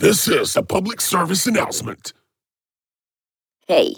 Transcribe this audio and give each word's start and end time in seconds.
This 0.00 0.28
is 0.28 0.56
a 0.56 0.62
public 0.62 1.00
service 1.00 1.48
announcement. 1.48 2.14
Hej! 3.68 3.96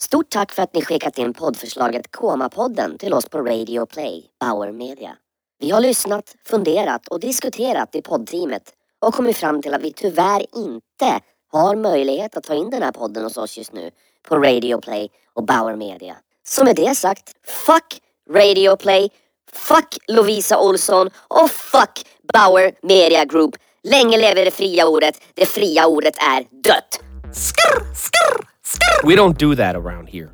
Stort 0.00 0.30
tack 0.30 0.52
för 0.52 0.62
att 0.62 0.74
ni 0.74 0.82
skickat 0.82 1.18
in 1.18 1.34
poddförslaget 1.34 2.10
Koma-podden 2.10 2.98
till 2.98 3.14
oss 3.14 3.28
på 3.28 3.38
Radio 3.38 3.86
Play, 3.86 4.24
Bauer 4.40 4.72
Media. 4.72 5.16
Vi 5.58 5.70
har 5.70 5.80
lyssnat, 5.80 6.34
funderat 6.44 7.08
och 7.08 7.20
diskuterat 7.20 7.94
i 7.94 8.02
poddteamet 8.02 8.62
och 8.98 9.14
kommit 9.14 9.36
fram 9.36 9.62
till 9.62 9.74
att 9.74 9.82
vi 9.82 9.92
tyvärr 9.92 10.46
inte 10.56 11.20
har 11.52 11.76
möjlighet 11.76 12.36
att 12.36 12.44
ta 12.44 12.54
in 12.54 12.70
den 12.70 12.82
här 12.82 12.92
podden 12.92 13.24
hos 13.24 13.36
oss 13.36 13.58
just 13.58 13.72
nu 13.72 13.90
på 14.28 14.36
Radio 14.36 14.80
Play 14.80 15.08
och 15.32 15.44
Bauer 15.44 15.76
Media. 15.76 16.16
Så 16.46 16.64
med 16.64 16.76
det 16.76 16.94
sagt, 16.94 17.32
fuck 17.46 18.00
Radio 18.30 18.76
Play, 18.76 19.10
fuck 19.52 19.96
Lovisa 20.08 20.58
Olsson 20.58 21.10
och 21.28 21.50
fuck 21.50 22.06
Bauer 22.32 22.72
Media 22.82 23.24
Group. 23.24 23.56
Länge 23.88 24.18
lever 24.18 24.44
det 24.44 24.50
fria 24.50 24.86
ordet. 24.86 25.14
Det 25.34 25.46
fria 25.46 25.86
ordet 25.86 26.14
är 26.16 26.40
dött. 26.64 27.00
Skrr, 27.32 27.94
skrr, 27.94 28.46
skrr. 28.64 29.08
We 29.08 29.16
don't 29.16 29.38
do 29.38 29.56
that 29.56 29.76
around 29.76 30.08
here. 30.08 30.28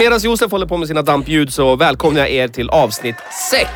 Medan 0.00 0.20
Josef 0.20 0.50
håller 0.50 0.66
på 0.66 0.76
med 0.76 0.88
sina 0.88 1.02
dampljud 1.02 1.52
så 1.52 1.76
välkomnar 1.76 2.20
jag 2.20 2.30
er 2.30 2.48
till 2.48 2.70
avsnitt 2.70 3.16
6. 3.50 3.70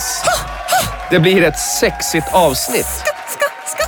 Det 1.10 1.20
blir 1.20 1.42
ett 1.42 1.58
sexigt 1.58 2.34
avsnitt. 2.34 3.04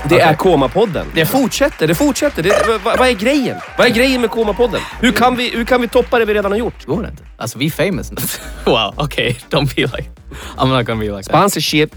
Det 0.08 0.20
är 0.20 0.34
Koma-podden. 0.34 1.06
Det 1.14 1.26
fortsätter, 1.26 1.86
det 1.86 1.94
fortsätter. 1.94 2.42
Det, 2.42 2.78
vad, 2.84 2.98
vad 2.98 3.08
är 3.08 3.12
grejen? 3.12 3.56
Vad 3.78 3.86
är 3.86 3.90
grejen 3.90 4.20
med 4.20 4.30
Koma-podden? 4.30 4.80
Hur 5.00 5.12
kan, 5.12 5.36
vi, 5.36 5.50
hur 5.56 5.64
kan 5.64 5.80
vi 5.80 5.88
toppa 5.88 6.18
det 6.18 6.24
vi 6.24 6.34
redan 6.34 6.52
har 6.52 6.58
gjort? 6.58 6.84
Går 6.84 7.02
det 7.02 7.08
inte? 7.08 7.22
Alltså 7.36 7.58
vi 7.58 7.66
är 7.66 7.70
famous. 7.70 8.12
wow, 8.64 8.94
okay. 8.96 9.34
Don't 9.50 9.74
be 9.76 9.82
like... 9.82 10.10
I'm 10.56 10.68
not 10.76 10.86
gonna 10.86 11.00
be 11.00 11.06
like 11.06 11.16
that. 11.16 11.24
Sponsorship. 11.24 11.94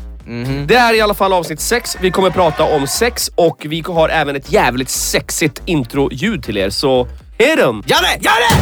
Det 0.67 0.75
är 0.75 0.93
i 0.93 1.01
alla 1.01 1.13
fall 1.13 1.33
avsnitt 1.33 1.59
6. 1.59 1.97
Vi 2.01 2.11
kommer 2.11 2.29
prata 2.29 2.63
om 2.63 2.87
sex 2.87 3.31
och 3.35 3.57
vi 3.69 3.83
har 3.87 4.09
även 4.09 4.35
ett 4.35 4.51
jävligt 4.51 4.89
sexigt 4.89 5.61
intro-ljud 5.65 6.43
till 6.43 6.57
er. 6.57 6.69
Så 6.69 7.07
hit 7.37 7.59
em! 7.59 7.83
Gör 7.85 8.01
det! 8.01 8.17
Gör 8.21 8.31
det! 8.49 8.55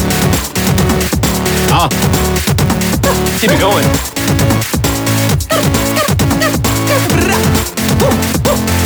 Ja. 1.70 1.90
Keep 3.40 3.54
it 3.54 3.62
going. 3.62 3.86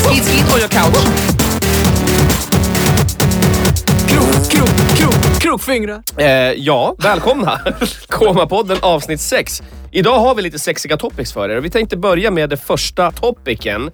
Skit, 0.04 0.24
skit 0.26 0.54
on 0.54 0.60
your 0.60 0.70
couch. 0.70 1.06
Krok, 4.08 4.52
krok, 4.52 4.98
krok, 4.98 5.42
krokfingrar. 5.42 6.04
Eh, 6.18 6.28
ja, 6.58 6.96
välkomna! 7.00 7.60
Koma-podden 8.08 8.78
avsnitt 8.82 9.22
6. 9.22 9.62
Idag 9.96 10.20
har 10.20 10.36
vi 10.36 10.42
lite 10.42 10.60
sexiga 10.60 10.98
topics 10.98 11.34
för 11.34 11.50
er. 11.50 11.58
Vi 11.62 11.70
tänkte 11.70 11.98
börja 11.98 12.32
med 12.32 12.50
det 12.50 12.58
första 12.58 13.12
topicen 13.12 13.92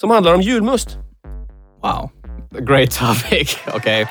som 0.00 0.10
handlar 0.10 0.34
om 0.34 0.42
julmust. 0.42 0.88
Wow. 1.82 2.10
Great 2.66 2.90
topic. 2.90 3.58
Okay. 3.76 4.06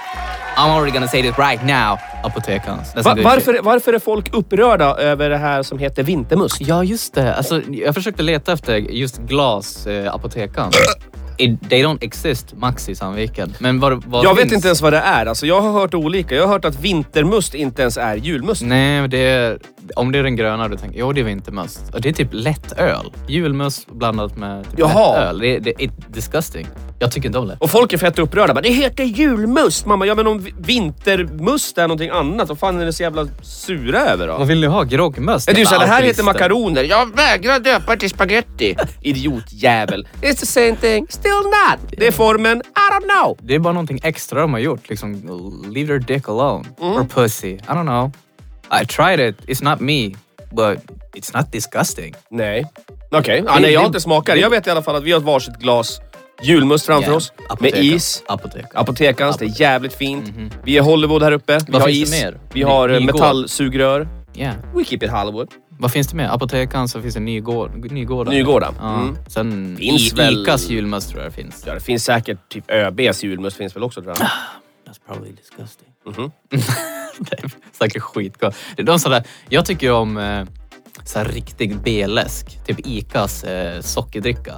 I'm 0.57 0.69
already 0.71 0.91
gonna 0.91 1.07
say 1.07 1.21
this 1.21 1.37
right 1.39 1.63
now. 1.63 1.97
Apotekans. 2.23 2.93
That's 2.95 2.99
a 3.09 3.15
Va- 3.15 3.21
varför, 3.23 3.59
varför 3.61 3.93
är 3.93 3.99
folk 3.99 4.33
upprörda 4.33 4.95
över 4.95 5.29
det 5.29 5.37
här 5.37 5.63
som 5.63 5.79
heter 5.79 6.03
vintermust? 6.03 6.61
Ja, 6.61 6.83
just 6.83 7.13
det. 7.13 7.35
Alltså, 7.35 7.61
jag 7.71 7.95
försökte 7.95 8.23
leta 8.23 8.53
efter 8.53 8.75
just 8.77 9.17
glas 9.17 9.87
eh, 9.87 10.13
apotekan. 10.13 10.71
They 11.37 11.83
don't 11.83 11.97
exist 12.01 12.53
max 12.55 12.89
i 12.89 12.95
Sandviken. 12.95 13.53
Men 13.59 13.79
vad, 13.79 14.03
vad 14.05 14.25
Jag 14.25 14.35
vet 14.35 14.41
finns? 14.41 14.53
inte 14.53 14.67
ens 14.67 14.81
vad 14.81 14.93
det 14.93 14.99
är. 14.99 15.25
Alltså, 15.25 15.45
jag 15.45 15.61
har 15.61 15.71
hört 15.71 15.93
olika. 15.93 16.35
Jag 16.35 16.43
har 16.43 16.53
hört 16.53 16.65
att 16.65 16.79
vintermust 16.79 17.53
inte 17.53 17.81
ens 17.81 17.97
är 17.97 18.15
julmust. 18.15 18.61
Nej, 18.61 19.07
det 19.07 19.17
är, 19.17 19.59
om 19.95 20.11
det 20.11 20.19
är 20.19 20.23
den 20.23 20.35
gröna 20.35 20.67
du 20.67 20.77
tänker, 20.77 20.99
jo 20.99 21.11
det 21.13 21.21
är 21.21 21.25
vintermust. 21.25 21.93
Och 21.93 22.01
det 22.01 22.09
är 22.09 22.13
typ 22.13 22.29
lätt 22.31 22.71
öl. 22.71 23.13
Julmust 23.27 23.91
blandat 23.91 24.37
med 24.37 24.63
typ 24.71 24.79
Jaha. 24.79 25.11
lätt 25.15 25.23
öl. 25.29 25.39
Det, 25.39 25.59
det 25.59 25.83
är 25.83 25.91
disgusting. 26.07 26.67
Jag 26.99 27.11
tycker 27.11 27.27
inte 27.29 27.39
om 27.39 27.47
det. 27.47 27.57
Och 27.59 27.69
folk 27.69 27.93
är 27.93 27.97
fett 27.97 28.19
upprörda. 28.19 28.53
Bara, 28.53 28.61
det 28.61 28.69
heter 28.69 29.03
julmust! 29.03 29.85
Mamma, 29.85 30.05
ja 30.05 30.15
men 30.15 30.27
om 30.27 30.39
vi- 30.39 30.53
vintermust 30.59 31.77
är 31.77 31.81
någonting 31.81 32.09
annat, 32.09 32.49
vad 32.49 32.59
fan 32.59 32.79
är 32.81 32.85
ni 32.85 32.93
så 32.93 33.03
jävla 33.03 33.27
sura 33.41 33.99
över 33.99 34.27
då? 34.27 34.37
Vad 34.37 34.47
vill 34.47 34.61
ni 34.61 34.67
ha? 34.67 34.83
Groggmust? 34.83 35.57
Ju 35.57 35.65
såhär, 35.65 35.79
det 35.79 35.85
här 35.85 36.01
heter 36.03 36.23
makaroner. 36.23 36.83
Jag 36.83 37.15
vägrar 37.15 37.59
döpa 37.59 37.91
det 37.93 37.99
till 37.99 38.09
spaghetti. 38.09 38.75
Idiotjävel. 39.01 40.07
It's 40.21 40.39
the 40.39 40.45
same 40.45 40.75
thing. 40.75 41.05
Still 41.09 41.31
not. 41.31 41.79
Det 41.97 42.07
är 42.07 42.11
formen. 42.11 42.57
I 42.57 42.93
don't 42.93 43.09
know. 43.21 43.37
Det 43.41 43.55
är 43.55 43.59
bara 43.59 43.73
någonting 43.73 43.99
extra 44.03 44.41
de 44.41 44.53
har 44.53 44.59
gjort. 44.59 44.89
Liksom, 44.89 45.13
leave 45.73 45.87
their 45.87 45.99
dick 45.99 46.29
alone. 46.29 46.65
Mm. 46.81 46.93
Or 46.93 47.03
pussy. 47.03 47.49
I 47.53 47.59
don't 47.67 47.85
know. 47.85 48.11
I 48.81 48.85
tried 48.85 49.19
it. 49.29 49.35
It's 49.47 49.63
not 49.69 49.79
me. 49.79 50.09
But 50.51 50.77
it's 51.15 51.37
not 51.37 51.51
disgusting. 51.51 52.15
Nej. 52.29 52.65
Okej, 53.11 53.43
ja, 53.45 53.53
Det- 53.53 53.59
nej 53.59 53.71
jag 53.73 53.79
har 53.79 53.87
inte 53.87 53.99
smakat. 54.01 54.39
Jag 54.39 54.49
vet 54.49 54.67
i 54.67 54.69
alla 54.69 54.81
fall 54.81 54.95
att 54.95 55.03
vi 55.03 55.11
har 55.11 55.19
ett 55.19 55.25
varsitt 55.25 55.55
glas 55.59 55.99
julmust 56.43 56.85
framför 56.85 57.03
Yeah. 57.09 57.17
oss. 57.17 57.31
Med 57.37 57.45
Apotekans. 57.51 57.85
is. 57.85 58.23
Apotekans. 58.27 58.71
Apotekans, 58.75 59.37
det 59.37 59.45
är 59.45 59.61
jävligt 59.61 59.93
fint. 59.93 60.31
Vi 60.63 60.77
är 60.77 60.81
Hollywood 60.81 61.23
här 61.23 61.31
uppe. 61.31 61.59
Vi 61.67 61.71
Vad 61.71 61.81
har 61.81 61.89
finns 61.89 62.11
det 62.11 62.17
is. 62.17 62.23
mer? 62.23 62.39
Vi 62.53 62.61
har 62.63 62.89
eh, 62.89 62.99
metallsugrör. 62.99 64.07
Yeah. 64.35 64.55
We 64.75 64.83
keep 64.83 64.99
it 65.03 65.09
Hollywood. 65.11 65.47
Vad 65.79 65.91
finns 65.91 66.07
det 66.07 66.15
mer? 66.17 66.27
Apotekans 66.27 66.91
så 66.91 67.01
finns 67.01 67.13
det 67.13 67.19
Nygård, 67.19 67.91
Nygårda. 67.91 68.31
Nygårda. 68.31 68.73
Ja. 68.79 68.99
Mm. 69.01 69.17
Sen 69.27 69.77
Finns 69.79 70.13
I, 70.13 70.15
väl- 70.15 70.41
Icas 70.43 70.69
julmust 70.69 71.09
tror 71.09 71.21
jag 71.23 71.31
det 71.31 71.35
finns. 71.35 71.63
Ja, 71.65 71.73
det 71.73 71.79
finns 71.79 72.03
säkert 72.05 72.49
typ 72.49 72.71
ÖBs 72.71 73.23
julmust 73.23 73.57
finns 73.57 73.75
väl 73.75 73.83
också 73.83 74.01
tror 74.01 74.15
jag. 74.19 74.27
That's 74.27 74.99
probably 75.07 75.31
disgusting. 75.31 75.87
Mhm. 76.05 76.31
det 77.19 77.43
är 77.43 77.51
säkert 77.79 78.01
skitgott. 78.01 78.55
Det 78.75 78.81
är 78.81 78.85
de 78.85 78.99
sådär, 78.99 79.23
jag 79.49 79.65
tycker 79.65 79.91
om 79.91 80.17
eh, 80.17 80.43
så 81.05 81.19
här 81.19 81.25
riktig 81.25 81.77
B-läsk. 81.79 82.65
Typ 82.67 82.77
Icas 82.87 83.43
eh, 83.43 83.81
sockerdricka. 83.81 84.53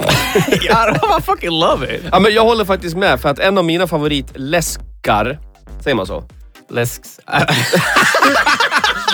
I 1.18 1.22
fucking 1.22 1.50
love 1.50 1.94
it. 1.96 2.02
Ja, 2.12 2.18
men 2.20 2.32
jag 2.34 2.44
håller 2.44 2.64
faktiskt 2.64 2.96
med 2.96 3.20
för 3.20 3.28
att 3.28 3.38
en 3.38 3.58
av 3.58 3.64
mina 3.64 3.86
favoritläskar, 3.86 5.38
säger 5.84 5.94
man 5.94 6.06
så? 6.06 6.24
Läsks. 6.70 7.20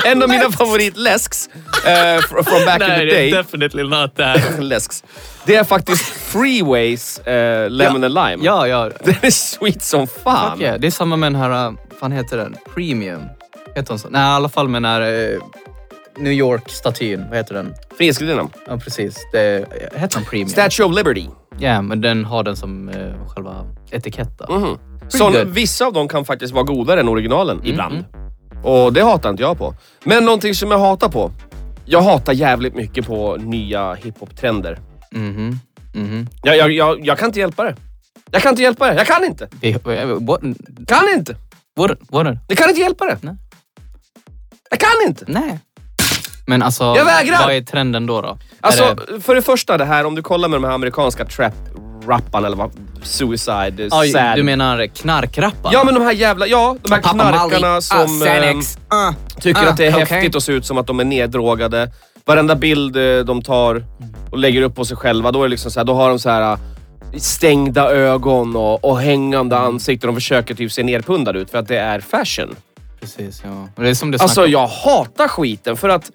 En 0.05 0.23
av 0.23 0.29
mina 0.29 0.51
favoritläsks 0.53 1.49
eh, 1.87 1.91
fr- 1.91 2.43
from 2.45 2.65
back 2.67 2.81
in 2.81 2.87
the 2.87 3.05
day. 3.05 3.31
definitely 3.31 3.83
not 3.83 4.17
that. 4.17 4.41
läsks. 4.59 5.05
Det 5.45 5.55
är 5.57 5.65
faktiskt 5.65 6.03
Freeways 6.05 7.19
eh, 7.19 7.71
Lemon 7.71 8.05
and 8.05 8.15
Lime. 8.15 8.45
ja, 8.45 8.67
ja. 8.67 8.91
Den 9.05 9.15
är 9.23 9.31
sweet 9.31 9.83
som 9.83 10.07
fan. 10.07 10.51
Fuck 10.53 10.61
yeah. 10.63 10.79
Det 10.81 10.87
är 10.87 10.91
samma 10.91 11.17
med 11.17 11.33
den 11.33 11.41
här, 11.41 11.49
vad 11.49 11.77
fan 12.01 12.13
heter 12.13 12.37
den? 12.37 12.57
Premium. 12.75 13.23
Heter 13.75 13.89
hon 13.91 13.99
så? 13.99 14.09
Nej, 14.11 14.23
i 14.23 14.25
alla 14.35 14.49
fall 14.49 14.69
med 14.69 14.83
den 14.83 14.91
här 14.93 15.01
eh, 15.33 15.39
New 16.19 16.33
York-statyn. 16.33 17.25
Vad 17.29 17.37
heter 17.37 17.55
den? 17.55 17.75
Frihetsgudinnan. 17.99 18.51
Ja, 18.67 18.77
precis. 18.79 19.17
Det, 19.33 19.67
heter 19.95 20.17
den 20.19 20.25
Premium? 20.25 20.49
Statue 20.49 20.87
of 20.87 20.97
Liberty. 20.97 21.27
Ja, 21.59 21.83
men 21.83 22.01
den 22.01 22.25
har 22.25 22.43
den 22.43 22.57
som 22.57 22.89
eh, 22.89 23.29
själva 23.29 23.67
etikett. 23.91 24.39
då. 24.39 24.59
Mhm. 24.59 24.79
Så 25.09 25.31
good. 25.31 25.49
vissa 25.49 25.87
av 25.87 25.93
dem 25.93 26.09
kan 26.09 26.25
faktiskt 26.25 26.55
vara 26.55 26.65
godare 26.65 27.01
än 27.01 27.09
originalen 27.09 27.57
Mm, 27.57 27.71
ibland. 27.71 28.05
Och 28.65 28.93
det 28.93 29.03
hatar 29.03 29.31
inte 29.31 29.43
jag 29.43 29.59
på. 29.59 29.75
Men 30.05 30.25
någonting 30.25 30.55
som 30.55 30.71
jag 30.71 30.79
hatar 30.79 31.09
på. 31.09 31.33
Jag 31.85 32.03
hatar 32.03 32.33
jävligt 32.33 32.75
mycket 32.75 33.07
på 33.07 33.37
nya 33.37 33.95
hiphop-trender. 33.95 34.79
Mhm. 35.11 35.59
Mhm. 35.95 36.29
Jag, 36.43 36.57
jag, 36.57 36.73
jag, 36.73 37.07
jag 37.07 37.19
kan 37.19 37.27
inte 37.29 37.39
hjälpa 37.41 37.65
det. 37.65 37.77
Jag 38.31 38.43
kan 38.43 38.51
inte 38.51 38.63
hjälpa 38.63 38.87
det. 38.87 38.95
Jag 38.95 39.07
kan 39.07 39.25
inte. 39.25 39.49
Vi- 39.61 39.73
What? 40.21 40.41
Kan 40.89 41.09
inte. 41.17 41.37
What? 41.77 41.91
What? 42.09 42.27
Jag 42.49 42.59
kan 42.59 42.69
inte 42.69 42.81
hjälpa 42.81 43.05
det. 43.05 43.19
Nej. 43.23 43.35
Jag 44.71 44.81
kan 44.81 44.91
inte. 45.09 45.25
Nej. 45.29 45.59
Men 46.47 46.63
alltså, 46.63 46.85
Jag 46.85 47.05
vägrar! 47.05 47.39
vad 47.47 47.55
är 47.55 47.61
trenden 47.61 48.07
då? 48.07 48.21
då? 48.21 48.39
Alltså, 48.61 48.95
det, 48.95 49.21
för 49.21 49.35
det 49.35 49.43
första 49.43 49.79
det 49.79 49.85
här, 49.85 50.05
om 50.05 50.15
du 50.15 50.23
kollar 50.23 50.49
med 50.49 50.57
de 50.57 50.65
här 50.65 50.73
amerikanska 50.73 51.25
trap-rapparna 51.25 52.47
eller 52.47 52.57
vad, 52.57 52.71
suicide, 53.03 53.89
Oj, 53.91 54.09
sad. 54.09 54.37
du 54.37 54.43
menar 54.43 54.87
knarkrappar? 54.87 55.71
Ja 55.73 55.85
men 55.85 55.95
de 55.95 56.03
här 56.03 56.13
jävla, 56.13 56.47
ja 56.47 56.77
de 56.83 56.93
här 56.93 57.01
knarkarna 57.01 57.81
som 57.81 58.23
eh, 58.23 59.15
tycker 59.41 59.67
ah, 59.67 59.69
att 59.69 59.77
det 59.77 59.87
är 59.87 59.93
cocaine. 59.93 60.07
häftigt 60.07 60.37
att 60.37 60.43
se 60.43 60.53
ut 60.53 60.67
som 60.67 60.79
att 60.79 60.87
de 60.87 61.01
är 61.01 61.05
neddrogade. 61.05 61.91
Varenda 62.25 62.55
bild 62.55 62.97
eh, 62.97 63.25
de 63.25 63.43
tar 63.43 63.85
och 64.31 64.39
lägger 64.39 64.63
upp 64.63 64.75
på 64.75 64.85
sig 64.85 64.97
själva, 64.97 65.33
då 65.33 65.45
är 65.45 65.49
liksom 65.49 65.71
så 65.71 65.81
här, 65.81 65.85
då 65.85 65.95
har 65.95 66.09
de 66.09 66.19
så 66.19 66.31
här 66.31 66.53
eh, 66.53 66.59
stängda 67.19 67.91
ögon 67.91 68.57
och, 68.57 68.85
och 68.85 69.01
hängande 69.01 69.59
ansikten. 69.59 70.09
De 70.09 70.15
försöker 70.15 70.55
typ 70.55 70.73
se 70.73 70.83
nerpundade 70.83 71.39
ut 71.39 71.51
för 71.51 71.59
att 71.59 71.69
det 71.69 71.79
är 71.79 72.01
fashion. 72.01 72.57
Precis, 73.01 73.43
ja. 73.45 73.83
Det 73.83 73.89
är 73.89 73.95
som 73.95 74.11
du 74.11 74.19
Alltså 74.19 74.47
jag 74.47 74.67
hatar 74.67 75.29
skiten 75.29 75.77
för 75.77 75.89
att 75.89 76.11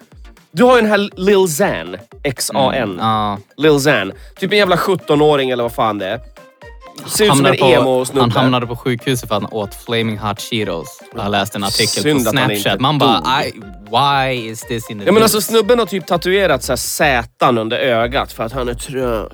du 0.51 0.63
har 0.63 0.75
ju 0.75 0.81
den 0.81 0.91
här 0.91 1.09
Lil 1.15 1.47
Xan, 1.47 1.97
X-A-N. 2.23 2.97
Ja. 2.99 3.37
Lil 3.57 3.79
Xan. 3.79 4.11
Typ 4.39 4.51
en 4.51 4.57
jävla 4.57 4.75
17-åring 4.75 5.49
eller 5.49 5.63
vad 5.63 5.73
fan 5.73 5.97
det 5.97 6.07
är. 6.07 6.19
Ser 7.07 7.25
ut 7.25 7.35
som 7.35 7.45
en 7.45 7.57
på, 7.57 7.65
emo-snubbe. 7.65 8.21
han 8.21 8.31
hamnade 8.31 8.67
på 8.67 8.75
sjukhuset 8.75 9.29
för 9.29 9.35
att 9.35 9.41
han 9.41 9.51
åt 9.53 9.75
flaming 9.75 10.17
hot 10.17 10.41
cheetos. 10.41 10.87
Jag 11.15 11.21
har 11.21 11.29
läst 11.29 11.55
en 11.55 11.63
artikel 11.63 12.03
Synd 12.03 12.25
på 12.25 12.31
Snapchat. 12.31 12.79
Man 12.79 12.97
bara. 12.97 13.43
I, 13.45 13.51
why 13.91 14.49
is 14.49 14.61
this 14.61 14.89
in 14.89 14.99
the 14.99 15.05
Ja 15.05 15.11
men 15.11 15.23
alltså 15.23 15.41
snubben 15.41 15.79
har 15.79 15.85
typ 15.85 16.07
tatuerat 16.07 16.63
så 16.63 16.71
här 16.71 16.77
sätan 16.77 17.57
under 17.57 17.77
ögat 17.77 18.33
för 18.33 18.43
att 18.43 18.51
han 18.51 18.69
är 18.69 18.73
trött. 18.73 19.31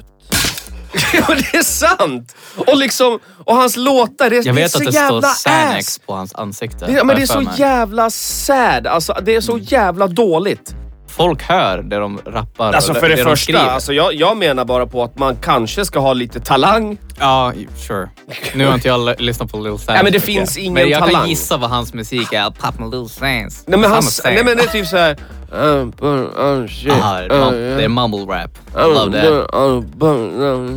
ja 1.14 1.36
det 1.52 1.58
är 1.58 1.64
sant! 1.64 2.36
Och 2.56 2.78
liksom, 2.78 3.20
och 3.46 3.56
hans 3.56 3.78
låtar, 3.78 4.30
det, 4.30 4.36
Jag 4.36 4.46
det 4.46 4.50
är 4.50 4.54
vet 4.54 4.72
så 4.72 4.78
att 4.78 4.86
det 4.86 4.92
jävla 4.92 5.22
står 5.22 5.50
Xanax 5.50 5.88
ass. 5.88 6.00
på 6.06 6.14
hans 6.14 6.36
ansikte. 6.36 6.86
Det, 6.86 7.04
men 7.04 7.08
det 7.08 7.14
är 7.14 7.20
jag 7.20 7.30
så 7.30 7.42
mig. 7.42 7.54
jävla 7.58 8.10
sad, 8.10 8.88
alltså 8.88 9.14
det 9.22 9.36
är 9.36 9.42
så 9.42 9.58
jävla 9.58 10.08
dåligt. 10.08 10.76
Folk 11.18 11.44
hör 11.44 11.78
det 11.78 11.98
de 11.98 12.20
rappar. 12.26 12.74
Alltså 12.74 12.94
för 12.94 13.10
det, 13.10 13.16
de 13.16 13.24
första, 13.24 13.36
skriver. 13.36 13.68
alltså 13.68 13.94
jag, 13.94 14.14
jag 14.14 14.38
menar 14.38 14.66
bara 14.66 14.88
på 14.88 15.04
att 15.04 15.20
man 15.20 15.36
kanske 15.36 15.86
ska 15.86 16.00
ha 16.00 16.14
lite 16.14 16.40
talang. 16.40 16.98
Ja, 17.20 17.54
sure. 17.88 18.10
Nu 18.56 18.66
har 18.66 18.74
inte 18.74 18.88
jag 18.88 19.22
lyssnat 19.22 19.52
på 19.52 19.58
Lil 19.58 19.72
Sans. 19.72 19.88
Nej, 19.88 20.04
men 20.04 20.14
det 20.14 20.20
finns 20.20 20.58
ingen 20.58 20.74
Men 20.74 20.90
jag 20.90 21.00
talang. 21.00 21.16
kan 21.16 21.30
gissa 21.30 21.58
vad 21.58 21.70
hans 21.70 21.94
musik 21.94 22.34
är. 22.34 22.50
Pop 22.50 22.80
med 22.80 22.92
Lil 22.92 23.10
Sans. 23.10 23.64
Nej 23.68 23.80
men, 23.80 23.92
han, 23.92 24.04
Samma 24.04 24.34
nej, 24.34 24.44
men 24.44 24.58
det 24.58 24.64
är 24.64 24.68
typ 24.68 24.88
såhär... 24.88 25.18
Uh, 25.54 25.86
but, 25.86 26.04
uh, 26.04 26.68
shit, 26.68 26.92
Aha, 26.92 27.20
det, 27.20 27.36
uh, 27.36 27.78
det 27.78 27.84
är 27.84 27.88
mumble 27.88 28.20
rap. 28.20 28.52
I 28.76 28.94
love 28.94 29.12
that. 29.12 29.54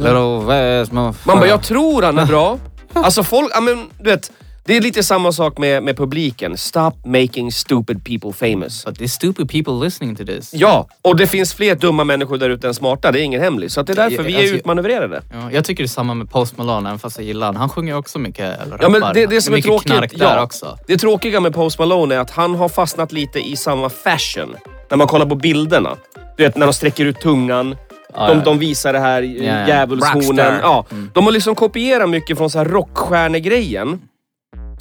Little 0.02 0.44
West, 0.46 0.92
Man 0.92 1.14
bara, 1.24 1.46
jag 1.46 1.62
tror 1.62 2.02
han 2.02 2.18
är 2.18 2.26
bra. 2.26 2.58
Alltså 2.92 3.22
folk, 3.22 3.50
ja 3.54 3.60
men 3.60 3.90
du 3.98 4.10
vet. 4.10 4.32
Det 4.70 4.76
är 4.76 4.80
lite 4.80 5.02
samma 5.02 5.32
sak 5.32 5.58
med, 5.58 5.82
med 5.82 5.96
publiken. 5.96 6.56
Stop 6.56 6.92
making 7.04 7.52
stupid 7.52 8.04
people 8.04 8.32
famous. 8.32 8.84
But 8.84 8.98
there's 8.98 9.06
stupid 9.06 9.50
people 9.50 9.84
listening 9.84 10.16
to 10.16 10.24
this. 10.24 10.54
Ja, 10.54 10.88
och 11.02 11.16
det 11.16 11.26
finns 11.26 11.54
fler 11.54 11.74
dumma 11.74 12.04
människor 12.04 12.38
där 12.38 12.50
ute 12.50 12.68
än 12.68 12.74
smarta. 12.74 13.12
Det 13.12 13.20
är 13.20 13.22
ingen 13.22 13.40
hemlig. 13.40 13.70
Så 13.70 13.82
det 13.82 13.92
är 13.92 13.96
därför 13.96 14.22
vi 14.22 14.34
är 14.34 14.38
alltså, 14.38 14.54
utmanövrerade. 14.54 15.22
Ja, 15.32 15.52
jag 15.52 15.64
tycker 15.64 15.82
det 15.82 15.86
är 15.86 15.88
samma 15.88 16.14
med 16.14 16.30
Post 16.30 16.58
Malone, 16.58 16.88
även 16.88 16.98
fast 16.98 17.18
jag 17.18 17.26
gillar 17.26 17.46
han. 17.46 17.56
Han 17.56 17.68
sjunger 17.68 17.96
också 17.96 18.18
mycket, 18.18 18.60
eller 18.60 18.78
Ja, 18.80 18.88
men 18.88 19.14
det, 19.14 19.26
det 19.26 19.42
som 19.42 19.54
är 19.54 19.56
mycket 19.56 19.86
tråkigt, 19.86 20.20
ja, 20.20 20.42
också. 20.42 20.78
det 20.86 20.98
tråkiga 20.98 21.40
med 21.40 21.54
Post 21.54 21.78
Malone 21.78 22.14
är 22.14 22.18
att 22.18 22.30
han 22.30 22.54
har 22.54 22.68
fastnat 22.68 23.12
lite 23.12 23.38
i 23.40 23.56
samma 23.56 23.88
fashion. 23.88 24.56
När 24.90 24.96
man 24.96 25.06
kollar 25.06 25.26
på 25.26 25.34
bilderna. 25.34 25.96
Du 26.36 26.42
vet 26.42 26.56
när 26.56 26.66
de 26.66 26.72
sträcker 26.72 27.04
ut 27.04 27.20
tungan. 27.20 27.70
De, 27.70 27.76
ja. 28.16 28.42
de 28.44 28.58
visar 28.58 28.92
det 28.92 28.98
här 28.98 29.22
djävulshornen. 29.22 30.58
Ja, 30.62 30.86
Mm. 30.90 31.10
De 31.14 31.24
har 31.24 31.32
liksom 31.32 31.54
kopierat 31.54 32.10
mycket 32.10 32.38
från 32.38 32.50
så 32.50 32.58
här 32.58 32.64
rockstjärnegrejen. 32.64 33.98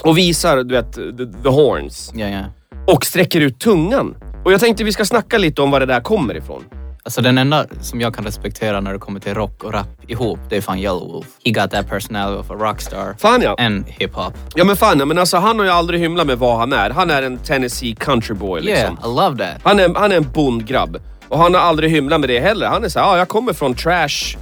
Och 0.04 0.18
visar 0.18 0.64
du 0.64 0.76
vet, 0.76 0.94
the, 0.94 1.42
the 1.44 1.50
horns. 1.50 2.12
Ja, 2.16 2.28
ja. 2.28 2.44
Och 2.88 3.06
sträcker 3.06 3.42
ut 3.42 3.60
tungan. 3.60 4.16
Och 4.46 4.54
jag 4.54 4.60
tänkte 4.60 4.84
vi 4.84 4.92
ska 4.92 5.06
snacka 5.06 5.38
lite 5.38 5.62
om 5.62 5.72
var 5.72 5.80
det 5.80 5.86
där 5.86 6.02
kommer 6.02 6.38
ifrån. 6.38 6.64
Alltså 7.04 7.22
den 7.22 7.38
enda 7.38 7.66
som 7.82 8.02
jag 8.02 8.16
kan 8.16 8.26
respektera 8.26 8.80
när 8.80 8.94
det 8.94 9.00
kommer 9.00 9.20
till 9.20 9.34
rock 9.34 9.64
och 9.64 9.74
rap 9.74 9.88
ihop, 10.08 10.40
det 10.50 10.58
är 10.58 10.62
fan 10.62 10.80
Yellow 10.80 11.12
Wolf. 11.12 11.28
He 11.46 11.52
got 11.52 11.72
that 11.72 11.90
personality 11.90 12.40
of 12.40 12.52
a 12.52 12.54
rockstar. 12.54 13.16
Fan 13.20 13.42
ja. 13.42 13.56
And 13.60 13.86
hiphop. 13.88 14.34
Ja 14.56 14.64
men 14.64 14.76
fan 14.78 15.00
ja, 15.00 15.06
men 15.06 15.18
alltså 15.18 15.38
han 15.38 15.60
har 15.60 15.66
ju 15.66 15.72
aldrig 15.72 16.00
hymlat 16.00 16.28
med 16.28 16.38
vad 16.38 16.58
han 16.58 16.74
är. 16.74 16.90
Han 16.90 17.10
är 17.10 17.22
en 17.22 17.38
Tennessee 17.38 17.96
country 17.96 18.36
boy 18.36 18.62
liksom. 18.62 18.98
Yeah, 19.02 19.06
I 19.06 19.08
love 19.08 19.38
that. 19.38 19.62
Han 19.64 19.80
är, 19.80 19.96
han 19.96 20.12
är 20.12 20.18
en 20.18 20.32
bondgrabb. 20.34 20.98
Och 21.28 21.40
han 21.40 21.54
har 21.54 21.62
aldrig 21.62 21.92
hymlat 21.92 22.20
med 22.20 22.30
det 22.30 22.40
heller. 22.40 22.68
Han 22.68 22.84
är 22.84 22.90
såhär, 22.90 23.06
ja 23.08 23.18
jag 23.18 23.28
kommer 23.28 23.54
från 23.54 23.74
trash, 23.74 24.38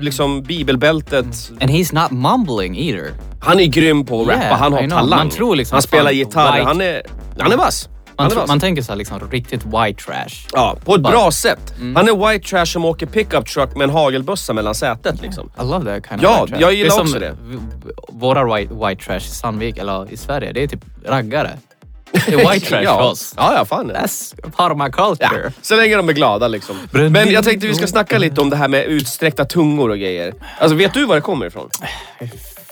liksom 0.00 0.42
bibelbältet. 0.42 1.50
And 1.60 1.70
he's 1.70 1.94
not 2.02 2.10
mumbling 2.10 2.78
either. 2.78 3.10
Han 3.40 3.60
är 3.60 3.64
grym 3.66 4.04
på 4.06 4.22
att 4.22 4.28
rappa, 4.28 4.40
Yeah, 4.42 4.58
han 4.58 4.72
har 4.72 4.88
talang. 4.88 5.08
Man 5.18 5.30
tror 5.30 5.56
liksom 5.56 5.74
han 5.74 5.82
spelar 5.82 6.10
gitarr, 6.10 6.52
white- 6.58 6.64
han 6.64 6.80
är, 6.80 7.02
han 7.38 7.52
är 7.52 7.56
vass. 7.56 7.88
Man, 8.18 8.28
vass. 8.28 8.48
man 8.48 8.60
tänker 8.60 8.82
såhär 8.82 8.96
liksom 8.96 9.20
riktigt 9.30 9.64
white 9.66 10.04
trash. 10.04 10.46
Ja, 10.52 10.76
på 10.84 10.94
ett 10.94 11.00
Bara- 11.00 11.10
bra 11.10 11.30
sätt. 11.30 11.74
Han 11.78 12.08
är 12.08 12.32
white 12.32 12.48
trash 12.48 12.64
som 12.66 12.84
åker 12.84 13.06
pickup 13.06 13.46
truck 13.46 13.76
med 13.76 13.84
en 13.84 13.90
hagelbössa 13.90 14.52
mellan 14.52 14.74
sätet 14.74 15.22
liksom. 15.22 15.50
I 15.60 15.64
love 15.64 15.84
that 16.00 16.08
kind 16.10 16.22
Ja, 16.22 16.34
of 16.34 16.40
white 16.42 16.50
trash. 16.52 16.60
jag 16.60 16.74
gillar 16.74 16.90
det 16.90 16.96
är 16.96 17.00
också 17.00 17.12
som 17.12 17.20
det. 17.20 17.34
Våra 18.08 18.56
white, 18.56 18.74
white 18.74 19.04
trash 19.04 19.16
i 19.16 19.20
Sandvik, 19.20 19.78
eller 19.78 20.12
i 20.12 20.16
Sverige, 20.16 20.52
det 20.52 20.62
är 20.62 20.66
typ 20.68 20.84
raggare. 21.06 21.50
Det 22.26 22.32
är 22.34 22.52
white 22.52 22.66
trash 22.66 22.82
ja. 22.82 22.96
för 22.98 23.04
oss. 23.04 23.34
Ja, 23.36 23.54
ja, 23.56 23.64
fan. 23.64 23.90
That's 23.92 24.50
part 24.50 24.72
of 24.72 24.78
my 24.78 24.84
Ja, 24.84 24.90
culture. 24.90 25.52
så 25.62 25.76
länge 25.76 25.96
de 25.96 26.08
är 26.08 26.12
glada 26.12 26.48
liksom. 26.48 26.76
Men 26.90 27.30
jag 27.30 27.44
tänkte 27.44 27.66
vi 27.66 27.74
ska 27.74 27.86
snacka 27.86 28.18
lite 28.18 28.40
om 28.40 28.50
det 28.50 28.56
här 28.56 28.68
med 28.68 28.84
utsträckta 28.84 29.44
tungor 29.44 29.90
och 29.90 29.98
grejer. 29.98 30.34
Alltså 30.58 30.76
vet 30.76 30.94
du 30.94 31.04
var 31.06 31.14
det 31.14 31.20
kommer 31.20 31.46
ifrån? 31.46 31.70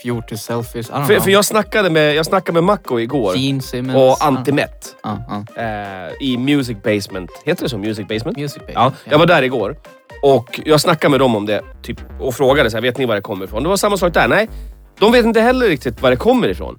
Fjortis 0.03 0.43
selfies, 0.43 0.89
I 0.89 0.93
don't 0.93 1.06
För, 1.06 1.15
know. 1.15 1.25
för 1.25 1.31
jag 1.31 1.44
snackade 1.44 1.91
med, 1.91 2.15
jag 2.15 2.27
snackade 2.27 2.53
med 2.53 2.65
Macco 2.65 2.99
igår. 3.00 3.37
Gene 3.37 3.61
Simmons. 3.62 3.97
Och 3.97 4.27
Antimet. 4.27 4.97
Ja, 5.03 5.45
ja. 5.56 5.62
Eh, 5.62 6.12
I 6.21 6.37
Music 6.38 6.77
Basement. 6.85 7.31
Heter 7.45 7.62
det 7.62 7.69
så? 7.69 7.79
Music 7.79 8.09
Basement? 8.09 8.37
Music 8.38 8.59
Basement, 8.59 8.75
Ja, 8.75 8.93
ja. 9.05 9.11
jag 9.12 9.19
var 9.19 9.27
där 9.27 9.43
igår. 9.43 9.77
Och 10.23 10.61
jag 10.65 10.81
snackade 10.81 11.11
med 11.11 11.21
dem 11.21 11.37
om 11.37 11.47
det 11.47 11.62
typ, 11.83 11.99
och 12.21 12.35
frågade 12.35 12.71
så 12.71 12.77
här, 12.77 12.83
vet 12.83 12.99
ni 12.99 13.06
var 13.06 13.15
det 13.15 13.21
kommer 13.21 13.45
ifrån? 13.45 13.62
Det 13.62 13.69
var 13.69 13.77
samma 13.77 13.97
sak 13.97 14.15
där. 14.15 14.29
Nej, 14.29 14.49
de 14.99 15.12
vet 15.12 15.25
inte 15.25 15.41
heller 15.41 15.67
riktigt 15.67 16.03
var 16.03 16.11
det 16.11 16.17
kommer 16.17 16.49
ifrån. 16.49 16.79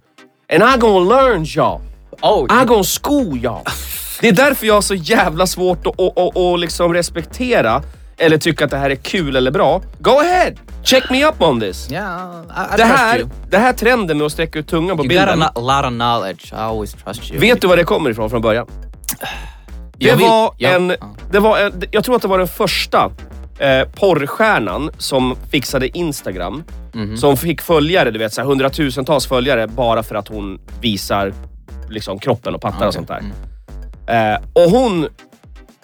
And 0.53 0.63
I 0.75 0.79
gonna 0.79 1.15
learn 1.15 1.43
y'all. 1.43 1.79
Oh, 2.21 2.65
gonna 2.65 2.83
school 3.01 3.37
y'all. 3.37 3.69
Det 4.21 4.27
är 4.27 4.31
därför 4.31 4.67
jag 4.67 4.73
har 4.73 4.81
så 4.81 4.95
jävla 4.95 5.47
svårt 5.47 5.87
att, 5.87 5.99
att, 5.99 6.17
att, 6.19 6.37
att 6.37 6.59
liksom 6.59 6.93
respektera 6.93 7.81
eller 8.17 8.37
tycka 8.37 8.65
att 8.65 8.71
det 8.71 8.77
här 8.77 8.89
är 8.89 8.95
kul 8.95 9.35
eller 9.35 9.51
bra. 9.51 9.81
Go 9.99 10.11
ahead! 10.19 10.51
Check 10.83 11.03
me 11.11 11.25
up 11.25 11.41
on 11.41 11.59
this. 11.59 11.91
yeah, 11.91 12.31
I, 12.71 12.73
I 12.73 12.77
Det 12.77 12.83
här, 12.83 13.19
you. 13.19 13.29
det 13.49 13.57
här 13.57 13.73
trenden 13.73 14.17
med 14.17 14.25
att 14.25 14.31
sträcka 14.31 14.59
ut 14.59 14.67
tungan 14.67 14.97
på 14.97 15.05
You 15.05 15.13
got 15.13 15.21
a 15.21 15.25
bilden. 15.31 15.49
no- 15.55 15.75
lot 15.81 15.85
of 15.85 15.97
knowledge. 15.99 16.53
I 16.53 16.55
always 16.55 16.93
trust 16.93 17.31
you. 17.31 17.39
Vet 17.39 17.61
du 17.61 17.67
var 17.67 17.77
det 17.77 17.83
kommer 17.83 18.09
ifrån 18.09 18.29
från 18.29 18.41
början? 18.41 18.67
Det 19.97 20.15
var 20.15 20.53
en, 20.59 20.89
ja. 20.89 20.95
det 21.31 21.39
var 21.39 21.57
en, 21.59 21.83
jag 21.91 22.03
tror 22.03 22.15
att 22.15 22.21
det 22.21 22.27
var 22.27 22.37
den 22.37 22.47
första 22.47 23.11
eh, 23.59 23.83
porrstjärnan 23.95 24.89
som 24.97 25.35
fixade 25.51 25.97
Instagram. 25.97 26.63
Mhm. 26.93 27.17
Som 27.17 27.37
fick 27.37 27.61
följare, 27.61 28.11
du 28.11 28.19
vet 28.19 28.33
så 28.33 28.41
här, 28.41 28.47
hundratusentals 28.47 29.25
följare 29.27 29.67
bara 29.67 30.03
för 30.03 30.15
att 30.15 30.27
hon 30.27 30.59
visar 30.81 31.33
liksom, 31.93 32.19
kroppen 32.19 32.55
och 32.55 32.61
pattar 32.61 32.77
och 32.77 32.83
Okej, 32.87 32.93
sånt 32.93 33.07
där. 34.07 34.33
Eh, 34.33 34.39
och 34.53 34.71
hon 34.71 35.07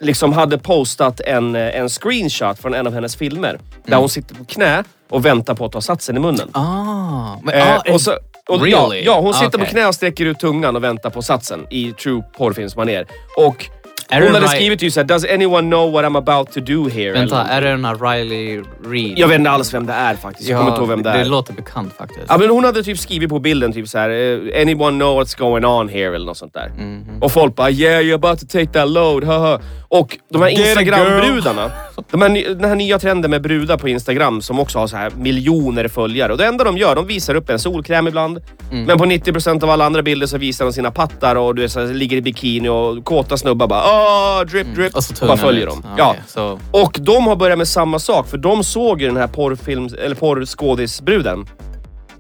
liksom 0.02 0.34
hade 0.34 0.58
postat 0.58 1.20
en, 1.20 1.56
eh, 1.56 1.76
en 1.80 1.90
screenshot 1.90 2.60
från 2.60 2.74
en 2.74 2.88
av 2.88 2.94
hennes 2.94 3.16
filmer. 3.16 3.52
Där 3.84 3.88
Mm. 3.88 4.00
hon 4.00 4.10
sitter 4.10 4.36
på 4.36 4.46
knä 4.46 4.84
och 5.10 5.26
väntar 5.26 5.54
på 5.56 5.66
att 5.66 5.72
ta 5.72 5.82
satsen 5.82 6.18
i 6.18 6.20
munnen. 6.20 6.50
Ah, 6.54 7.36
men, 7.44 7.56
Eh, 7.56 7.76
ah, 7.76 7.94
och 7.94 8.02
så, 8.02 8.12
och, 8.48 8.68
ja, 8.68 8.78
really? 8.90 9.06
ja, 9.06 9.20
hon 9.20 9.34
sitter 9.34 9.50
på 9.58 9.64
Okej. 9.64 9.70
knä 9.70 9.86
och 9.88 9.96
sträcker 9.96 10.26
ut 10.26 10.40
tungan 10.40 10.76
och 10.76 10.84
väntar 10.84 11.10
på 11.10 11.22
satsen 11.22 11.68
i 11.70 11.92
true 11.94 12.24
porrfilmsmanér. 12.38 13.06
Och 13.38 13.66
hon 14.12 14.22
det 14.22 14.28
hade 14.28 14.40
right- 14.46 14.56
skrivit 14.56 14.82
ju 14.82 14.92
såhär, 14.92 15.08
Does 15.08 15.26
anyone 15.26 15.70
know 15.70 15.92
what 15.92 16.06
I'm 16.06 16.18
about 16.18 16.52
to 16.54 16.60
do 16.60 16.90
here? 16.90 17.12
Vänta, 17.12 17.48
Eller 17.48 17.58
är 17.58 17.62
det 17.62 17.70
den 17.70 17.86
här 17.86 17.96
Riley 17.96 18.64
Reid? 18.86 19.20
Jag 19.20 19.28
vet 19.28 19.38
inte 19.40 19.50
alls 19.52 19.74
vem 19.74 19.86
det 19.86 19.94
är 19.94 20.16
faktiskt. 20.16 20.50
Jag 20.50 20.60
kommer 20.60 20.72
inte 20.72 20.82
ihåg 20.82 20.90
vem 20.90 21.04
det 21.04 21.10
är. 21.10 21.18
Det 21.18 21.26
låter 21.30 21.54
bekant 21.54 21.94
faktiskt. 21.98 22.26
Ja, 22.30 22.38
men 22.38 22.50
hon 22.50 22.64
hade 22.64 22.84
typ 22.84 22.98
skrivit 23.00 23.30
på 23.30 23.40
bilden 23.40 23.74
typ 23.74 23.88
såhär, 23.88 24.10
eh, 24.10 24.62
anyone 24.62 24.98
know 25.00 25.22
what's 25.22 25.38
going 25.40 25.66
on 25.66 25.90
here 25.90 26.16
eller 26.16 26.26
något 26.26 26.38
sånt 26.38 26.54
där. 26.54 26.72
Mhm. 26.78 27.06
Och 27.22 27.32
folk 27.32 27.56
bara 27.56 27.70
yeah 27.70 28.02
you're 28.04 28.16
about 28.16 28.40
to 28.40 28.46
take 28.46 28.68
that 28.68 28.90
load, 28.90 29.24
haha. 29.24 29.60
Och 29.92 30.18
de 30.30 30.42
här 30.42 30.50
Instagram-brudarna, 30.50 31.72
de 32.12 32.22
här, 32.22 32.56
den 32.56 32.70
här 32.70 32.76
nya 32.76 33.00
trenden 33.00 33.32
med 33.32 33.42
brudar 33.42 33.78
på 33.78 33.90
Instagram 33.90 34.42
som 34.42 34.60
också 34.60 34.80
har 34.80 34.88
så 34.88 34.98
här 34.98 35.12
miljoner 35.18 35.88
följare. 35.88 36.32
Och 36.32 36.38
det 36.38 36.46
enda 36.46 36.64
de 36.64 36.78
gör, 36.78 36.96
de 36.96 37.08
visar 37.08 37.36
upp 37.36 37.50
en 37.50 37.60
solkräm 37.60 38.08
ibland. 38.08 38.40
Mm. 38.72 38.84
Men 38.86 38.98
på 38.98 39.06
90% 39.06 39.64
av 39.64 39.70
alla 39.70 39.86
andra 39.86 40.02
bilder 40.02 40.28
så 40.28 40.38
visar 40.38 40.66
de 40.66 40.74
sina 40.74 40.92
pattar 40.92 41.36
och 41.36 41.56
du 41.56 41.70
så 41.70 41.80
här, 41.80 41.94
ligger 41.94 42.18
i 42.18 42.22
bikini 42.22 42.70
och 42.70 43.06
kåta 43.06 43.38
snubbar 43.38 43.68
bara 43.68 43.84
åh 43.86 44.42
drip 44.46 44.68
drip. 44.68 44.78
Mm. 44.78 44.92
Och 44.96 45.04
så 45.04 45.26
bara 45.26 45.38
följer 45.38 45.66
dem. 45.66 45.84
Ah, 45.86 45.96
Ja. 45.98 46.10
okej, 46.10 46.24
Så, 46.28 46.60
Och 46.72 46.98
de 47.00 47.28
har 47.28 47.36
börjat 47.36 47.58
med 47.58 47.68
samma 47.68 48.00
sak, 48.00 48.28
för 48.28 48.38
de 48.38 48.64
såg 48.64 49.02
ju 49.02 49.08
den 49.08 49.18
här 49.18 49.28
porrfilms, 49.28 49.94
eller 49.94 50.16
porrskådisbruden. 50.16 51.46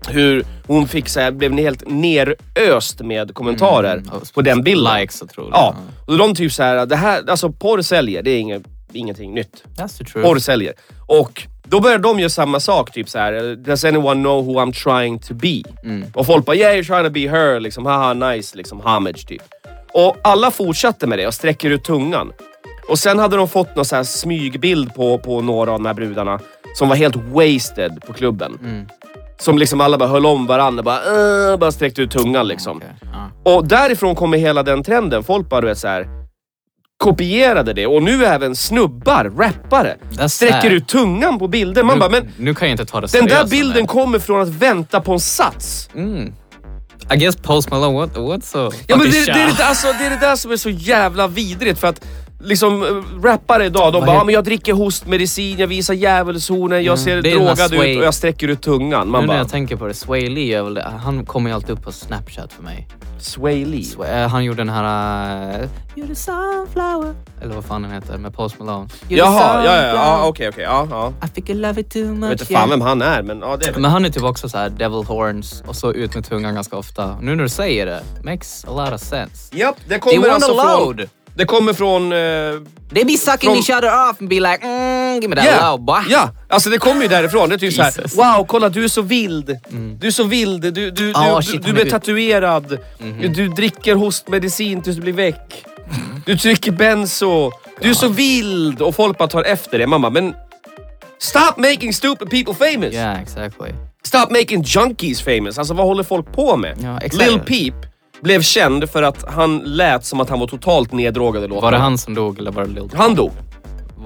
Hur 0.08 0.44
hon 0.68 0.88
fick 0.88 1.10
så 1.10 1.20
här, 1.20 1.32
blev 1.32 1.58
helt 1.58 1.84
neröst 1.88 3.02
med 3.02 3.34
kommentarer 3.34 3.94
Mm, 3.98 4.06
på 4.34 4.42
den 4.42 4.64
bilden. 4.64 4.94
likes 5.00 5.22
och 5.22 5.30
tror 5.30 5.50
Ja, 5.54 5.76
och 6.08 6.18
de 6.18 6.36
typ 6.36 6.52
så 6.52 6.64
här, 6.64 6.86
det 6.86 6.96
här, 6.96 7.30
alltså 7.30 7.52
porr 7.52 7.82
säljer, 7.82 8.24
det 8.24 8.32
är 8.32 8.40
inget, 8.40 8.64
ingenting 8.94 9.34
nytt. 9.34 9.64
That's 9.78 9.98
the 9.98 10.04
truth. 10.04 10.28
Porr 10.28 10.40
säljer. 10.40 10.74
Och 11.08 11.44
då 11.64 11.80
börjar 11.80 11.98
de 11.98 12.20
göra 12.20 12.30
samma 12.30 12.60
sak, 12.60 12.92
typ 12.94 13.10
så 13.10 13.20
här. 13.20 13.56
Does 13.56 13.86
anyone 13.86 14.22
know 14.24 14.46
who 14.46 14.54
I'm 14.60 14.74
trying 14.74 15.20
to 15.20 15.34
be? 15.34 15.62
Mm. 15.84 16.06
Och 16.14 16.26
folk 16.26 16.46
bara, 16.46 16.56
yeah 16.56 16.74
you're 16.76 16.84
trying 16.88 17.04
to 17.04 17.10
be 17.10 17.30
her, 17.40 17.60
liksom 17.60 17.86
haha 17.86 18.14
nice, 18.14 18.58
liksom 18.58 18.80
homage 18.82 19.28
typ. 19.28 19.42
Och 19.94 20.18
alla 20.22 20.52
fortsatte 20.52 21.08
med 21.08 21.20
det 21.20 21.28
och 21.28 21.34
sträcker 21.34 21.70
ut 21.70 21.84
tungan. 21.84 22.32
Och 22.90 23.00
sen 23.00 23.20
hade 23.20 23.38
de 23.38 23.48
fått 23.48 23.76
någon 23.76 23.86
så 23.86 23.96
här 23.96 24.04
smygbild 24.04 24.94
på, 24.96 25.18
på 25.18 25.42
några 25.42 25.72
av 25.72 25.80
de 25.80 25.86
här 25.86 25.94
brudarna 25.94 26.40
som 26.76 26.90
var 26.90 26.96
helt 26.96 27.16
wasted 27.16 28.02
på 28.08 28.14
klubben. 28.14 28.58
Mm. 28.64 28.86
Som 29.42 29.58
liksom 29.58 29.82
alla 29.82 29.98
bara 29.98 30.10
höll 30.10 30.26
om 30.26 30.48
varandra, 30.48 30.84
bara, 30.84 31.00
"Åh", 31.52 31.58
bara 31.58 31.72
sträckte 31.72 32.02
ut 32.02 32.12
tungan 32.12 32.48
liksom. 32.48 32.78
Okej, 32.78 32.90
ja. 33.44 33.52
Och 33.56 33.68
därifrån 33.68 34.16
kommer 34.16 34.38
hela 34.38 34.64
den 34.64 34.84
trenden. 34.84 35.24
Folk 35.24 35.50
bara 35.50 35.62
du 35.62 35.68
vet, 35.68 35.78
så 35.78 35.88
här, 35.88 36.08
kopierade 36.98 37.74
det 37.74 37.88
och 37.88 38.04
nu 38.04 38.26
även 38.26 38.56
snubbar, 38.56 39.32
rappare, 39.38 39.98
That's 40.12 40.28
sträcker 40.28 40.70
ut 40.72 40.88
tungan 40.88 41.40
på 41.40 41.48
bilder. 41.48 41.84
Man 41.84 41.96
nu, 41.96 42.00
bara, 42.00 42.10
men 42.10 42.28
nu 42.38 42.54
kan 42.56 42.68
jag 42.68 42.74
inte 42.74 42.86
ta 42.86 43.02
det 43.02 43.12
den 43.12 43.26
där 43.26 43.46
bilden 43.48 43.88
kommer 43.88 44.20
från 44.20 44.42
att 44.42 44.50
vänta 44.50 45.02
på 45.02 45.14
en 45.14 45.20
sats. 45.20 45.90
Mm. 45.96 46.34
I 47.14 47.18
guess 47.18 47.36
Post 47.36 47.72
Malone, 47.72 47.98
what, 47.98 48.16
what's 48.16 48.42
so 48.42 48.72
Ja, 48.88 48.96
men 48.96 49.06
det, 49.06 49.26
det, 49.26 49.32
är 49.32 49.58
det, 49.58 49.66
alltså, 49.66 49.88
det 50.00 50.06
är 50.06 50.10
det 50.10 50.20
där 50.20 50.36
som 50.36 50.52
är 50.52 50.58
så 50.58 50.70
jävla 50.70 51.28
vidrigt 51.28 51.80
för 51.80 51.88
att 51.88 52.06
liksom 52.40 52.84
eh, 52.84 53.24
rappare 53.24 53.66
idag, 53.66 53.94
de 53.94 54.06
bara 54.06 54.22
ah, 54.22 54.24
men 54.24 54.34
jag 54.34 54.44
dricker 54.44 54.74
hostmedicin, 54.74 55.58
jag 55.60 55.68
visar 55.68 55.94
djävulshornen, 55.94 56.84
jag 56.84 57.00
ser 57.00 57.22
det 57.22 57.32
är 57.32 57.36
den 57.36 57.48
här 57.48 57.56
drogad 57.56 57.72
Sway- 57.72 57.92
ut 57.92 57.98
och 57.98 58.04
jag 58.04 58.14
sträcker 58.14 58.48
ut 58.48 58.62
tungan. 58.62 59.10
Man 59.10 59.22
Nu 59.22 59.28
när 59.28 59.34
bara, 59.34 59.38
jag 59.38 59.50
tänker 59.50 59.76
på 59.76 59.88
det, 59.88 59.94
Sway 59.94 60.30
Lee, 60.30 60.60
är 60.60 60.64
väl 60.64 60.82
han 60.82 61.26
kommer 61.26 61.50
ju 61.50 61.56
alltid 61.56 61.70
upp 61.70 61.84
på 61.84 61.92
Snapchat 61.92 62.54
för 62.54 62.64
mig. 62.64 62.88
Sway 63.20 63.66
Lee. 63.66 63.84
Sway, 63.84 64.10
eh, 64.10 64.28
han 64.28 64.44
gjorde 64.44 64.58
den 64.58 64.70
här... 64.70 65.60
Uh, 65.62 65.68
You're 65.96 66.08
the 66.08 66.16
sunflower. 66.16 67.14
Eller 67.42 67.56
vad 67.56 67.66
fan 67.66 67.82
den 67.82 67.92
heter, 67.92 68.18
med 68.18 68.34
Post 68.34 68.60
Malone. 68.60 68.86
You're 68.86 69.08
the 69.08 69.16
Jaha, 69.16 69.66
ja, 69.66 69.76
ja, 69.76 69.82
ja, 69.82 69.92
sunflower. 69.94 70.30
okej, 70.30 70.50
okej, 70.50 70.64
ja, 70.64 70.88
ja. 70.90 71.14
I 71.28 71.30
think 71.30 71.50
I 71.50 71.54
love 71.54 71.82
it 71.82 71.92
too 71.92 72.06
much. 72.06 72.24
Jag 72.24 72.30
vet 72.30 72.42
inte 72.42 72.54
fan 72.54 72.70
vem 72.70 72.82
han 72.82 73.02
är, 73.02 73.24
men 73.24 73.40
ja, 73.40 73.58
det 73.58 73.68
är 73.68 73.74
Men 73.74 73.92
han 73.92 74.06
är 74.06 74.10
typ 74.10 74.24
också 74.24 74.50
så 74.50 74.58
här 74.58 74.70
devil 74.70 75.04
horns 75.04 75.64
och 75.68 75.76
så 75.76 75.94
ut 75.94 76.16
med 76.16 76.26
tungan 76.26 76.56
ganska 76.56 76.78
ofta. 76.78 77.18
Nu 77.22 77.36
när 77.36 77.44
du 77.44 77.50
säger 77.50 77.86
det, 77.86 78.02
makes 78.24 78.66
a 78.66 78.72
lot 78.72 78.94
of 78.94 79.02
sense. 79.02 79.58
Japp, 79.58 79.76
det 79.88 79.90
They 79.90 80.00
kommer 80.00 80.30
want 80.30 80.44
alltså 80.44 80.54
från... 80.54 81.08
Det 81.40 81.46
kommer 81.46 81.74
från... 81.74 82.12
eh, 82.12 82.18
They 82.94 83.04
be 83.06 83.18
sucking 83.18 83.50
From- 83.50 83.58
each 83.58 83.70
other 83.70 84.10
off 84.10 84.16
and 84.22 84.30
be 84.30 84.36
like 84.36 84.60
mm, 84.66 85.14
give 85.22 85.28
me 85.28 85.36
that 85.36 85.46
Ja, 85.46 85.72
love 85.72 85.84
boy. 85.84 86.02
ja, 86.10 86.30
alltså 86.50 86.70
det 86.70 86.78
kommer 86.78 87.02
ju 87.02 87.08
därifrån. 87.08 87.50
Det 87.50 87.56
är 87.56 87.60
typ 87.60 87.74
såhär, 87.74 87.94
wow 88.38 88.46
kolla 88.46 88.70
du 88.70 88.84
är 88.84 88.88
så 88.88 89.02
vild. 89.02 89.58
Du 90.00 90.08
är 90.08 90.12
så 90.12 90.24
vild, 90.24 90.62
du, 90.62 90.72
du, 90.72 90.92
du, 90.92 91.14
du, 91.14 91.14
shit, 91.44 91.62
du 91.64 91.68
han 91.70 91.78
är 91.78 91.86
är- 91.86 91.90
tatuerad. 91.90 92.78
Mhm. 93.00 93.22
Du, 93.22 93.28
du 93.28 93.48
dricker 93.48 93.96
hostmedicin 93.96 94.82
tills 94.82 94.96
du 94.96 95.02
blir 95.02 95.14
väck. 95.14 95.66
Du 96.26 96.38
trycker 96.38 96.72
benzo. 96.72 97.52
Du 97.82 97.90
är 97.90 97.94
så 97.94 98.08
vild. 98.08 98.82
Och 98.82 98.96
folk 98.96 99.18
bara 99.18 99.28
tar 99.30 99.44
efter 99.44 99.80
det. 99.80 99.88
Bara, 99.88 100.10
men 100.10 100.34
stop 101.20 101.58
making 101.58 101.94
stupid 101.94 102.30
people 102.30 102.54
famous. 102.72 102.94
Yeah, 102.94 103.22
exactly. 103.22 103.70
Stop 104.04 104.30
making 104.32 104.64
junkies 104.66 105.22
famous. 105.22 105.58
Alltså 105.58 105.74
vad 105.74 105.86
håller 105.86 106.04
folk 106.04 106.32
på 106.34 106.58
med? 106.58 106.78
Ja, 106.84 106.98
exakt. 107.02 107.26
Lil 107.32 107.40
Peep 107.40 107.74
blev 108.22 108.42
känd 108.42 108.90
för 108.90 109.04
att 109.04 109.26
han 109.34 109.58
lät 109.60 110.06
som 110.06 110.20
att 110.22 110.30
han 110.30 110.40
var 110.40 110.48
totalt 110.48 110.92
neddrogad 110.92 111.44
i 111.44 111.48
låtarna. 111.48 111.62
Var 111.62 111.72
det 111.72 111.78
han 111.78 111.98
som 111.98 112.14
dog 112.16 112.40
eller 112.40 112.52
var 112.52 112.64
det 112.66 112.70
Lil 112.70 112.90
Han 112.96 113.16
dog. 113.16 113.32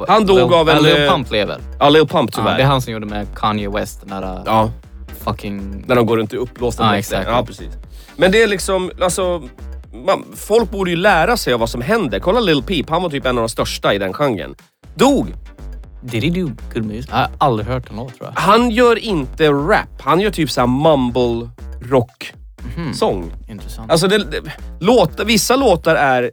Han 0.07 0.25
dog 0.25 0.37
Lil, 0.37 0.53
av 0.53 0.69
en, 0.69 0.75
Ja, 0.75 0.81
Lil 0.81 1.03
eh, 1.03 1.09
Pump 1.11 1.31
lever. 1.31 1.57
Ja, 1.79 1.89
Lil 1.89 2.07
Pump 2.07 2.29
Ja, 2.33 2.37
tyvärr. 2.41 2.57
det 2.57 2.63
är 2.63 2.67
han 2.67 2.81
som 2.81 2.93
gjorde 2.93 3.05
med 3.05 3.27
Kanye 3.35 3.69
West, 3.69 4.01
den 4.07 4.21
där 4.21 4.41
Ja. 4.45 4.69
fucking... 5.23 5.83
När 5.87 5.95
de 5.95 6.05
går 6.05 6.17
runt 6.17 6.33
i 6.33 6.37
uppblåsta 6.37 6.83
Ja, 6.83 6.97
exakt. 6.97 7.27
Ja, 7.29 7.45
precis. 7.45 7.69
Men 8.15 8.31
det 8.31 8.43
är 8.43 8.47
liksom, 8.47 8.91
alltså... 9.01 9.43
Man, 10.05 10.23
folk 10.35 10.69
borde 10.71 10.89
ju 10.91 10.97
lära 10.97 11.37
sig 11.37 11.53
av 11.53 11.59
vad 11.59 11.69
som 11.69 11.81
händer. 11.81 12.19
Kolla 12.19 12.39
Lil 12.39 12.63
Peep, 12.63 12.89
han 12.89 13.01
var 13.03 13.09
typ 13.09 13.25
en 13.25 13.37
av 13.37 13.41
de 13.43 13.49
största 13.49 13.93
i 13.93 13.97
den 13.97 14.13
genren. 14.13 14.55
Dog! 14.95 15.33
Did 16.03 16.23
he 16.23 16.29
do 16.41 16.51
good 16.73 16.85
music? 16.85 17.07
Jag 17.11 17.17
har 17.17 17.29
aldrig 17.37 17.67
hört 17.67 17.89
en 17.89 17.95
låt 17.95 18.17
tror 18.17 18.29
jag. 18.35 18.41
Han 18.41 18.69
gör 18.71 18.99
inte 18.99 19.49
rap, 19.51 20.01
han 20.01 20.19
gör 20.19 20.31
typ 20.31 20.51
såhär 20.51 20.67
mumble 20.67 21.49
rock 21.89 22.33
sång. 22.93 23.31
Intressant. 23.49 23.91
Alltså 23.91 24.07
det, 24.07 24.17
det, 24.17 24.41
låt, 24.79 25.19
vissa 25.19 25.55
låtar 25.55 25.95
är 25.95 26.31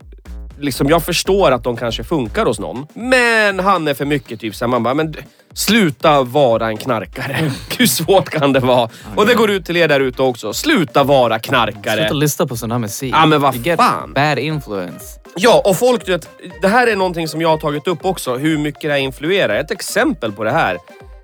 liksom, 0.61 0.89
jag 0.89 1.03
förstår 1.03 1.51
att 1.51 1.65
de 1.65 1.77
kanske 1.77 2.05
funkar 2.05 2.47
hos 2.47 2.59
någon. 2.59 2.87
Men 2.95 3.59
han 3.59 3.89
är 3.89 3.95
för 3.95 4.05
mycket 4.05 4.41
typ 4.41 4.55
såhär, 4.55 4.71
man 4.71 4.83
bara, 4.83 4.95
men 4.95 5.15
sluta 5.53 6.23
vara 6.23 6.69
en 6.69 6.77
knarkare. 6.77 7.37
Hur 7.79 7.87
svårt 7.87 8.31
kan 8.31 8.53
det 8.53 8.61
vara? 8.61 8.91
Och 9.17 9.27
det 9.27 9.35
går 9.35 9.51
ut 9.51 9.67
till 9.67 9.77
er 9.77 9.89
där 9.89 10.01
ute 10.01 10.23
också. 10.23 10.53
Sluta 10.53 11.05
vara 11.05 11.39
knarkare. 11.39 11.97
Sluta 11.97 12.15
lyssna 12.15 12.47
på 12.47 12.57
sån 12.57 12.71
här 12.71 12.79
musik. 12.79 13.15
Ja, 13.15 13.27
men 13.27 13.41
vad 13.41 13.65
fan. 13.77 14.13
bad 14.13 14.39
influence. 14.39 15.21
Ja, 15.37 15.63
och 15.65 15.77
folk, 15.77 16.07
du 16.07 16.13
vet, 16.13 16.29
det 16.63 16.69
här 16.69 16.87
är 16.87 16.97
någonting 16.97 17.29
som 17.29 17.41
jag 17.41 17.49
har 17.49 17.59
tagit 17.59 17.89
upp 17.89 18.05
också, 18.05 18.37
hur 18.37 18.59
mycket 18.59 18.83
det 18.83 18.91
här 18.91 18.99
influerar. 18.99 19.55
Ett 19.55 19.71
exempel 19.71 20.33
på 20.33 20.45
det 20.45 20.51
här, 20.51 20.79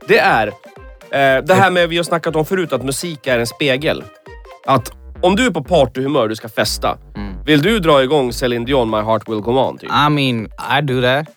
det 0.08 0.18
är 0.18 0.46
eh, 0.46 1.44
det 1.44 1.54
här 1.54 1.70
med, 1.70 1.88
vi 1.88 1.96
har 1.96 2.04
snackat 2.04 2.36
om 2.36 2.46
förut, 2.46 2.72
att 2.72 2.84
musik 2.84 3.26
är 3.26 3.38
en 3.38 3.46
spegel. 3.46 4.04
Att 4.66 4.90
om 5.20 5.37
du 5.37 5.46
är 5.46 5.50
på 5.50 5.64
partyhumör, 5.64 6.28
du 6.28 6.37
ska 6.37 6.49
festa. 6.49 6.99
Vill 7.44 7.62
du 7.62 7.78
dra 7.78 8.02
igång 8.02 8.32
Celine 8.32 8.64
Dion, 8.64 8.90
My 8.90 8.96
Heart 8.96 9.28
Will 9.28 9.40
Go 9.40 9.50
On? 9.50 9.78
Typ? 9.78 9.90
I 9.90 10.11
mean, 10.11 10.49
I 10.78 10.82
do 10.82 11.00
that. 11.02 11.28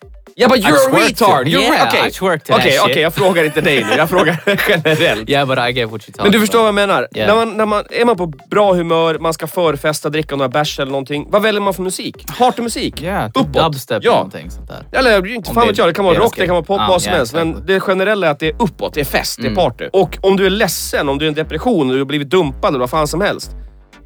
Ja, 0.42 0.48
but 0.48 0.58
I 0.58 0.62
you're 0.62 0.96
a 0.96 1.00
retard! 1.08 1.48
You're 1.48 1.60
Yeah, 1.62 1.88
okej. 1.88 2.08
I 2.08 2.12
twerk 2.12 2.44
to 2.44 2.54
shit. 2.62 2.80
okej, 2.84 3.02
jag 3.02 3.14
frågar 3.14 3.44
inte 3.44 3.62
dig 3.62 3.84
nu. 3.84 3.96
Jag 3.98 4.10
frågar 4.10 4.44
generellt. 4.70 5.30
Yeah, 5.30 5.48
but 5.48 5.58
I 5.58 5.72
get 5.80 5.92
what 5.92 6.02
talking 6.02 6.24
Men 6.24 6.32
du 6.32 6.40
förstår 6.40 6.60
vad 6.60 6.68
jag 6.68 6.74
about. 6.80 6.88
menar? 6.90 7.08
Yeah. 7.16 7.28
När 7.28 7.46
man, 7.46 7.58
när 7.58 7.66
man, 7.66 7.84
är 7.90 8.06
man 8.06 8.18
på 8.18 8.26
bra 8.28 8.74
humör, 8.74 9.18
man 9.20 9.34
ska 9.34 9.48
förfesta, 9.48 10.10
dricka 10.10 10.36
några 10.36 10.50
bärs 10.50 10.80
eller 10.80 10.92
någonting. 10.92 11.28
Vad 11.30 11.42
väljer 11.42 11.62
man 11.62 11.74
för 11.74 11.84
musik? 11.84 12.26
Partymusik? 12.38 13.02
Yeah, 13.04 13.26
typ 13.32 13.38
Uppåt. 13.38 13.64
dubstep 13.64 14.04
Ja. 14.04 14.12
eller 14.12 14.18
någonting 14.18 14.52
sånt 14.52 14.68
där. 14.68 15.00
Eller 15.00 15.28
inte 15.36 15.54
fan 15.54 15.62
det 15.64 15.68
vet 15.70 15.78
jag, 15.78 15.88
det 15.88 15.94
kan 15.94 16.06
vara 16.06 16.18
rock, 16.18 16.34
det 16.38 16.46
kan 16.46 16.56
vara 16.56 16.66
pop, 16.66 16.80
Ja, 16.80 16.88
vad 16.90 17.02
som 17.02 17.14
helst. 17.14 17.34
Men 17.34 17.66
det 17.66 17.80
generella 17.80 18.28
är 18.28 18.32
att 18.32 18.40
det 18.40 18.48
är 18.48 18.56
uppåt, 18.60 18.94
det 18.94 19.00
är 19.02 19.06
fest, 19.06 19.40
det 19.42 19.48
är 19.48 19.56
party. 19.56 19.86
Och 19.94 20.18
om 20.22 20.38
du 20.38 20.46
är 20.46 20.50
ledsen, 20.50 21.10
om 21.10 21.18
du 21.18 21.26
är 21.26 21.28
i 21.28 21.30
en 21.30 21.36
depression, 21.36 21.88
och 21.90 21.94
du 21.94 22.00
har 22.02 22.06
blivit 22.06 22.30
dumpad 22.30 22.70
eller 22.70 22.80
vad 22.80 22.90
fan 22.90 23.08
som 23.08 23.22
helst. 23.22 23.52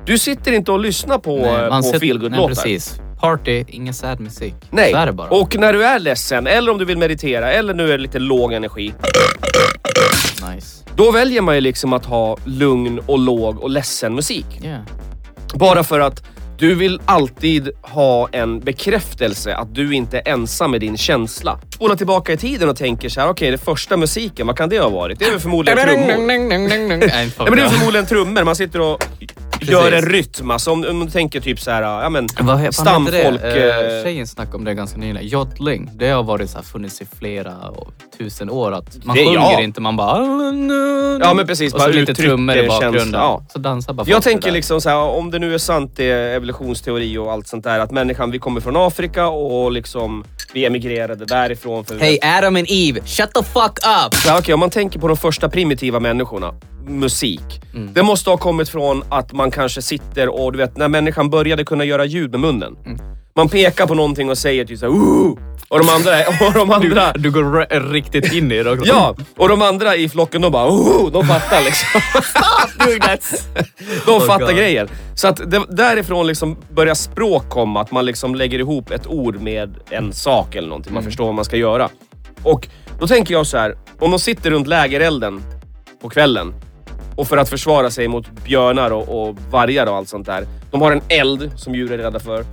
Du 0.06 0.18
sitter 0.18 0.52
inte 0.52 0.72
och 0.72 0.80
lyssnar 0.80 1.18
på, 1.18 1.38
Nej, 1.38 1.70
man 1.70 1.84
på 1.84 2.00
feelgood-låtar. 2.00 2.48
Precis. 2.48 3.00
Party, 3.20 3.66
ingen 3.68 3.94
sad 3.94 4.20
musik. 4.20 4.56
Nej. 4.72 4.92
Så 4.92 4.98
är 4.98 5.06
det 5.06 5.12
bara. 5.12 5.30
Och 5.30 5.56
när 5.60 5.74
du 5.74 5.86
är 5.86 6.00
ledsen, 6.00 6.48
eller 6.48 6.72
om 6.72 6.78
du 6.78 6.86
vill 6.86 6.98
meditera, 6.98 7.52
eller 7.52 7.74
nu 7.74 7.84
är 7.84 7.98
det 7.98 8.04
lite 8.04 8.20
låg 8.20 8.54
energi. 8.54 8.94
Nice. 10.54 10.84
Då 10.96 11.12
väljer 11.12 11.42
man 11.42 11.56
ju 11.56 11.62
liksom 11.62 11.94
att 11.94 12.06
ha 12.06 12.38
lugn 12.46 13.00
och 13.06 13.20
låg 13.20 13.60
och 13.60 13.70
ledsen 13.70 14.16
musik. 14.16 14.46
Yeah. 14.64 14.82
Bara 15.54 15.84
för 15.84 16.00
att 16.00 16.24
du 16.64 16.76
vill 16.76 17.00
alltid 17.06 17.70
ha 17.82 18.30
en 18.32 18.60
bekräftelse 18.60 19.56
att 19.56 19.76
du 19.76 19.96
inte 19.96 20.18
är 20.18 20.28
ensam 20.34 20.72
med 20.72 20.82
din 20.82 20.98
känsla. 20.98 21.60
Spola 21.76 21.96
tillbaka 21.96 22.34
i 22.34 22.38
tiden 22.38 22.70
och 22.70 22.78
tänker 22.78 23.10
så 23.10 23.22
här: 23.22 23.30
okej, 23.30 23.52
det 23.52 23.58
första 23.58 23.98
musiken, 23.98 24.48
vad 24.48 24.58
kan 24.58 24.70
det 24.70 24.80
ha 24.80 24.90
varit? 24.90 25.20
Det 25.20 25.26
är 25.26 25.32
väl 25.32 25.40
förmodligen 25.40 25.80
trummor. 25.80 26.08
Nej, 26.28 26.40
men 26.90 27.00
det 27.58 27.62
är 27.62 27.70
förmodligen 27.70 28.06
trummor. 28.06 28.44
Man 28.44 28.56
sitter 28.56 28.82
och 28.82 29.04
gör 29.62 29.92
en 29.92 30.02
rytm. 30.02 30.52
Alltså 30.52 30.72
om, 30.72 30.86
om 30.90 31.06
du 31.06 31.12
tänker 31.12 31.40
typ 31.40 31.60
så 31.60 31.72
här, 31.72 31.82
ja 31.82 32.10
men 32.10 32.28
Vad 32.40 32.76
stamfolk. 32.76 33.42
det? 33.42 33.70
eh, 33.90 33.98
Eh, 33.98 34.04
Tjejen 34.04 34.28
snackade 34.28 34.58
om 34.58 34.64
det 34.64 34.74
ganska 34.74 34.98
nyligen. 34.98 35.28
Joddling. 35.28 35.90
Det 35.96 36.10
har 36.10 36.24
varit 36.24 36.50
så 36.50 36.58
här, 36.58 36.64
funnits 36.66 37.02
i 37.02 37.06
flera 37.20 37.54
tusen 38.18 38.50
år. 38.50 38.72
Att 38.72 39.06
man 39.06 39.16
Det- 39.16 39.24
sjunger 39.26 39.40
ja. 39.40 39.62
inte, 39.62 39.82
man 39.82 39.96
bara... 39.98 40.18
Ja, 41.22 41.34
men 41.34 41.48
precis. 41.48 41.74
Och 41.74 41.80
så 41.82 41.88
Bara 41.88 41.96
lite 41.96 42.14
trummor 42.16 42.56
i 42.58 42.68
bakgrunden. 42.68 43.14
Ja. 43.14 43.46
Så 43.54 43.60
dansar 43.60 43.94
bara 43.94 44.08
Jag 44.10 44.24
tänker 44.24 44.52
liksom 44.52 44.82
så 44.82 44.90
här, 44.90 44.98
om 44.98 45.32
det 45.32 45.40
nu 45.40 45.54
är 45.54 45.58
sant 45.58 45.92
det 45.96 46.06
är 46.12 46.40
evolutionsteori 46.54 47.18
och 47.18 47.32
allt 47.32 47.48
sånt 47.48 47.64
där, 47.64 47.80
att 47.80 47.92
människan, 47.92 48.32
vi 48.32 48.40
kommer 48.40 48.62
från 48.62 48.76
Afrika 48.78 49.28
och 49.28 49.72
liksom 49.72 50.24
vi 50.54 50.66
emigrerade 50.66 51.26
därifrån. 51.26 51.86
För 51.86 52.00
Hey 52.00 52.20
Adam 52.22 52.56
and 52.56 52.68
Eve, 52.70 53.00
shut 53.06 53.34
the 53.34 53.44
fuck 53.44 53.78
up! 53.78 54.14
Ja, 54.26 54.40
okej, 54.40 54.54
om 54.54 54.60
man 54.60 54.70
tänker 54.70 55.00
på 55.00 55.08
de 55.08 55.18
första 55.18 55.50
primitiva 55.50 56.00
människorna, 56.00 56.54
musik. 56.88 57.62
Mm. 57.74 57.94
Det 57.94 58.04
måste 58.04 58.30
ha 58.30 58.38
kommit 58.38 58.70
från 58.70 59.04
att 59.10 59.34
man 59.34 59.52
kanske 59.52 59.82
sitter 59.82 60.30
och, 60.30 60.52
du 60.52 60.58
vet, 60.58 60.78
när 60.78 60.88
människan 60.88 61.30
började 61.30 61.64
kunna 61.64 61.84
göra 61.84 62.06
ljud 62.06 62.32
med 62.32 62.40
munnen. 62.40 62.78
Mm. 62.86 63.00
Man 63.36 63.50
pekar 63.50 63.88
på 63.88 63.94
någonting 63.94 64.30
och 64.30 64.38
säger 64.38 64.66
typ 64.66 64.80
såhär 64.80 64.94
Ooh! 64.94 65.38
Och 65.68 65.80
de 65.80 65.90
andra, 65.90 66.12
och 66.48 66.54
de 66.54 66.72
andra 66.72 67.12
Du 67.14 67.32
går 67.32 67.62
r- 67.62 67.92
riktigt 67.92 68.34
in 68.34 68.52
i 68.52 68.64
det 68.64 68.72
också. 68.72 68.86
Ja, 68.88 69.16
och 69.38 69.50
de 69.50 69.62
andra 69.62 69.96
i 69.96 70.10
flocken 70.10 70.42
de 70.42 70.52
bara 70.52 70.72
Ooh! 70.72 71.12
De 71.12 71.28
fattar 71.28 71.62
liksom. 71.64 72.02
De 74.06 74.12
Oh 74.12 74.26
fattar 74.28 74.46
God. 74.48 74.56
grejer. 74.56 74.88
Så 75.16 75.28
att 75.28 75.52
det, 75.52 75.62
därifrån 75.70 76.28
liksom 76.28 76.58
börjar 76.76 76.94
språk 76.96 77.50
komma, 77.50 77.82
att 77.82 77.92
man 77.92 78.06
liksom 78.06 78.36
lägger 78.36 78.60
ihop 78.60 78.92
ett 78.92 79.08
ord 79.08 79.42
med 79.42 79.76
en 79.90 80.14
sak 80.14 80.56
eller 80.56 80.68
någonting. 80.68 80.94
Man 80.94 81.04
förstår 81.04 81.26
vad 81.26 81.34
man 81.36 81.46
ska 81.46 81.58
göra. 81.58 81.90
Och 82.44 82.68
då 83.00 83.08
tänker 83.08 83.34
jag 83.34 83.48
så 83.48 83.58
här, 83.58 83.76
om 84.00 84.12
de 84.12 84.20
sitter 84.20 84.52
runt 84.52 84.68
lägerelden 84.68 85.44
på 86.02 86.10
kvällen 86.10 86.54
och 87.16 87.28
för 87.28 87.38
att 87.38 87.50
försvara 87.50 87.90
sig 87.92 88.08
mot 88.08 88.32
björnar 88.46 88.92
och, 88.92 89.30
och 89.30 89.38
vargar 89.52 89.88
och 89.88 89.96
allt 89.96 90.10
sånt 90.10 90.26
där. 90.26 90.46
De 90.72 90.82
har 90.82 90.92
en 90.92 91.02
eld 91.10 91.52
som 91.56 91.76
djur 91.76 91.92
är 91.92 91.98
rädda 91.98 92.20
för. 92.20 92.46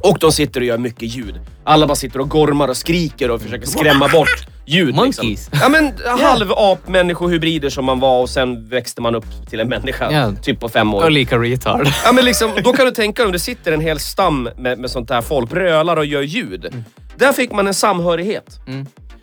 Och 0.00 0.18
de 0.18 0.32
sitter 0.32 0.60
och 0.60 0.66
gör 0.66 0.78
mycket 0.78 1.02
ljud. 1.16 1.40
Alla 1.64 1.86
bara 1.86 1.94
sitter 1.94 2.20
och 2.20 2.28
gormar 2.28 2.68
och 2.68 2.76
skriker 2.76 3.30
och 3.30 3.42
försöker 3.42 3.66
skrämma 3.66 4.08
bort 4.08 4.46
ljud. 4.66 4.94
Monkeys. 4.94 5.22
Liksom. 5.22 5.58
Ja 5.62 5.68
men 5.68 5.92
halvap 6.20 6.88
människohybrider 6.88 7.70
som 7.70 7.84
man 7.84 8.00
var 8.00 8.20
och 8.20 8.30
sen 8.30 8.68
växte 8.68 9.00
man 9.00 9.14
upp 9.14 9.50
till 9.50 9.60
en 9.60 9.68
människa. 9.68 10.12
Ja. 10.12 10.32
Typ 10.42 10.60
på 10.60 10.68
fem 10.68 10.94
år. 10.94 11.04
Och 11.04 11.10
lika 11.10 11.38
retard. 11.38 11.88
Ja, 12.04 12.12
men 12.12 12.24
liksom, 12.24 12.50
då 12.64 12.72
kan 12.72 12.86
du 12.86 12.92
tänka 12.94 13.22
dig 13.22 13.26
om 13.26 13.32
det 13.32 13.38
sitter 13.38 13.72
en 13.72 13.80
hel 13.80 13.98
stam 13.98 14.48
med, 14.56 14.78
med 14.78 14.90
sånt 14.90 15.08
där 15.08 15.20
folk, 15.22 15.50
brölar 15.50 15.96
och 15.96 16.04
gör 16.06 16.22
ljud. 16.22 16.84
Där 17.16 17.32
fick 17.32 17.52
man 17.52 17.66
en 17.66 17.74
samhörighet. 17.74 18.58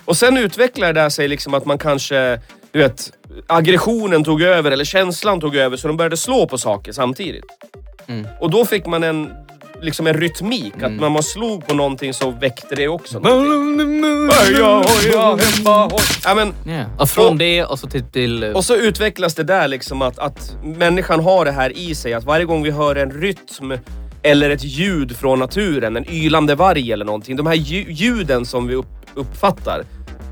Och 0.05 0.17
sen 0.17 0.37
utvecklade 0.37 0.93
det 0.93 1.01
där 1.01 1.09
sig 1.09 1.27
liksom 1.27 1.53
att 1.53 1.65
man 1.65 1.77
kanske, 1.77 2.39
du 2.71 2.79
vet, 2.79 3.11
aggressionen 3.47 4.23
tog 4.23 4.41
över 4.41 4.71
eller 4.71 4.85
känslan 4.85 5.41
tog 5.41 5.55
över 5.55 5.77
så 5.77 5.87
de 5.87 5.97
började 5.97 6.17
slå 6.17 6.47
på 6.47 6.57
saker 6.57 6.91
samtidigt. 6.91 7.45
Och 8.39 8.49
då 8.49 8.65
fick 8.65 8.85
man 8.85 9.03
en, 9.03 9.29
liksom 9.85 10.07
en 10.07 10.13
rytmik, 10.13 10.73
att 10.83 10.91
när 10.91 11.09
man 11.09 11.23
slog 11.23 11.67
på 11.67 11.73
någonting 11.75 12.13
så 12.13 12.31
väckte 12.31 12.75
det 12.75 12.87
också 12.87 13.19
någonting. 13.19 14.03
Hoja, 14.03 14.65
hoja, 14.65 15.35
hemma, 15.45 15.83
hoj. 15.91 15.99
Ja, 16.23 16.35
men, 16.35 16.53
Yeah. 16.67 16.85
Och 16.97 17.09
från 17.09 17.25
Och- 17.27 17.35
det 17.37 17.63
och 17.63 17.79
så 17.79 17.87
till... 17.87 18.03
till 18.03 18.43
eh, 18.43 18.49
och 18.49 18.65
så 18.65 18.75
utvecklas 18.75 19.35
det 19.35 19.43
där 19.43 19.67
liksom 19.67 20.01
att, 20.01 20.19
att 20.19 20.55
människan 20.63 21.19
har 21.23 21.45
det 21.45 21.51
här 21.51 21.77
i 21.77 21.95
sig. 21.95 22.13
Att 22.13 22.23
varje 22.23 22.45
gång 22.45 22.63
vi 22.63 22.71
hör 22.71 22.95
en 22.95 23.11
rytm 23.11 23.73
eller 24.23 24.49
ett 24.49 24.63
ljud 24.63 25.15
från 25.17 25.39
naturen, 25.39 25.95
en 25.97 26.09
ylande 26.11 26.55
varg 26.55 26.91
eller 26.91 27.05
någonting. 27.05 27.35
De 27.35 27.47
här 27.47 27.55
lju- 27.55 27.85
ljuden 27.91 28.45
som 28.45 28.67
vi 28.67 28.75
upp, 28.75 28.85
uppfattar 29.15 29.83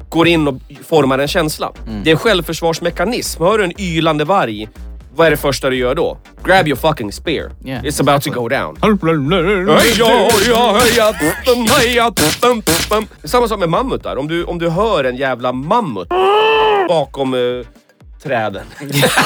går 0.09 0.27
in 0.27 0.47
och 0.47 0.55
formar 0.85 1.19
en 1.19 1.27
känsla. 1.27 1.71
Det 2.03 2.09
är 2.09 2.11
en 2.13 2.19
självförsvarsmekanism. 2.19 3.43
Hör 3.43 3.57
du 3.57 3.63
en 3.63 3.81
ylande 3.81 4.25
varg, 4.25 4.69
vad 5.15 5.27
är 5.27 5.31
det 5.31 5.37
första 5.37 5.69
du 5.69 5.75
gör 5.77 5.95
då? 5.95 6.17
Grab 6.43 6.67
your 6.67 6.77
fucking 6.77 7.11
spear. 7.11 7.51
Yeah, 7.63 7.81
It's 7.85 7.99
about 7.99 8.21
to 8.23 8.29
go 8.29 8.49
down. 8.49 8.77
Samma 13.23 13.47
sak 13.47 13.59
med 13.59 13.69
mammutar. 13.69 14.17
Om 14.17 14.27
du, 14.27 14.43
om 14.43 14.59
du 14.59 14.69
hör 14.69 15.03
en 15.03 15.15
jävla 15.15 15.51
mammut 15.51 16.07
bakom 16.87 17.33
eh, 17.33 17.39
träden. 18.23 18.65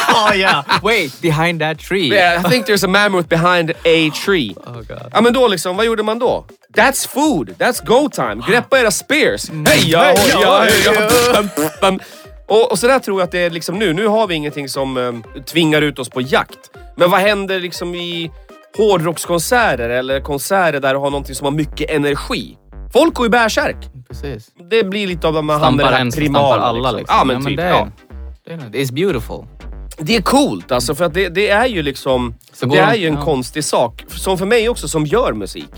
oh 0.09 0.36
yeah! 0.36 0.63
Wait, 0.83 1.21
behind 1.21 1.62
that 1.62 1.79
tree. 1.79 2.07
Yeah, 2.13 2.45
I 2.45 2.50
think 2.50 2.65
there's 2.65 2.83
a 2.83 2.88
mammoth 2.88 3.27
behind 3.29 3.71
a 3.86 4.09
tree. 4.25 4.55
Oh 4.67 4.81
god. 4.88 5.12
Ja 5.13 5.21
men 5.21 5.33
då 5.33 5.47
liksom, 5.47 5.77
vad 5.77 5.86
gjorde 5.86 6.03
man 6.03 6.19
då? 6.19 6.45
That's 6.75 7.07
food, 7.07 7.55
that's 7.57 7.86
go 7.86 8.09
time. 8.09 8.43
Greppa 8.47 8.79
era 8.79 8.91
spears. 8.91 9.50
Mm. 9.50 9.65
Heja, 9.65 10.00
hoja, 10.00 10.59
heja. 10.62 12.00
Och, 12.48 12.72
och 12.72 12.80
så 12.80 12.88
där 12.88 13.00
tror 13.00 13.20
jag 13.20 13.25
att 13.25 13.32
det 13.32 13.39
är 13.39 13.50
liksom 13.50 13.80
nu. 13.80 13.94
Nu 13.94 14.08
har 14.08 14.27
vi 14.27 14.36
ingenting 14.36 14.70
som 14.70 14.98
eh, 14.98 15.42
tvingar 15.44 15.82
ut 15.82 16.00
oss 16.00 16.10
på 16.10 16.22
jakt. 16.22 16.72
Men 16.96 17.12
vad 17.12 17.20
händer 17.20 17.60
liksom 17.60 17.96
i 17.96 18.32
hårdrockskonserter 18.77 19.89
eller 19.89 20.20
konserter 20.22 20.80
där 20.80 20.94
du 20.94 21.00
har 21.00 21.10
någonting 21.10 21.36
som 21.36 21.46
har 21.46 21.51
mycket 21.51 21.89
energi. 21.89 22.58
Folk 22.94 23.13
går 23.13 23.25
ju 23.25 23.30
bärsärk. 23.30 23.77
Precis. 24.10 24.50
Det 24.70 24.84
blir 24.84 25.08
lite 25.08 25.27
av 25.27 25.34
de 25.34 25.50
här 25.50 25.60
hamnar 25.60 25.84
i 25.84 25.88
Stampar 25.88 26.06
så 26.06 26.12
stampar 26.12 26.22
primala. 26.22 26.62
alla 26.62 26.92
liksom. 26.92 27.16
Ja 27.20 27.25
men 27.25 27.46
typ. 27.46 27.58
det, 27.58 27.63
är, 27.63 27.70
ja. 27.70 27.88
det 28.46 28.54
är, 28.54 28.58
it's 28.58 28.94
beautiful. 28.94 29.46
Det 29.98 30.16
är 30.16 30.22
coolt 30.22 30.72
alltså 30.72 30.96
för 30.96 31.06
att 31.06 31.13
det, 31.13 31.30
det 31.30 31.50
är 31.50 31.66
ju 31.66 31.84
liksom... 31.84 32.36
Så 32.54 32.66
det 32.66 32.75
de- 32.75 32.82
är 32.82 32.96
ju 32.96 33.08
en 33.08 33.13
ja. 33.13 33.22
konstig 33.22 33.63
sak. 33.63 34.04
Som 34.08 34.38
för 34.38 34.46
mig 34.46 34.70
också 34.70 34.88
som 34.88 35.06
gör 35.06 35.34
musik. 35.34 35.70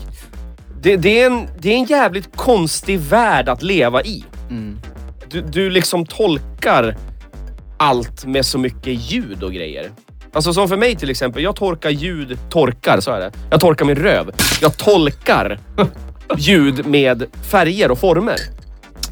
Det, 0.82 0.96
det, 0.96 1.22
är 1.22 1.26
en, 1.26 1.48
det 1.58 1.68
är 1.68 1.74
en 1.76 1.84
jävligt 1.84 2.36
konstig 2.36 3.00
värld 3.00 3.48
att 3.48 3.62
leva 3.62 4.02
i. 4.02 4.24
Mm. 4.50 4.78
Du, 5.30 5.40
du 5.40 5.70
liksom 5.70 6.06
tolkar 6.06 6.96
allt 7.76 8.24
med 8.24 8.46
så 8.46 8.58
mycket 8.58 9.12
ljud 9.12 9.42
och 9.42 9.52
grejer. 9.52 9.90
Alltså 10.32 10.52
som 10.52 10.68
för 10.68 10.76
mig 10.76 10.96
till 10.96 11.10
exempel, 11.10 11.42
jag 11.42 11.56
torkar 11.56 11.90
ljud, 11.90 12.38
torkar 12.50 13.00
så 13.00 13.10
är 13.10 13.20
det. 13.20 13.32
Jag 13.50 13.60
torkar 13.60 13.84
min 13.84 13.96
röv. 13.96 14.30
Jag 14.60 14.76
tolkar 14.76 15.58
ljud 16.38 16.86
med 16.86 17.24
färger 17.50 17.90
och 17.90 17.98
former. 17.98 18.36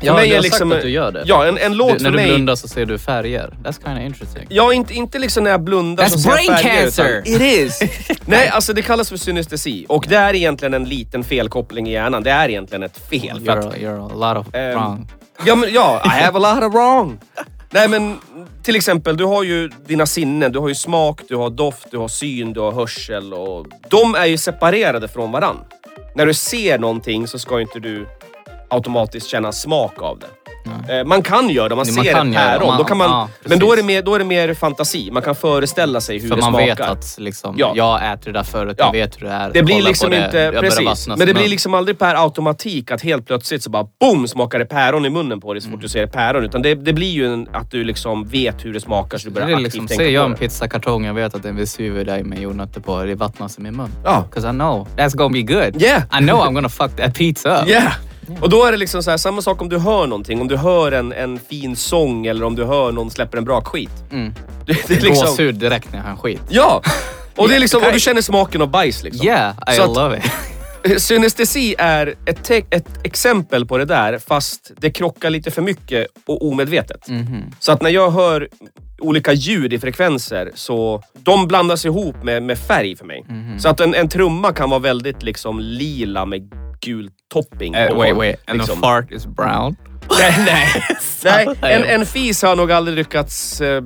För 0.01 0.07
Ja, 0.07 0.15
mig 0.15 0.27
du 0.29 0.33
är 0.33 0.37
har 0.37 0.43
liksom- 0.43 0.71
sagt 0.71 0.77
att 0.79 0.83
du 0.85 0.91
gör 0.91 1.13
det. 1.13 1.23
Ja, 1.27 1.47
en, 1.47 1.59
en 1.59 1.75
låt 1.77 1.93
du, 1.93 1.97
för 1.99 2.03
när 2.05 2.11
du 2.11 2.17
mig... 2.17 2.27
blundar 2.27 2.55
så 2.55 2.69
ser 2.69 2.87
du 2.87 2.99
färger. 2.99 3.55
That's 3.65 3.85
kind 3.85 3.99
of 3.99 4.05
interesting. 4.05 4.47
Ja, 4.49 4.73
inte, 4.73 4.95
inte 4.95 5.19
liksom 5.19 5.45
när 5.45 5.51
jag 5.51 5.61
blundar 5.63 6.05
That's 6.05 6.09
så 6.09 6.19
ser 6.19 6.31
jag 6.31 6.37
brain 6.47 6.57
färger, 6.63 6.83
cancer! 6.83 7.23
Utan, 7.27 7.35
it 7.35 7.41
is! 7.43 7.81
Nej, 8.27 8.49
alltså 8.49 8.73
det 8.73 8.83
kallas 8.83 9.09
för 9.09 9.17
synestesi. 9.17 9.87
Och 9.89 10.07
det 10.09 10.17
är 10.17 10.35
egentligen 10.35 10.75
en 10.75 10.85
liten 10.85 11.25
felkoppling 11.25 11.89
i 11.89 11.93
hjärnan. 11.93 12.23
Det 12.23 12.31
är 12.31 12.49
egentligen 12.49 12.83
ett 12.83 12.99
fel. 13.11 13.41
För 13.45 13.57
att, 13.57 13.65
You're, 13.65 13.79
you're 13.79 14.25
a 14.27 14.35
lot 14.35 14.47
of 14.47 14.55
Ehm, 14.55 14.73
wrong. 14.79 15.09
ja, 15.47 15.55
men, 15.55 15.73
ja, 15.73 16.03
I 16.05 16.09
have 16.09 16.39
a 16.47 16.55
lot 16.55 16.65
of 16.65 16.75
wrong. 16.75 17.19
Nej 17.71 17.89
men 17.89 18.19
till 18.63 18.77
exempel, 18.77 19.17
du 19.17 19.25
har 19.25 19.43
ju 19.43 19.71
dina 19.87 20.07
sinnen. 20.07 20.53
Du 20.53 20.59
har 20.59 20.69
ju 20.69 20.75
smak, 20.75 21.21
du 21.29 21.37
har 21.37 21.51
doft, 21.51 21.87
du 21.91 21.99
har 21.99 22.09
syn, 22.09 22.53
du 22.53 22.61
har 22.61 22.73
hörsel. 22.73 23.33
Och 23.35 23.67
de 23.89 24.15
är 24.15 24.27
ju 24.27 24.39
separerade 24.39 25.09
från 25.09 25.33
varann. 25.33 25.57
När 26.15 26.27
du 26.27 26.35
ser 26.35 26.79
någonting 26.79 27.27
så 27.29 27.39
ska 27.39 27.61
inte 27.61 27.81
du 27.81 28.07
automatiskt 28.71 29.27
känna 29.29 29.53
smak 29.53 30.03
av 30.03 30.19
det. 30.19 30.27
Eh, 30.99 31.05
Man 31.05 31.23
kan 31.23 31.51
göra 31.51 31.69
det, 31.69 31.75
man 31.77 31.87
Nej, 31.87 31.95
man 31.97 32.05
ser 32.05 32.11
ett 32.21 32.33
det. 32.33 32.39
päron. 32.39 32.67
Man- 32.67 32.79
då 32.79 32.85
kan 32.85 32.97
man, 32.97 33.11
ja, 33.11 33.29
men 33.45 33.59
då 33.59 33.73
är, 33.73 33.77
det 33.77 33.83
mer, 33.83 34.03
då 34.03 34.15
är 34.15 34.19
det 34.19 34.25
mer 34.25 34.55
fantasi. 34.55 35.11
Man 35.13 35.23
kan 35.23 35.35
föreställa 35.35 36.01
sig 36.01 36.19
hur 36.19 36.29
För 36.29 36.37
det 36.37 36.43
man 36.43 36.51
smakar. 36.53 36.67
vet 36.67 36.81
att 36.81 37.15
liksom, 37.19 37.55
Ja. 37.59 37.73
jag 37.77 38.13
äter 38.13 38.33
det 38.33 38.39
där 38.39 38.43
förut, 38.45 38.77
Ja. 38.79 38.85
jag 38.85 38.93
vet 38.93 39.17
hur 39.23 39.27
det 39.27 39.33
är. 39.33 39.51
Det 39.53 39.63
blir 39.63 39.83
liksom 39.83 40.11
det, 40.11 40.25
inte... 40.25 40.39
jag 40.39 40.55
Precis. 40.61 41.09
Men 41.09 41.19
det 41.19 41.35
blir 41.35 41.49
liksom 41.49 41.75
aldrig 41.75 41.99
per 41.99 42.15
automatik 42.15 42.91
att 42.91 43.03
helt 43.03 43.27
plötsligt 43.27 43.63
så 43.63 43.71
bara 43.71 43.87
boom 44.01 44.29
smakar 44.29 44.59
det 44.59 44.65
päron 44.67 45.07
i 45.07 45.11
munnen 45.11 45.41
på 45.41 45.55
dig 45.55 45.63
så 45.63 45.71
fort 45.71 45.81
du 45.81 45.89
ser 45.89 46.07
päron. 46.07 46.45
Utan 46.45 46.63
det, 46.63 46.75
det 46.75 46.93
blir 46.93 47.11
ju 47.13 47.33
en, 47.33 47.49
att 47.53 47.71
du 47.71 47.85
liksom 47.85 48.25
vet 48.29 48.65
hur 48.65 48.73
det 48.73 48.81
smakar 48.81 49.19
så 49.19 49.29
du 49.29 49.35
Det 49.35 49.41
börjar 49.41 49.49
är 49.49 49.53
aktivt 49.55 49.65
liksom, 49.73 49.87
tänka 49.87 50.05
ser 50.05 50.11
jag 50.11 50.25
en 50.25 50.31
det. 50.31 50.37
pizzakartong, 50.37 51.05
jag 51.05 51.15
vet 51.15 51.35
att 51.35 51.43
det 51.43 51.49
är 51.49 51.51
en 51.51 51.57
Vesuvio 51.57 52.05
där 52.05 52.23
med 52.23 52.39
jordnötter 52.41 52.81
på, 52.81 53.03
det 53.05 53.15
vattnas 53.15 53.59
i 53.59 53.61
min 53.61 53.77
mun. 53.77 53.91
Ja. 54.05 54.25
Cause 54.35 54.49
I 54.49 54.53
know 54.53 54.89
that's 54.97 55.17
gonna 55.17 55.33
be 55.33 55.43
good. 55.43 55.83
Yeah. 55.83 56.03
I 56.13 56.19
know 56.27 56.41
I'm 56.41 56.53
gonna 56.55 56.69
fuck 56.69 56.97
that 56.97 57.15
pizza 57.15 57.63
up. 57.63 57.69
Yeah! 57.69 57.93
Och 58.41 58.51
då 58.51 58.65
är 58.65 58.73
det 58.73 58.79
liksom 58.79 59.03
så 59.03 59.11
här, 59.11 59.17
samma 59.19 59.43
sak 59.43 59.63
om 59.63 59.69
du 59.69 59.79
hör 59.79 60.07
någonting. 60.07 60.41
Om 60.41 60.49
du 60.49 60.57
hör 60.57 60.93
en, 60.93 61.13
en 61.13 61.39
fin 61.49 61.77
sång 61.77 62.27
eller 62.27 62.45
om 62.45 62.55
du 62.57 62.65
hör 62.65 62.93
någon 62.93 63.11
släpper 63.11 63.39
en 63.39 63.45
bra 63.45 63.61
skit. 63.61 63.91
Mm. 64.13 64.35
Det, 64.67 64.89
det 64.89 64.95
är 64.97 65.01
liksom... 65.01 65.27
Gåshud 65.29 65.55
direkt 65.55 65.93
när 65.93 65.99
jag 65.99 66.05
hör 66.05 66.11
en 66.11 66.17
skit. 66.17 66.41
Ja! 66.49 66.83
Och, 67.37 67.49
det 67.49 67.55
är 67.57 67.61
liksom, 67.61 67.83
och 67.83 67.93
du 67.93 68.01
känner 68.01 68.23
smaken 68.23 68.63
av 68.63 68.71
bajs 68.71 69.03
liksom. 69.03 69.27
Yeah, 69.27 69.55
I 69.73 69.77
Så 69.77 69.83
att- 69.83 69.97
love 69.97 70.19
it. 70.19 70.25
Synestesi 71.03 71.75
är 71.79 72.15
ett, 72.27 72.51
ett 72.51 72.89
exempel 73.05 73.67
på 73.67 73.79
det 73.79 73.85
där 73.85 74.19
fast 74.19 74.71
det 74.77 74.91
krockar 74.91 75.31
lite 75.31 75.51
för 75.51 75.63
mycket 75.63 76.07
och 76.27 76.49
omedvetet. 76.49 77.09
Mhm. 77.09 77.45
Så 77.61 77.73
att 77.73 77.83
när 77.83 77.91
jag 77.91 78.11
hör 78.11 78.49
olika 78.99 79.33
ljud 79.33 79.73
i 79.73 79.79
frekvenser 79.79 80.51
så 80.55 81.03
de 81.15 81.47
blandas 81.47 81.85
ihop 81.85 82.23
med, 82.23 82.43
med 82.43 82.59
färg 82.59 82.97
för 82.97 83.05
mig. 83.05 83.25
Mhm. 83.29 83.59
Så 83.59 83.69
att 83.69 83.81
en, 83.81 83.95
en 83.95 84.09
trumma 84.09 84.53
kan 84.53 84.71
vara 84.71 84.81
väldigt 84.81 85.23
liksom 85.23 85.61
lila 85.61 86.27
med 86.27 86.51
gul 86.81 87.11
topping. 87.33 87.75
Uh, 87.75 87.99
wait, 87.99 88.17
wait. 88.17 88.37
And 88.47 88.59
liksom. 88.59 88.77
the 88.77 88.81
fart 88.81 89.13
is 89.13 89.27
brown? 89.27 89.77
Nej, 90.19 90.35
nej. 90.47 90.83
nej 91.63 91.75
en, 91.75 91.85
en 91.85 92.07
fis 92.07 92.43
har 92.43 92.57
nog 92.57 92.73
aldrig 92.73 92.97
lyckats, 92.97 93.61
eh, 93.61 93.83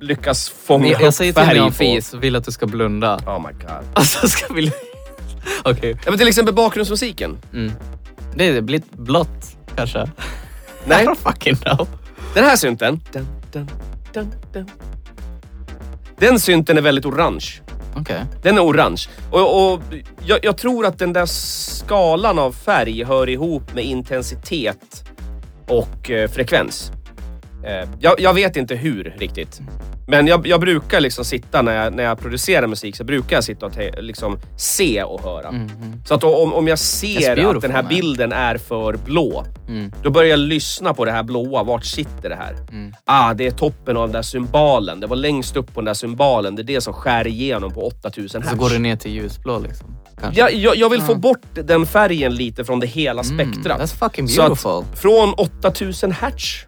lyckas 0.00 0.48
fånga 0.48 0.86
Jag, 0.86 1.00
jag 1.00 1.08
upp 1.08 1.14
säger 1.14 1.32
till 1.32 1.46
dig 1.46 1.68
på. 1.68 1.70
fis 1.70 2.14
och 2.14 2.24
vill 2.24 2.36
att 2.36 2.44
du 2.44 2.52
ska 2.52 2.66
blunda. 2.66 3.16
Oh 3.16 3.38
my 3.38 3.52
god. 3.52 3.84
Alltså 3.94 4.28
ska 4.28 4.54
vi... 4.54 4.72
Okej. 5.62 5.96
Ja, 6.04 6.10
men 6.10 6.18
till 6.18 6.28
exempel 6.28 6.54
bakgrundsmusiken. 6.54 7.38
Mm. 7.52 7.72
Det 8.36 8.48
är 8.48 8.60
blivit 8.60 8.92
blått 8.92 9.56
kanske. 9.76 10.10
Nej. 10.84 11.04
I 11.04 11.06
don't 11.06 11.32
fucking 11.32 11.56
know. 11.56 11.88
Den 12.34 12.44
här 12.44 12.56
synten. 12.56 13.00
Dun, 13.12 13.26
dun, 13.52 14.34
dun. 14.52 14.70
Den 16.16 16.40
synten 16.40 16.78
är 16.78 16.82
väldigt 16.82 17.04
orange. 17.06 17.46
Okay. 18.00 18.20
Den 18.42 18.56
är 18.56 18.64
orange. 18.64 19.02
Och, 19.30 19.72
och 19.72 19.80
jag, 20.26 20.38
jag 20.42 20.56
tror 20.56 20.86
att 20.86 20.98
den 20.98 21.12
där 21.12 21.26
skalan 21.26 22.38
av 22.38 22.52
färg 22.52 23.04
hör 23.04 23.28
ihop 23.28 23.74
med 23.74 23.84
intensitet 23.84 25.04
och 25.68 26.10
eh, 26.10 26.30
frekvens. 26.30 26.92
Eh, 27.64 27.88
jag, 28.00 28.20
jag 28.20 28.34
vet 28.34 28.56
inte 28.56 28.74
hur 28.74 29.14
riktigt. 29.18 29.60
Men 30.06 30.26
jag, 30.26 30.46
jag 30.46 30.60
brukar 30.60 31.00
liksom 31.00 31.24
sitta 31.24 31.62
när 31.62 31.84
jag, 31.84 31.94
när 31.94 32.04
jag 32.04 32.18
producerar 32.18 32.66
musik 32.66 32.96
så 32.96 33.04
brukar 33.04 33.36
jag 33.36 33.44
sitta 33.44 33.66
och 33.66 33.72
te, 33.72 34.00
liksom 34.00 34.38
se 34.56 35.02
och 35.02 35.22
höra. 35.22 35.52
Mhm. 35.52 35.70
Så 36.06 36.14
att 36.14 36.24
om, 36.24 36.52
om 36.54 36.68
jag 36.68 36.78
ser 36.78 37.18
beautiful, 37.36 37.56
att 37.56 37.62
den 37.62 37.70
här 37.70 37.82
bilden 37.82 38.32
är 38.32 38.58
för 38.58 38.96
blå, 38.96 39.44
Mm. 39.68 39.92
då 40.02 40.10
börjar 40.10 40.30
jag 40.30 40.38
lyssna 40.38 40.94
på 40.94 41.04
det 41.04 41.12
här 41.12 41.22
blåa. 41.22 41.62
Vart 41.62 41.84
sitter 41.84 42.28
det 42.28 42.34
här? 42.34 42.52
Mm. 42.72 42.92
Ah, 43.04 43.34
det 43.34 43.46
är 43.46 43.50
toppen 43.50 43.96
av 43.96 44.02
den 44.08 44.12
där 44.12 44.22
symbalen. 44.22 45.00
Det 45.00 45.06
var 45.06 45.16
längst 45.16 45.56
upp 45.56 45.74
på 45.74 45.80
den 45.80 45.84
där 45.84 45.94
symbalen. 45.94 46.54
Det 46.56 46.62
är 46.62 46.64
det 46.64 46.80
som 46.80 46.92
skär 46.94 47.26
igenom 47.26 47.70
på 47.72 47.86
8000 47.86 48.42
hertz. 48.42 48.52
Så 48.52 48.56
går 48.58 48.70
det 48.70 48.78
ner 48.78 48.96
till 48.96 49.10
ljusblå 49.12 49.58
liksom. 49.58 49.96
Jag, 50.32 50.54
jag, 50.54 50.76
jag 50.76 50.90
vill 50.90 51.00
få 51.02 51.14
bort 51.14 51.42
den 51.54 51.86
färgen 51.86 52.34
lite 52.34 52.64
från 52.64 52.80
det 52.80 52.86
hela 52.86 53.22
Mm, 53.22 53.52
spektrat. 53.52 53.80
That's 53.80 53.98
fucking 53.98 54.28
Så 54.28 54.42
att 54.42 54.48
beautiful. 54.62 54.96
från 54.96 55.34
8000 55.34 56.12
hertz 56.12 56.66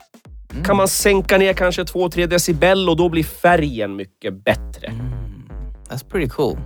Mm. 0.57 0.65
kan 0.65 0.77
man 0.77 0.89
sänka 0.89 1.39
ner 1.39 1.53
kanske 1.53 1.83
2-3 1.83 2.27
decibel 2.27 2.89
och 2.89 2.97
då 2.97 3.09
blir 3.09 3.25
färgen 3.25 3.97
mycket 3.97 4.45
bättre. 4.45 4.87
Mm. 4.87 5.13
That's 5.89 6.11
pretty 6.11 6.29
cool. 6.29 6.59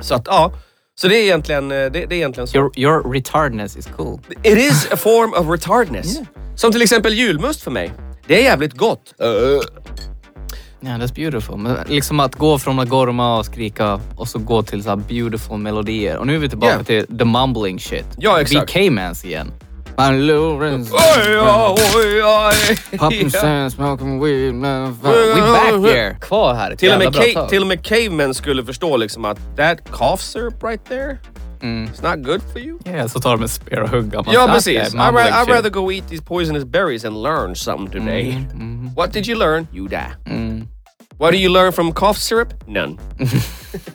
Så 0.00 0.14
att 0.14 0.22
ja, 0.26 0.52
så 0.94 1.08
det 1.08 1.16
är 1.16 1.22
egentligen, 1.22 1.70
eh, 1.70 1.76
det, 1.76 1.90
det 1.90 1.98
är 1.98 2.12
egentligen 2.12 2.46
så. 2.46 2.56
Your, 2.56 2.70
your 2.78 3.12
retardness 3.12 3.76
is 3.76 3.86
cool. 3.96 4.20
It 4.42 4.58
is 4.58 4.88
a 4.92 4.96
form 4.96 5.32
of 5.32 5.50
retardness. 5.50 6.14
Yeah. 6.14 6.26
Som 6.56 6.72
till 6.72 6.82
exempel 6.82 7.12
julmust 7.14 7.62
för 7.62 7.70
mig. 7.70 7.92
Det 8.26 8.38
är 8.40 8.42
jävligt 8.44 8.72
gott. 8.72 9.14
Yeah, 10.84 10.98
that's 11.00 11.14
beautiful. 11.14 11.56
Men 11.56 11.76
liksom 11.88 12.20
att 12.20 12.34
gå 12.34 12.58
från 12.58 12.78
att 12.78 12.88
gorma 12.88 13.38
och 13.38 13.46
skrika 13.46 14.00
och 14.16 14.28
så 14.28 14.38
gå 14.38 14.62
till 14.62 14.82
så 14.82 14.88
här 14.88 14.96
beautiful 14.96 15.58
melodier. 15.58 16.16
Och 16.18 16.26
nu 16.26 16.34
är 16.34 16.38
vi 16.38 16.48
tillbaka 16.48 16.72
Yeah. 16.72 16.84
till 16.84 17.18
the 17.18 17.24
mumbling 17.24 17.78
shit. 17.80 18.06
Ja, 18.18 18.40
exakt. 18.40 18.76
Vi 18.76 18.88
K-mans 18.88 19.24
igen. 19.24 19.52
Man 19.98 20.26
Lawrence. 20.26 20.92
Oj, 20.92 21.38
oj, 21.38 22.22
oj. 22.22 22.98
Popping 22.98 23.30
Ja. 23.32 23.40
sand, 23.40 23.72
smoking 23.72 24.20
weed. 24.24 24.54
motherfucker. 24.54 25.34
We 25.34 25.40
back 25.40 25.92
here. 25.94 26.16
Kvar 26.20 26.54
här 26.54 26.74
Till 26.76 26.92
och, 26.92 26.98
med 26.98 27.08
ca- 27.14 27.48
till 27.48 27.60
och 27.62 27.66
med 27.68 27.84
cavemen 27.84 28.34
skulle 28.34 28.64
förstå 28.64 28.96
liksom 28.96 29.24
att 29.24 29.38
that 29.56 29.90
cough 29.90 30.16
syrup 30.22 30.62
right 30.64 30.84
there, 30.84 31.18
Mm. 31.62 31.88
it's 31.90 32.02
not 32.16 32.26
good 32.26 32.40
for 32.52 32.58
you. 32.60 32.78
Yeah, 32.86 33.06
så 33.08 33.20
tar 33.20 33.30
de 33.30 33.42
en 33.42 33.48
spear 33.48 33.80
och 33.80 33.88
hugger. 33.88 34.22
Man 34.24 34.34
Ja, 34.34 34.48
precis. 34.52 34.78
I'd, 34.78 34.96
mumbling 34.96 35.24
ra- 35.26 35.42
I'd 35.44 35.48
rather 35.50 35.70
go 35.70 35.92
eat 35.92 36.08
these 36.08 36.22
poisonous 36.22 36.64
berries 36.64 37.04
and 37.04 37.22
learn 37.22 37.56
something 37.56 38.00
today. 38.00 38.30
Mm, 38.32 38.60
mm, 38.62 38.94
What 38.96 39.12
did 39.12 39.26
you 39.28 39.38
learn? 39.38 39.66
You 39.74 39.88
die. 39.88 40.12
mm. 40.26 40.66
What 41.18 41.32
do 41.32 41.38
you 41.38 41.52
learn 41.52 41.72
from 41.72 41.92
cough 41.92 42.18
syrup? 42.18 42.48
None. 42.66 42.98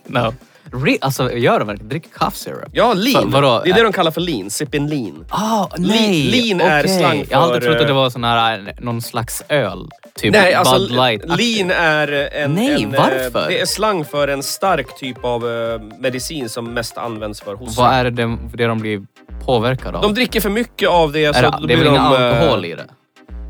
No. 0.07 0.33
Re- 0.71 0.97
alltså, 1.01 1.31
gör 1.33 1.59
de 1.59 1.67
verkligen? 1.67 1.89
Dricker 1.89 2.09
cough 2.09 2.35
syrup? 2.35 2.69
Ja, 2.71 2.93
lean. 2.93 3.31
Va- 3.31 3.41
vadå? 3.41 3.61
Det 3.63 3.69
är 3.69 3.73
det 3.73 3.83
de 3.83 3.91
kallar 3.93 4.11
för 4.11 4.21
lean. 4.21 4.49
Sippin 4.49 4.87
lean. 4.87 5.25
Ah, 5.29 5.67
nej! 5.77 6.31
lean 6.31 6.61
är 6.61 6.83
Okej. 6.83 6.97
slang 6.99 7.25
Jag 7.29 7.37
har 7.37 7.45
alltid 7.45 7.63
för, 7.63 7.69
trott 7.69 7.81
att 7.81 7.87
det 7.87 7.93
eh, 7.93 7.95
var 7.95 8.09
sån 8.09 8.23
här, 8.23 8.59
eh, 8.59 8.73
någon 8.79 9.01
slags 9.01 9.43
öl. 9.49 9.89
Typ 10.15 10.33
Nej, 10.33 10.53
alltså 10.53 10.79
Bud 10.79 10.91
Light. 10.91 11.21
lean 11.39 11.71
är 11.71 12.29
en... 12.33 12.53
Nej, 12.53 12.83
en, 12.83 12.93
eh, 12.93 13.01
varför? 13.01 13.47
Det 13.49 13.59
är 13.61 13.65
slang 13.65 14.05
för 14.05 14.27
en 14.27 14.43
stark 14.43 14.99
typ 14.99 15.25
av 15.25 15.41
medicin 15.99 16.49
som 16.49 16.73
mest 16.73 16.97
används 16.97 17.41
för 17.41 17.55
hosta. 17.55 17.81
Vad 17.81 17.93
är 17.93 18.03
det, 18.03 18.09
de, 18.09 18.39
det 18.53 18.65
de 18.67 18.79
blir 18.79 19.01
påverkade 19.45 19.97
av? 19.97 20.03
De 20.03 20.13
dricker 20.13 20.41
för 20.41 20.49
mycket 20.49 20.89
av 20.89 21.11
det. 21.11 21.25
är 21.25 21.33
så 21.33 21.41
det, 21.41 21.57
då 21.61 21.67
det 21.67 21.73
är 21.73 21.77
väl 21.77 21.87
ingen 21.87 22.03
de, 22.03 22.15
alkohol 22.15 22.65
i 22.65 22.75
det? 22.75 22.85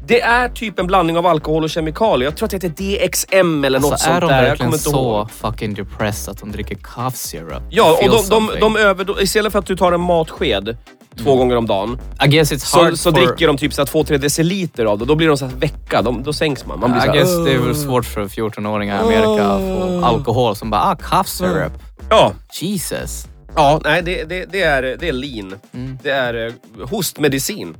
Det 0.07 0.21
är 0.21 0.49
typ 0.49 0.79
en 0.79 0.87
blandning 0.87 1.17
av 1.17 1.25
alkohol 1.25 1.63
och 1.63 1.69
kemikalier. 1.69 2.27
Jag 2.27 2.37
tror 2.37 2.45
att 2.45 2.61
det 2.61 2.67
heter 2.67 3.07
DXM 3.07 3.63
eller 3.65 3.79
något 3.79 3.91
Alltså, 3.91 4.09
är 4.09 4.11
sånt 4.11 4.21
de 4.21 4.27
där. 4.27 4.35
Jag 4.35 4.49
verkligen 4.49 4.71
kommer 4.71 4.77
inte 4.77 4.89
så 4.89 5.29
fucking 5.31 5.73
depressed 5.73 6.31
att 6.31 6.39
de 6.39 6.51
dricker 6.51 6.75
cough 6.75 7.15
syrup? 7.15 7.61
Ja, 7.69 7.97
och 8.01 8.09
de, 8.09 8.29
de, 8.29 8.59
de 8.59 8.75
över, 8.75 9.21
istället 9.23 9.51
för 9.51 9.59
att 9.59 9.65
du 9.65 9.75
tar 9.75 9.91
en 9.91 10.01
matsked 10.01 10.77
två 11.23 11.35
gånger 11.35 11.55
om 11.55 11.67
dagen 11.67 11.99
I 12.25 12.27
guess 12.27 12.51
it's 12.51 12.57
så, 12.57 12.83
hard 12.83 12.97
så 12.97 13.11
for... 13.11 13.19
dricker 13.19 13.47
de 13.47 13.57
typ 13.57 13.71
2-3 13.71 14.17
deciliter 14.17 14.85
av 14.85 14.99
det. 14.99 15.05
Då 15.05 15.15
blir 15.15 15.27
de 15.27 15.37
så 15.37 15.45
här 15.45 15.55
väcka. 15.55 16.01
De, 16.01 16.23
då 16.23 16.33
sänks 16.33 16.65
man. 16.65 16.79
man 16.79 16.91
blir 16.91 17.01
så 17.01 17.07
I 17.07 17.09
här, 17.09 17.17
guess 17.17 17.45
det 17.45 17.53
är 17.53 17.57
väl 17.57 17.75
svårt 17.75 18.05
för 18.05 18.25
14-åringar 18.25 18.95
i 18.95 18.99
Amerika 18.99 19.45
att 19.45 19.61
få 19.61 20.05
alkohol 20.05 20.55
som 20.55 20.69
bara 20.69 20.81
ah, 20.81 20.95
cough 20.95 21.29
syrup. 21.29 21.71
Ja, 22.09 22.33
Jesus. 22.53 23.27
ja 23.55 23.81
nej, 23.83 24.01
det, 24.01 24.23
det, 24.23 24.45
det, 24.45 24.61
är, 24.61 24.81
det 24.81 25.07
är 25.07 25.13
lean. 25.13 25.55
Mm. 25.73 25.97
Det 26.03 26.11
är 26.11 26.47
eh, 26.47 26.87
hostmedicin. 26.89 27.75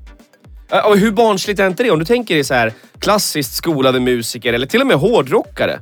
Eh, 0.72 0.80
Och 0.86 0.98
hur 0.98 1.12
barnsligt 1.12 1.60
är 1.60 1.68
inte 1.68 1.84
det? 1.84 1.92
Om 1.92 2.00
du 2.00 2.06
tänker 2.06 2.36
dig 2.36 2.44
så 2.44 2.54
här 2.54 2.74
klassiskt 3.00 3.54
skolade 3.54 4.00
musiker 4.00 4.54
eller 4.54 4.68
till 4.68 4.82
och 4.82 4.88
med 4.88 4.98
hårdrockare 4.98 5.80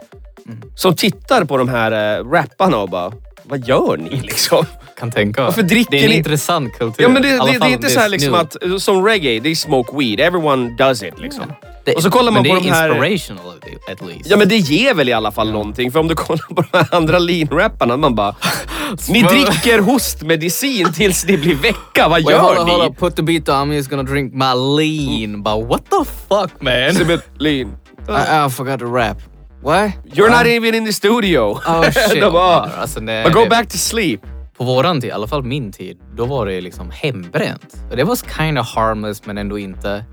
Mm. 0.47 0.61
som 0.75 0.95
tittar 0.95 1.43
på 1.45 1.57
de 1.57 1.69
här 1.69 2.17
äh, 2.19 2.25
rapparna 2.31 2.77
och 2.77 2.89
bara 2.89 3.11
vad 3.43 3.67
gör 3.67 3.97
ni 3.97 4.09
liksom? 4.23 4.65
Kan 4.99 5.11
tänka. 5.11 5.43
Varför 5.43 5.63
dricker 5.63 5.91
det 5.91 5.99
är 5.99 6.03
en 6.03 6.09
ni- 6.09 6.15
intressant 6.17 6.73
kultur. 6.79 7.03
Ja 7.03 7.09
men 7.09 7.21
det, 7.21 7.27
det, 7.29 7.37
det 7.59 7.65
är 7.65 7.69
inte 7.69 7.87
det 7.87 7.93
så 7.93 7.99
här 7.99 8.09
liksom 8.09 8.33
att, 8.33 8.55
som 8.79 9.05
reggae, 9.05 9.41
they 9.41 9.55
smoke 9.55 9.97
weed. 9.97 10.19
Everyone 10.19 10.69
does 10.77 11.03
it 11.03 11.19
liksom. 11.19 11.43
Det, 11.85 11.93
och 11.93 12.03
så 12.03 12.09
kollar 12.11 12.31
man 12.31 12.43
på 12.43 12.55
det 12.55 12.59
de 12.61 12.69
här... 12.69 12.89
är 12.89 13.05
inspirational 13.05 13.53
at 13.91 14.01
least. 14.07 14.29
Ja 14.29 14.37
men 14.37 14.49
det 14.49 14.57
ger 14.57 14.93
väl 14.93 15.09
i 15.09 15.13
alla 15.13 15.31
fall 15.31 15.51
någonting. 15.51 15.91
För 15.91 15.99
om 15.99 16.07
du 16.07 16.15
kollar 16.25 16.55
på 16.55 16.61
de 16.61 16.77
här 16.77 16.87
andra 16.91 17.19
lean-rapparna, 17.19 17.97
man 17.97 18.15
bara... 18.15 18.35
Ni 19.09 19.21
dricker 19.23 19.79
hostmedicin 19.79 20.93
tills 20.93 21.25
ni 21.27 21.37
blir 21.37 21.55
väcka, 21.55 22.07
vad 22.07 22.11
Wait, 22.11 22.29
gör 22.29 22.39
hold 22.39 22.65
ni? 22.65 22.71
hold 22.71 22.83
on. 22.85 22.95
Put 22.95 23.15
the 23.15 23.21
beat 23.23 23.49
on. 23.49 23.55
I'm 23.55 23.73
just 23.73 23.89
gonna 23.89 24.03
drink 24.03 24.33
my 24.33 24.53
lean. 24.77 25.43
But 25.43 25.67
what 25.69 25.81
the 25.89 26.05
fuck 26.29 26.61
man? 26.61 26.73
Exhibit 26.89 27.21
lean. 27.39 27.77
I, 28.09 28.45
I 28.45 28.49
forgot 28.49 28.79
to 28.79 28.85
rap. 28.85 29.17
What? 29.61 29.91
You're 30.13 30.29
not 30.29 30.45
even 30.45 30.75
in 30.75 30.85
the 30.85 30.93
studio. 30.93 31.59
Oh 31.67 31.83
shit. 32.09 32.21
De 32.21 32.31
bara, 32.31 32.69
alltså, 32.81 32.99
nej, 32.99 33.23
but 33.23 33.33
go 33.33 33.43
det- 33.43 33.49
back 33.49 33.67
to 33.69 33.77
sleep. 33.77 34.21
På 34.57 34.63
våran 34.63 35.01
tid, 35.01 35.09
i 35.09 35.11
alla 35.11 35.27
fall 35.27 35.43
min 35.43 35.71
tid, 35.71 35.97
då 36.15 36.25
var 36.25 36.45
det 36.45 36.61
liksom 36.61 36.91
hembränt. 36.91 37.75
Och 37.91 37.97
det 37.97 38.03
var 38.03 38.15
kind 38.37 38.59
of 38.59 38.67
harmless 38.67 39.25
men 39.25 39.37
ändå 39.37 39.59
inte. 39.59 40.05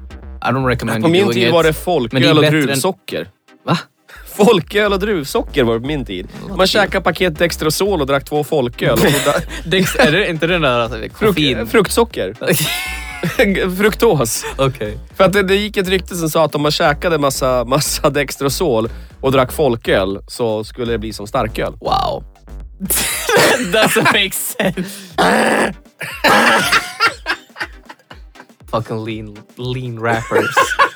I 0.43 0.45
don't 0.45 0.67
recommend 0.69 1.03
På 1.05 1.11
min 1.11 1.29
tid 1.33 1.47
it. 1.47 1.53
var 1.53 1.63
det 1.65 1.73
folköl 1.73 2.37
och 2.37 2.43
bättre 2.43 2.59
än- 2.59 2.67
druvsocker. 2.67 3.29
Va? 3.67 3.79
Folköl 4.27 4.93
och 4.93 4.99
druvsocker 4.99 5.65
var 5.65 5.75
det 5.75 5.81
på 5.81 5.87
min 5.87 6.05
tid. 6.05 6.29
Man 6.57 6.67
käkade 6.67 7.05
paket 7.05 7.39
Dextrosol 7.39 8.01
och 8.01 8.07
drack 8.07 8.25
två 8.25 8.45
folköl. 8.45 8.99
Dex, 9.67 9.97
är 9.97 10.13
det 10.13 10.31
inte 10.31 10.47
den 10.47 10.63
där 10.63 10.79
alltså, 10.79 10.99
koffein? 11.19 11.57
Fruk- 11.59 11.67
fruktsocker. 11.67 12.35
Fruktos. 13.77 14.45
Okej. 14.59 14.99
För 15.17 15.25
att 15.25 15.33
det, 15.33 15.43
det 15.43 15.57
gick 15.57 15.77
ett 15.77 15.89
rykte 15.89 16.15
som 16.17 16.29
sa 16.31 16.45
att 16.45 16.55
om 16.55 16.63
man 16.63 16.71
käkade 16.71 17.19
massa, 17.19 17.65
massa 17.65 18.11
Dextrosol 18.11 18.89
och 19.21 19.33
drack 19.33 19.53
folköl 19.53 20.19
så 20.29 20.65
skulle 20.65 20.93
det 20.93 20.99
bli 20.99 21.13
som 21.13 21.27
starköl. 21.27 21.73
Wow. 21.81 22.25
Doesn't 23.73 24.13
make 24.13 24.33
sense. 24.33 25.15
Fucking 28.67 29.05
lean, 29.05 29.39
lean 29.57 29.99
rappers. 30.01 30.57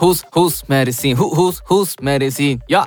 who's, 0.00 0.24
who's 0.32 0.68
medicine? 0.68 1.16
Who, 1.16 1.24
who's, 1.34 1.62
who's 1.68 1.96
medicine? 2.02 2.60
Ja. 2.66 2.86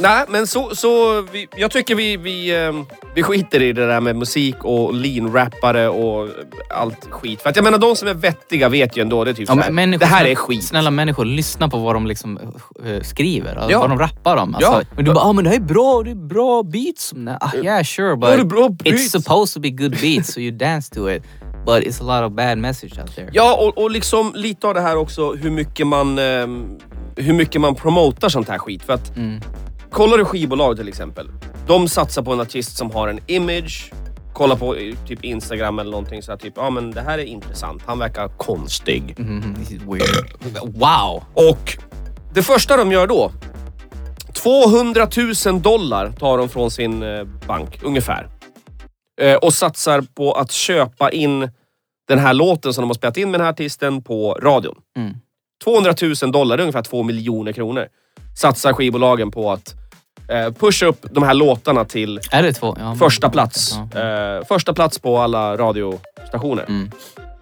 Nej, 0.00 0.24
men 0.28 0.46
så, 0.46 0.74
så 0.76 1.22
vi, 1.22 1.48
jag 1.56 1.70
tycker 1.70 1.94
vi, 1.94 2.16
vi, 2.16 2.56
ehm, 2.56 2.86
vi 3.14 3.22
skiter 3.22 3.62
i 3.62 3.72
det 3.72 3.86
där 3.86 4.00
med 4.00 4.16
musik 4.16 4.54
och 4.64 4.94
lean-rappare 4.94 5.88
och 5.88 6.28
allt 6.74 7.06
skit. 7.10 7.42
För 7.42 7.50
att 7.50 7.56
jag 7.56 7.62
menar, 7.64 7.78
de 7.78 7.96
som 7.96 8.08
är 8.08 8.14
vettiga 8.14 8.68
vet 8.68 8.96
ju 8.96 9.02
ändå, 9.02 9.24
det 9.24 9.30
är 9.30 9.34
typ 9.34 9.48
Ja, 9.48 9.54
så 9.54 9.60
här, 9.60 9.66
men 9.70 9.74
människor, 9.74 10.00
det 10.00 10.06
här 10.06 10.24
är 10.24 10.34
skit. 10.34 10.64
Snälla 10.64 10.90
människor, 10.90 11.24
lyssna 11.24 11.68
på 11.68 11.78
vad 11.78 11.94
de 11.96 12.06
liksom 12.06 12.38
eh, 12.86 13.02
skriver. 13.02 13.54
Alltså, 13.56 13.70
Ja. 13.70 13.80
Vad 13.80 13.90
de 13.90 13.98
rappar 13.98 14.36
om. 14.36 14.54
Alltså. 14.54 14.70
Ja. 14.70 14.82
Men 14.96 15.04
du 15.04 15.12
bara, 15.12 15.24
ah, 15.24 15.32
men 15.32 15.44
det 15.44 15.50
här 15.50 15.56
är 15.56 15.60
bra, 15.60 16.02
det 16.04 16.10
är 16.10 16.14
bra 16.14 16.62
beats. 16.62 17.12
Nej, 17.16 17.36
Ah, 17.40 17.50
yeah 17.62 17.82
sure, 17.84 18.16
but 18.16 18.28
det 18.28 18.34
är 18.40 18.44
bra 18.44 18.68
it's 18.68 18.82
beats. 18.84 19.10
supposed 19.10 19.54
to 19.54 19.60
be 19.60 19.70
good 19.70 19.96
beats 20.00 20.32
so 20.34 20.40
you 20.40 20.50
dance 20.56 20.94
to 20.94 21.10
it. 21.10 21.22
But 21.66 21.82
it's 21.84 22.00
a 22.10 22.20
lot 22.20 22.30
of 22.30 22.36
bad 22.36 22.58
message 22.58 22.98
out 22.98 23.14
there. 23.14 23.28
Ja, 23.32 23.54
och, 23.56 23.78
och 23.84 23.90
liksom 23.90 24.32
lite 24.34 24.66
av 24.68 24.74
det 24.74 24.80
här 24.80 24.96
också 24.96 25.32
hur 25.32 25.50
mycket 25.50 25.86
man, 25.86 26.18
ehm, 26.18 26.78
hur 27.16 27.32
mycket 27.32 27.60
man 27.60 27.74
promotar 27.74 28.28
sånt 28.28 28.48
här 28.48 28.58
skit. 28.58 28.82
För 28.82 28.92
att 28.92 29.16
Mm. 29.16 29.40
kollar 29.90 30.18
du 30.18 30.24
skivbolag 30.24 30.76
till 30.76 30.88
exempel. 30.88 31.28
De 31.66 31.88
satsar 31.88 32.22
på 32.22 32.32
en 32.32 32.40
artist 32.40 32.76
som 32.76 32.90
har 32.90 33.08
en 33.08 33.20
image. 33.26 33.92
Kolla 34.32 34.56
på 34.56 34.74
eh, 34.76 34.94
typ 35.06 35.24
Instagram 35.24 35.78
eller 35.78 35.90
någonting 35.90 36.22
så 36.22 36.32
här, 36.32 36.38
typ, 36.38 36.52
ja 36.56 36.70
men 36.70 36.90
det 36.90 37.00
här 37.00 37.18
är 37.18 37.24
intressant. 37.24 37.82
Han 37.86 37.98
verkar 37.98 38.28
konstig. 38.28 39.14
Weird. 39.88 40.26
Wow! 40.62 41.22
Och 41.34 41.78
det 42.34 42.42
första 42.42 42.76
de 42.76 42.92
gör 42.92 43.06
då. 43.06 43.32
200 44.32 45.08
000 45.46 45.62
dollar 45.62 46.12
tar 46.12 46.38
de 46.38 46.48
från 46.48 46.70
sin 46.70 47.02
eh, 47.02 47.24
bank, 47.46 47.78
ungefär. 47.82 48.28
Eh, 49.20 49.34
och 49.34 49.54
satsar 49.54 50.04
på 50.14 50.32
att 50.32 50.52
köpa 50.52 51.10
in 51.10 51.50
den 52.08 52.18
här 52.18 52.34
låten 52.34 52.74
som 52.74 52.82
de 52.82 52.88
har 52.88 52.94
spelat 52.94 53.16
in 53.16 53.30
med 53.30 53.40
den 53.40 53.44
här 53.44 53.52
artisten 53.52 54.02
på 54.02 54.38
radion. 54.42 54.74
Mm. 54.96 55.14
200 55.64 55.94
000 56.22 56.32
dollar, 56.32 56.60
ungefär 56.60 56.82
2 56.82 57.02
miljoner 57.02 57.52
kronor. 57.52 57.86
Satsar 58.36 58.72
skivbolagen 58.72 59.30
på 59.30 59.52
att 59.52 59.74
eh, 60.28 60.52
pusha 60.52 60.86
upp 60.86 61.06
de 61.10 61.22
här 61.22 61.34
låtarna 61.34 61.84
till? 61.84 62.20
Ja, 62.78 62.96
första 62.98 63.30
plats. 63.30 63.74
Ja. 63.94 64.00
Eh, 64.00 64.44
första 64.44 64.74
plats 64.74 64.98
på 64.98 65.18
alla 65.18 65.56
radiostationer. 65.56 66.64
Mm. 66.68 66.90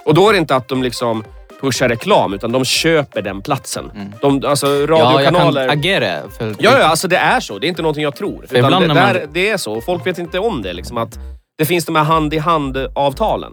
Och 0.05 0.15
då 0.15 0.29
är 0.29 0.33
det 0.33 0.39
inte 0.39 0.57
att 0.57 0.69
de 0.69 0.83
liksom 0.83 1.25
pushar 1.61 1.89
reklam, 1.89 2.35
utan 2.35 2.53
de 2.53 2.65
köper 2.65 3.23
den 3.23 3.43
platsen. 3.43 3.91
Mm. 3.95 4.13
De, 4.21 4.45
alltså 4.47 4.67
Ja, 4.67 4.73
jag 4.81 4.91
radiokanaler... 4.91 5.69
kan 5.69 5.79
agera. 5.79 6.29
För 6.39 6.49
Ja, 6.59 6.79
ja, 6.79 6.85
alltså 6.85 7.09
det 7.09 7.17
är 7.17 7.41
så. 7.41 7.59
Det 7.59 7.67
är 7.67 7.69
inte 7.69 7.83
någonting 7.83 8.05
jag 8.05 8.17
tror. 8.17 8.45
Utan 8.51 8.73
det, 8.73 8.79
när 8.81 8.87
man- 8.87 8.97
där, 8.97 9.27
det 9.33 9.49
är 9.51 9.57
så. 9.57 9.81
Folk 9.81 10.07
vet 10.07 10.19
inte 10.19 10.39
om 10.39 10.63
det. 10.63 10.73
Liksom 10.73 10.99
att 10.99 11.19
det 11.63 11.67
finns 11.67 11.85
de 11.85 11.97
här 11.97 12.05
hand-i-hand-avtalen. 12.05 13.53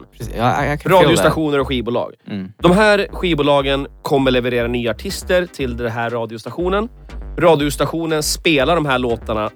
Radiostationer 0.86 1.60
och 1.60 1.68
skivbolag. 1.68 2.14
Mm. 2.28 2.52
De 2.58 2.72
här 2.72 3.08
skivbolagen 3.12 3.88
kommer 4.02 4.32
leverera 4.32 4.68
nya 4.68 4.92
artister 4.92 5.46
till 5.46 5.78
den 5.78 5.92
här 5.92 6.10
radiostationen. 6.10 6.90
Radiostationen 7.38 8.24
spelar 8.24 8.76
de 8.76 8.86
här 8.86 9.00
låtarna 9.00 9.50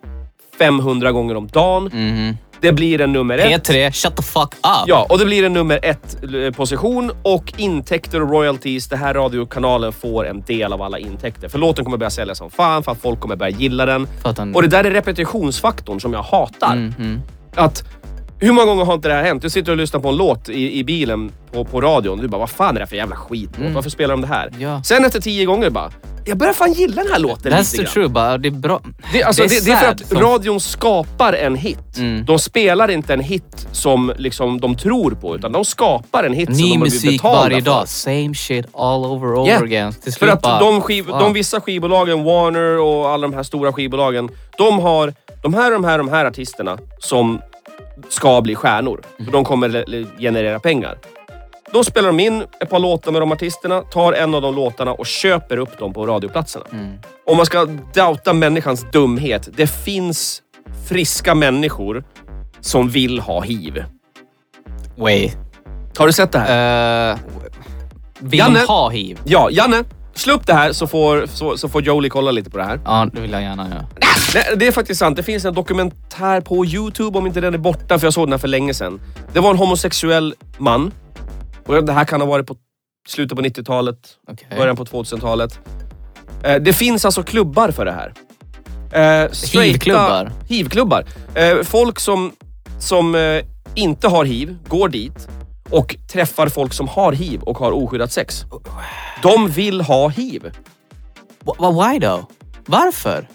500 0.60 1.12
gånger 1.12 1.36
om 1.36 1.48
dagen. 1.48 1.90
Mhm. 1.94 2.38
Det 2.62 2.72
blir 2.74 3.02
en 3.02 3.14
nummer 3.14 3.38
ett. 3.38 3.70
P3, 3.70 3.92
shut 3.92 4.16
the 4.16 4.24
fuck 4.24 4.54
up! 4.54 4.84
Ja, 4.88 5.08
och 5.10 5.20
det 5.20 5.26
blir 5.26 5.46
en 5.46 5.54
nummer 5.54 5.80
ett 5.84 6.18
eh, 6.24 6.52
position 6.52 7.12
och 7.24 7.54
intäkter 7.58 8.22
och 8.22 8.30
royalties. 8.30 8.88
Den 8.88 9.00
här 9.00 9.14
radiokanalen 9.14 9.94
får 9.94 10.28
en 10.28 10.42
del 10.42 10.74
av 10.74 10.82
alla 10.82 11.00
intäkter. 11.00 11.50
För 11.50 11.60
låten 11.60 11.86
kommer 11.86 11.98
börja 11.98 12.10
sälja 12.10 12.36
som 12.36 12.52
fan, 12.52 12.84
för 12.84 12.92
att 12.92 13.02
folk 13.02 13.20
kommer 13.20 13.36
börja 13.36 13.58
gilla 13.58 13.86
den. 13.86 14.08
Och 14.56 14.62
det 14.62 14.68
där 14.68 14.84
är 14.84 14.92
repetitionsfaktorn 14.92 16.00
som 16.00 16.14
jag 16.14 16.24
hatar. 16.24 16.76
Mhm. 16.76 17.22
Att 17.56 17.84
hur 18.46 18.54
många 18.54 18.66
gånger 18.66 18.86
har 18.86 18.94
inte 18.94 19.08
det 19.08 19.14
här 19.14 19.24
hänt? 19.24 19.42
Du 19.42 19.50
sitter 19.50 19.72
och 19.72 19.78
lyssnar 19.78 20.00
på 20.00 20.10
en 20.10 20.16
låt 20.18 20.50
i, 20.50 20.80
i 20.80 20.84
bilen 20.84 21.32
på, 21.54 21.66
på 21.66 21.82
radion. 21.82 22.20
Du 22.20 22.28
bara, 22.28 22.38
vad 22.40 22.50
fan 22.50 22.76
är 22.76 22.80
det 22.80 22.88
för 22.88 22.96
jävla 22.96 23.16
skitlåt? 23.16 23.58
Mm. 23.58 23.74
Varför 23.74 23.90
spelar 23.90 24.14
de 24.14 24.22
det 24.22 24.28
här? 24.28 24.52
Ja. 24.60 24.82
Sen 24.84 25.06
efter 25.06 25.22
tio 25.22 25.46
gånger 25.46 25.70
bara, 25.70 25.92
jag 26.26 26.38
börjar 26.38 26.54
fan 26.54 26.74
gilla 26.74 27.04
den 27.04 27.12
här 27.12 27.20
låten 27.20 27.52
That's 27.54 27.58
lite 27.58 27.72
the 27.72 27.78
grann. 27.84 27.94
truth, 27.94 28.12
bara 28.12 28.38
det 28.38 28.48
är 28.48 28.52
bra. 28.52 28.82
Det, 29.14 29.24
alltså, 29.24 29.42
Det 29.44 29.48
det, 29.50 29.56
är 29.58 29.66
det, 29.66 29.72
är 29.72 29.82
för 29.82 29.88
att 29.92 30.08
som- 30.08 30.20
radion 30.20 30.60
skapar 30.60 31.34
en 31.34 31.56
hit. 31.56 31.98
Mm. 31.98 32.26
De 32.26 32.40
spelar 32.40 32.92
inte 32.92 33.14
en 33.14 33.20
hit 33.20 33.68
som 33.72 34.14
liksom, 34.18 34.60
de 34.62 34.76
tror 34.78 35.12
på, 35.12 35.36
utan 35.36 35.52
de 35.52 35.66
skapar 35.66 36.24
en 36.24 36.34
hit 36.34 36.50
som 36.50 36.58
Ny 36.58 36.64
de 36.64 36.70
har 36.72 36.78
blivit 36.82 36.94
musik 37.04 37.22
betalda 37.22 37.40
varje 37.42 37.56
för. 37.62 37.66
dag. 37.66 37.88
Same 37.88 38.34
shit 38.36 38.66
all 38.74 39.06
over 39.06 39.34
over 39.34 39.48
Yeah. 39.52 39.64
again. 39.64 39.94
Till 39.94 40.14
För 40.14 40.28
att 40.28 40.44
de, 40.44 40.82
skiv, 40.82 41.06
wow. 41.06 41.20
de 41.20 41.34
vissa 41.34 41.62
skivbolagen, 41.62 42.24
Warner 42.24 42.80
och 42.80 43.10
alla 43.10 43.28
de 43.28 43.34
här 43.34 43.44
stora 43.44 43.74
skivbolagen, 43.74 44.30
de 44.58 44.80
har 44.80 45.14
de 45.44 45.54
här, 45.54 45.72
de 45.72 45.84
här, 45.84 45.98
de 45.98 46.10
här 46.10 46.26
artisterna 46.26 46.78
som 47.00 47.42
ska 48.10 48.42
bli 48.42 48.56
stjärnor. 48.56 49.02
För 49.26 49.32
de 49.32 49.46
kommer 49.46 49.86
generera 50.20 50.60
pengar. 50.60 50.98
Då 51.74 51.84
spelar 51.84 52.08
de 52.08 52.20
in 52.20 52.44
ett 52.60 52.70
par 52.70 52.80
låtar 52.80 53.12
med 53.12 53.22
de 53.22 53.32
artisterna, 53.32 53.82
tar 53.82 54.14
en 54.14 54.36
av 54.36 54.42
de 54.42 54.56
låtarna 54.56 54.94
och 54.94 55.06
köper 55.06 55.58
upp 55.58 55.80
dem 55.80 55.94
på 55.94 56.06
radioplatserna. 56.06 56.66
Mm. 56.72 56.94
Om 57.26 57.38
man 57.38 57.46
ska 57.46 57.68
doubta 57.94 58.34
människans 58.34 58.86
dumhet. 58.92 59.50
Det 59.54 59.68
finns 59.68 60.42
friska 60.90 61.36
människor 61.36 62.04
som 62.62 62.90
vill 62.90 63.20
ha 63.20 63.42
hiv. 63.42 63.84
Wait. 64.96 65.38
Har 65.98 66.08
du 66.08 66.14
sett 66.14 66.32
det 66.32 66.40
här? 66.40 67.14
Uh, 67.14 67.20
vill 68.20 68.40
Janne. 68.40 68.60
ha 68.68 68.90
hiv? 68.90 69.20
Ja, 69.24 69.50
Janne. 69.52 69.84
Slå 70.16 70.34
upp 70.34 70.48
det 70.48 70.54
här 70.54 70.74
så 70.74 70.88
får, 70.88 71.26
så, 71.26 71.58
så 71.58 71.70
får 71.70 71.82
Jolie 71.84 72.10
kolla 72.10 72.32
lite 72.32 72.50
på 72.50 72.58
det 72.58 72.64
här. 72.64 72.80
Ja, 72.86 73.08
det 73.14 73.22
vill 73.22 73.32
jag 73.32 73.42
gärna 73.42 73.70
göra. 73.70 73.86
Nej, 74.36 74.44
det 74.56 74.68
är 74.68 74.72
faktiskt 74.72 75.00
sant. 75.00 75.18
Det 75.18 75.24
finns 75.24 75.46
en 75.46 75.54
dokumentär 75.54 76.42
på 76.42 76.66
Youtube, 76.66 77.18
om 77.18 77.28
inte 77.28 77.42
den 77.42 77.54
är 77.54 77.58
borta, 77.58 78.00
för 78.00 78.06
jag 78.08 78.14
såg 78.14 78.28
den 78.28 78.34
här 78.34 78.38
för 78.38 78.48
länge 78.48 78.74
sedan. 78.74 79.02
Det 79.34 79.40
var 79.40 79.50
en 79.52 79.58
homosexuell 79.58 80.36
man. 80.58 80.92
Och 81.66 81.84
det 81.84 81.94
här 81.94 82.06
kan 82.06 82.22
ha 82.22 82.28
varit 82.28 82.48
på 82.48 82.56
slutet 83.08 83.38
på 83.38 83.44
90-talet, 83.44 83.98
Okej. 84.32 84.48
början 84.58 84.76
på 84.76 84.86
2000-talet. 84.86 85.60
Eh, 86.44 86.56
det 86.56 86.74
finns 86.74 87.06
alltså 87.06 87.24
klubbar 87.24 87.72
för 87.72 87.86
det 87.86 87.92
här. 87.92 88.14
Eh, 89.24 89.62
Hivklubbar? 89.62 90.32
Hivklubbar. 90.50 91.06
Eh, 91.36 91.56
folk 91.64 92.00
som, 92.00 92.32
som 92.80 93.16
eh, 93.16 93.42
inte 93.76 94.08
har 94.08 94.26
hiv 94.26 94.58
går 94.68 94.90
dit 94.90 95.28
och 95.74 95.96
träffar 96.12 96.48
folk 96.48 96.74
som 96.74 96.88
har 96.88 97.12
hiv 97.12 97.42
och 97.42 97.58
har 97.58 97.72
oskyddat 97.72 98.12
sex. 98.12 98.44
De 99.22 99.50
vill 99.50 99.82
ha 99.82 100.08
hiv. 100.08 100.52
Wh- 101.46 101.56
wh- 101.58 101.92
Why 101.94 102.00
though? 102.00 102.24
Varför? 102.66 103.28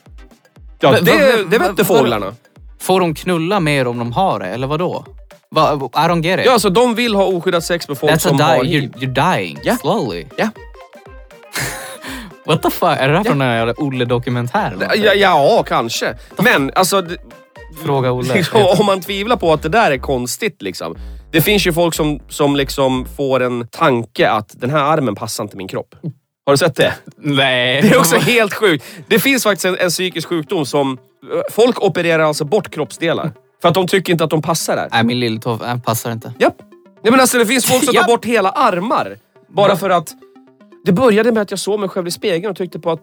Ja, 0.81 0.91
Va- 0.91 1.01
det, 1.01 1.13
va- 1.13 1.45
det 1.51 1.59
vette 1.59 1.83
va- 1.83 1.85
fåglarna. 1.85 2.35
Får 2.81 3.01
de 3.01 3.15
knulla 3.15 3.61
mer 3.61 3.87
om 3.87 3.99
de 3.99 4.13
har 4.13 4.41
det, 4.41 4.47
eller 4.47 4.67
vad 4.67 4.79
då? 4.79 5.05
Va, 5.51 5.73
I 5.75 5.99
don't 5.99 6.23
get 6.25 6.41
it. 6.41 6.47
Ja, 6.47 6.59
så 6.59 6.69
de 6.69 6.95
vill 6.95 7.15
ha 7.15 7.25
oskyddat 7.25 7.65
sex 7.65 7.89
med 7.89 7.99
folk 7.99 8.13
That's 8.13 8.19
som 8.19 8.41
a 8.41 8.45
har 8.45 8.63
die. 8.65 8.69
hiv. 8.81 8.93
You're, 8.93 8.99
you're 9.15 9.37
dying 9.37 9.59
Ja. 9.65 9.77
slowly. 9.77 10.27
Ja. 10.37 10.49
What 12.47 12.63
the 12.63 12.71
fuck? 12.71 12.99
Är 12.99 13.09
det 13.09 13.17
här 13.17 13.25
från 13.25 13.39
den 13.39 13.49
här 13.49 13.57
jävla 13.57 13.75
Olle-dokumentären? 13.77 14.83
Ja, 15.05 15.15
ja, 15.15 15.65
kanske. 15.69 16.15
Men 16.39 16.71
alltså, 16.75 17.03
Fråga 17.85 18.13
Olle. 18.13 18.45
om 18.79 18.87
man 18.87 19.01
tvivlar 19.01 19.37
på 19.37 19.53
att 19.53 19.63
det 19.63 19.69
där 19.69 19.91
är 19.91 19.99
konstigt 19.99 20.63
liksom. 20.63 20.97
Det 21.31 21.41
finns 21.41 21.67
ju 21.67 21.73
folk 21.73 21.95
som, 21.95 22.21
som 22.29 22.57
liksom 22.57 23.07
får 23.17 23.41
en 23.43 23.69
tanke 23.69 24.31
att 24.31 24.61
den 24.61 24.71
här 24.71 24.83
armen 24.83 25.15
passar 25.15 25.45
inte 25.45 25.57
min 25.57 25.69
kropp. 25.69 25.95
Har 26.47 26.53
du 26.53 26.57
sett 26.59 26.77
det? 26.77 26.95
Nej. 27.17 27.83
Det 27.83 27.89
är 27.89 27.99
också 27.99 28.17
helt 28.17 28.55
sjukt. 28.55 28.85
Det 29.09 29.19
finns 29.19 29.43
faktiskt 29.43 29.65
en, 29.65 29.77
en 29.79 29.91
psykisk 29.91 30.29
sjukdom 30.29 30.67
som... 30.67 30.99
Folk 31.51 31.83
opererar 31.83 32.25
alltså 32.25 32.45
bort 32.45 32.71
kroppsdelar. 32.71 33.33
För 33.63 33.69
att 33.69 33.75
de 33.75 33.87
tycker 33.87 34.13
inte 34.13 34.25
att 34.25 34.31
de 34.31 34.43
passar 34.43 34.77
där. 34.77 34.89
Nej, 34.93 35.05
min 35.05 35.21
lilltå 35.21 35.53
äh, 35.53 35.79
passar 35.79 36.13
inte. 36.13 36.33
Japp. 36.39 36.57
Ja, 37.03 37.11
men 37.11 37.21
alltså, 37.21 37.39
det 37.39 37.47
finns 37.47 37.67
folk 37.67 37.85
som 37.85 37.95
tar 37.95 38.05
bort 38.07 38.25
hela 38.25 38.51
armar. 38.51 39.19
Bara 39.49 39.77
för 39.77 39.91
att... 39.91 40.13
Det 40.85 40.93
började 40.93 41.33
med 41.33 41.43
att 41.43 41.51
jag 41.51 41.61
såg 41.61 41.81
mig 41.81 41.89
själv 41.89 42.09
i 42.09 42.11
spegeln 42.11 42.51
och 42.51 42.57
tyckte 42.57 42.79
på 42.79 42.91
att 42.91 43.01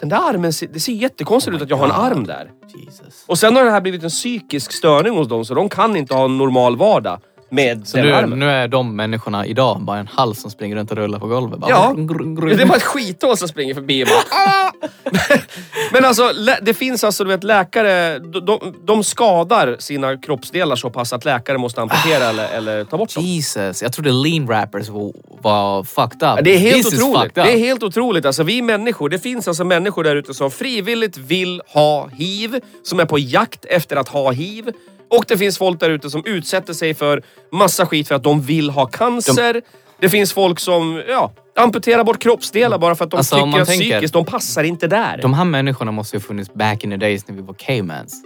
den 0.00 0.08
där 0.08 0.16
armen, 0.30 0.52
ser- 0.52 0.68
det 0.68 0.80
ser 0.80 0.92
jättekonstigt 0.92 1.56
ut 1.56 1.62
att 1.62 1.70
jag 1.70 1.76
har 1.76 1.84
en 1.84 1.92
arm 1.92 2.26
där. 2.26 2.50
Jesus. 2.86 3.24
Och 3.26 3.38
sen 3.38 3.56
har 3.56 3.64
det 3.64 3.70
här 3.70 3.80
blivit 3.80 4.02
en 4.02 4.10
psykisk 4.10 4.72
störning 4.72 5.14
hos 5.16 5.28
dem 5.28 5.44
så 5.44 5.54
de 5.54 5.68
kan 5.68 5.96
inte 5.96 6.14
ha 6.14 6.24
en 6.24 6.38
normal 6.38 6.76
vardag 6.76 7.20
med 7.50 7.88
Så 7.88 7.96
den 7.96 8.06
nu, 8.06 8.12
armen. 8.14 8.38
nu 8.38 8.50
är 8.50 8.68
de 8.68 8.96
människorna 8.96 9.46
idag 9.46 9.80
bara 9.80 9.98
en 9.98 10.06
hals 10.06 10.40
som 10.40 10.50
springer 10.50 10.76
runt 10.76 10.90
och 10.90 10.96
rullar 10.96 11.18
på 11.18 11.26
golvet. 11.26 11.58
Bara, 11.58 11.70
Ja. 11.70 11.94
Det 11.96 12.62
är 12.62 12.66
bara 12.66 12.76
ett 12.76 12.82
skitås 12.82 13.38
som 13.38 13.48
springer 13.48 13.74
förbi 13.74 14.04
bara 14.04 14.14
ah! 14.30 14.70
Men 15.92 16.04
alltså, 16.04 16.30
det 16.62 16.74
finns 16.74 17.04
alltså, 17.04 17.24
du 17.24 17.30
vet 17.30 17.44
läkare, 17.44 18.18
de, 18.18 18.74
de, 18.84 19.04
skadar 19.04 19.76
sina 19.78 20.16
kroppsdelar 20.16 20.76
så 20.76 20.90
pass 20.90 21.12
att 21.12 21.24
läkare 21.24 21.58
måste 21.58 21.80
amputera 21.82 22.24
eller, 22.24 22.48
eller 22.48 22.84
ta 22.84 22.96
bort 22.96 23.14
dem. 23.14 23.24
Jesus, 23.24 23.82
jag 23.82 23.92
trodde 23.92 24.12
lean 24.12 24.48
rappers 24.48 24.88
var, 24.88 25.84
fucked 25.84 26.22
up. 26.32 26.44
Det 26.44 26.54
är 26.54 26.58
helt 26.58 26.84
This 26.84 26.92
is 26.92 27.02
otroligt. 27.02 27.34
Det 27.34 27.40
är 27.40 27.58
helt 27.58 27.82
otroligt. 27.82 28.24
Alltså, 28.24 28.42
vi 28.42 28.62
människor, 28.62 29.08
det 29.08 29.18
finns 29.18 29.48
alltså 29.48 29.64
människor 29.64 30.04
där 30.04 30.16
ute 30.16 30.34
som 30.34 30.50
frivilligt 30.50 31.16
vill 31.16 31.62
ha 31.66 32.08
hiv, 32.08 32.60
som 32.82 33.00
är 33.00 33.04
på 33.04 33.18
jakt 33.18 33.64
efter 33.64 33.96
att 33.96 34.08
ha 34.08 34.30
hiv. 34.30 34.72
Och 35.10 35.24
det 35.28 35.38
finns 35.38 35.58
folk 35.58 35.80
där 35.80 35.90
ute 35.90 36.10
som 36.10 36.22
utsätter 36.24 36.72
sig 36.72 36.94
för 36.94 37.22
massa 37.52 37.86
skit 37.86 38.08
för 38.08 38.14
att 38.14 38.22
de 38.22 38.42
vill 38.42 38.70
ha 38.70 38.86
cancer. 38.86 39.62
Det 40.00 40.08
finns 40.08 40.32
folk 40.32 40.60
som 40.60 41.02
ja, 41.08 41.32
amputerar 41.56 42.04
bort 42.04 42.18
kroppsdelar 42.22 42.78
bara 42.78 42.94
för 42.94 43.04
att 43.04 43.10
de 43.10 43.16
Alltså, 43.16 43.36
tycker 43.36 43.60
att 43.60 43.68
tänker- 43.68 43.90
psykiskt, 43.90 44.12
de 44.14 44.24
passar 44.24 44.64
inte 44.64 44.86
där. 44.86 45.18
De 45.22 45.34
här 45.34 45.44
människorna 45.44 45.92
måste 45.92 46.16
ju 46.16 46.20
ha 46.20 46.26
funnits 46.26 46.54
back 46.54 46.84
in 46.84 46.90
the 46.90 46.96
days 46.96 47.28
när 47.28 47.34
vi 47.36 47.42
var 47.42 47.54
caymans. 47.54 48.22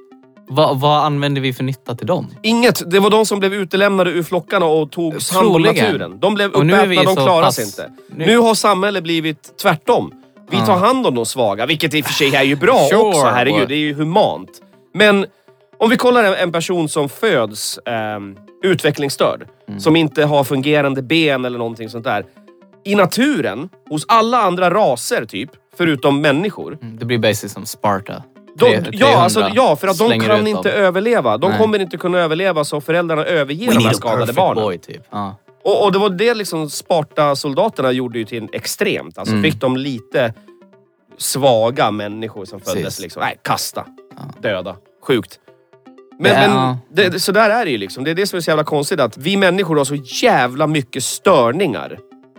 Va, 0.48 0.72
vad 0.74 1.04
använder 1.04 1.40
vi 1.40 1.52
för 1.52 1.64
nytta 1.64 1.94
till 1.94 2.06
dem? 2.06 2.26
Inget. 2.42 2.90
Det 2.90 3.00
var 3.00 3.10
de 3.10 3.26
som 3.26 3.38
blev 3.38 3.54
utelämnade 3.54 4.10
ur 4.10 4.22
flockarna 4.22 4.66
och 4.66 4.90
tog 4.90 5.14
hand 5.32 5.48
om 5.56 5.62
naturen. 5.62 6.18
De 6.20 6.34
blev 6.34 6.50
uppätna, 6.50 7.02
de 7.04 7.16
klarade 7.16 7.52
sig 7.52 7.64
inte. 7.64 7.90
Nu- 8.16 8.26
Nu 8.26 8.38
har 8.38 8.54
samhället 8.54 9.02
blivit 9.02 9.58
tvärtom. 9.62 10.12
Vi 10.50 10.56
tar 10.56 10.76
hand 10.76 11.06
om 11.06 11.14
de 11.14 11.26
svaga, 11.26 11.66
vilket 11.66 11.94
i 11.94 12.00
och 12.02 12.06
för 12.06 12.12
sig 12.12 12.34
är 12.34 12.42
ju 12.42 12.56
bra 12.56 12.86
Sure, 12.90 12.96
också. 13.00 13.24
Herregud, 13.26 13.68
det 13.68 13.74
är 13.74 13.78
ju 13.78 13.94
humant. 13.94 14.50
Men 14.94 15.26
om 15.78 15.90
vi 15.90 15.96
kollar 15.96 16.24
en- 16.34 16.52
person 16.52 16.88
som 16.88 17.08
föds 17.08 17.78
ehm, 17.86 18.36
utvecklingsstörd, 18.62 19.46
Mm. 19.68 19.80
som 19.80 19.96
inte 19.96 20.24
har 20.24 20.44
fungerande 20.44 21.02
ben 21.02 21.44
eller 21.44 21.58
någonting 21.58 21.88
sånt 21.88 22.04
där. 22.04 22.24
I 22.84 22.94
naturen, 22.94 23.68
hos 23.88 24.04
alla 24.08 24.38
andra 24.38 24.70
raser 24.70 25.24
typ, 25.24 25.50
förutom 25.76 26.20
människor, 26.20 26.78
Mm, 26.82 26.96
Det 26.98 27.04
blir 27.04 27.18
basically 27.18 27.48
som 27.50 27.66
Sparta. 27.66 28.22
de, 28.56 28.66
ja, 28.72 28.80
300 28.80 29.06
alltså, 29.06 29.50
ja, 29.54 29.76
för 29.76 29.88
att 29.88 29.98
de 29.98 30.20
kan 30.20 30.46
inte 30.46 30.68
dem. 30.72 30.78
överleva. 30.84 31.38
De 31.38 31.50
Nej. 31.50 31.58
kommer 31.60 31.78
inte 31.78 31.96
kunna 31.96 32.18
överleva 32.18 32.64
så 32.64 32.80
föräldrarna 32.80 33.24
överger 33.24 33.68
We 33.68 33.74
de 33.74 33.84
här 33.84 33.92
skadade 33.92 34.32
barnen. 34.32 34.64
boy, 34.64 34.78
typ. 34.78 35.02
Ja. 35.10 35.36
Och, 35.64 35.84
och 35.84 35.92
det 35.92 35.98
var 35.98 36.10
det 36.10 36.34
liksom 36.34 36.70
Sparta-soldaterna 36.70 37.92
gjorde 37.92 38.18
ju 38.18 38.24
till 38.24 38.48
extremt. 38.52 39.18
Alltså 39.18 39.34
Mm. 39.34 39.42
fick 39.50 39.60
de 39.60 39.76
lite 39.76 40.34
svaga 41.18 41.90
människor 41.90 42.44
som 42.44 42.60
föddes 42.60 42.82
Precis. 42.84 43.00
liksom. 43.00 43.20
Nej, 43.20 43.38
kasta. 43.42 43.86
Döda. 44.40 44.76
Sjukt. 45.02 45.38
Men, 46.18 46.32
Ja. 46.42 46.48
men 46.66 46.76
det, 46.92 47.08
det, 47.08 47.20
så 47.20 47.32
där 47.32 47.50
är 47.50 47.64
det 47.64 47.70
ju 47.70 47.78
liksom. 47.78 48.04
Det 48.04 48.10
är 48.10 48.14
det 48.14 48.26
som 48.26 48.36
är 48.36 48.40
så 48.40 48.50
jävla 48.50 48.64
konstigt 48.64 49.00
att 49.00 49.16
vi 49.18 49.36
människor 49.36 49.76
har 49.76 49.84
så 49.84 49.94
jävla 50.22 50.66
mycket 50.66 51.04
störningar. 51.04 51.98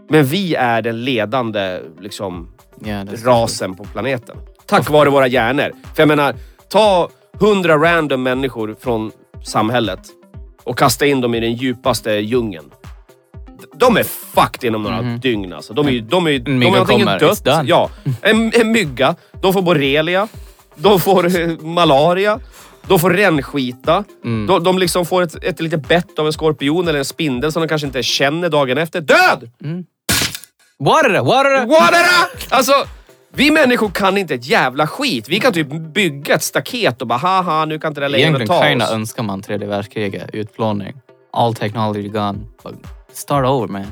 Men 0.10 0.26
vi 0.26 0.56
är 0.56 0.82
den 0.82 1.04
ledande 1.06 1.80
liksom, 2.02 2.48
Ja, 2.84 2.94
är 2.94 3.24
rasen 3.26 3.76
på 3.76 3.84
planeten. 3.84 4.38
Tack 4.66 4.90
vare 4.90 5.10
våra 5.10 5.28
hjärnor. 5.28 5.72
För 5.96 6.02
jag 6.02 6.08
menar, 6.08 6.36
ta 6.70 7.10
hundra 7.40 7.78
random 7.78 8.24
människor 8.24 8.76
från 8.80 9.12
samhället 9.44 10.00
och 10.64 10.78
kasta 10.78 11.06
in 11.06 11.22
dem 11.22 11.36
i 11.36 11.40
den 11.40 11.54
djupaste 11.54 12.12
djungeln. 12.12 12.66
De 13.76 13.98
är 13.98 14.04
fucked 14.04 14.64
inom 14.68 14.84
några 14.84 15.02
dygn 15.02 15.54
alltså. 15.54 15.74
De 15.74 15.88
är 15.88 15.92
ju 15.92 16.00
de 16.02 16.28
är, 16.28 16.40
de 16.40 16.52
Mhm. 16.52 16.60
mygga 16.60 16.72
har 16.72 16.80
antingen 16.80 17.06
kommer, 17.06 17.20
dött, 17.20 17.48
ja, 17.66 17.90
en, 18.22 18.52
en 18.56 18.72
mygga, 18.72 19.16
de 19.42 19.54
får 19.54 19.62
borrelia, 19.62 20.28
de 20.76 21.00
får 21.00 21.40
eh, 21.42 21.50
malaria, 21.60 22.40
de 22.88 23.00
får 23.00 23.10
rännskita. 23.10 24.04
Mm. 24.24 24.48
De, 24.48 24.64
de 24.64 24.80
liksom 24.80 25.06
får 25.06 25.22
ett, 25.22 25.44
ett 25.44 25.62
litet 25.62 25.88
bett 25.88 26.20
av 26.20 26.26
en 26.26 26.34
skorpion 26.34 26.88
eller 26.88 27.00
en 27.00 27.06
spindel 27.06 27.52
som 27.52 27.62
de 27.62 27.68
kanske 27.68 27.88
inte 27.88 28.04
känner 28.04 28.50
dagen 28.50 28.78
efter. 28.78 29.02
Död! 29.02 29.52
What 30.80 31.06
are 31.06 31.14
the? 31.14 31.20
What 31.20 31.94
Alltså, 32.50 32.74
vi 33.34 33.52
människor 33.52 33.90
kan 33.90 34.18
inte 34.18 34.36
ett 34.36 34.48
jävla 34.48 34.88
skit. 34.88 35.30
Vi 35.30 35.40
kan 35.40 35.54
typ 35.54 35.68
bygga 35.94 36.36
ett 36.36 36.44
staket 36.44 37.02
och 37.02 37.08
bara 37.08 37.20
haha, 37.20 37.66
nu 37.66 37.80
kan 37.80 37.92
inte 37.92 38.02
det 38.02 38.20
Egentligen 38.20 38.48
ta 38.48 38.86
oss. 38.86 38.92
önskar 38.92 39.24
man 39.24 39.42
tredje 39.42 39.68
världskriget, 39.68 40.30
utplåning. 40.34 40.94
All 41.34 41.56
technology 41.56 42.08
gone. 42.08 42.40
But 42.64 42.76
start 43.14 43.46
over 43.46 43.68
man. 43.68 43.86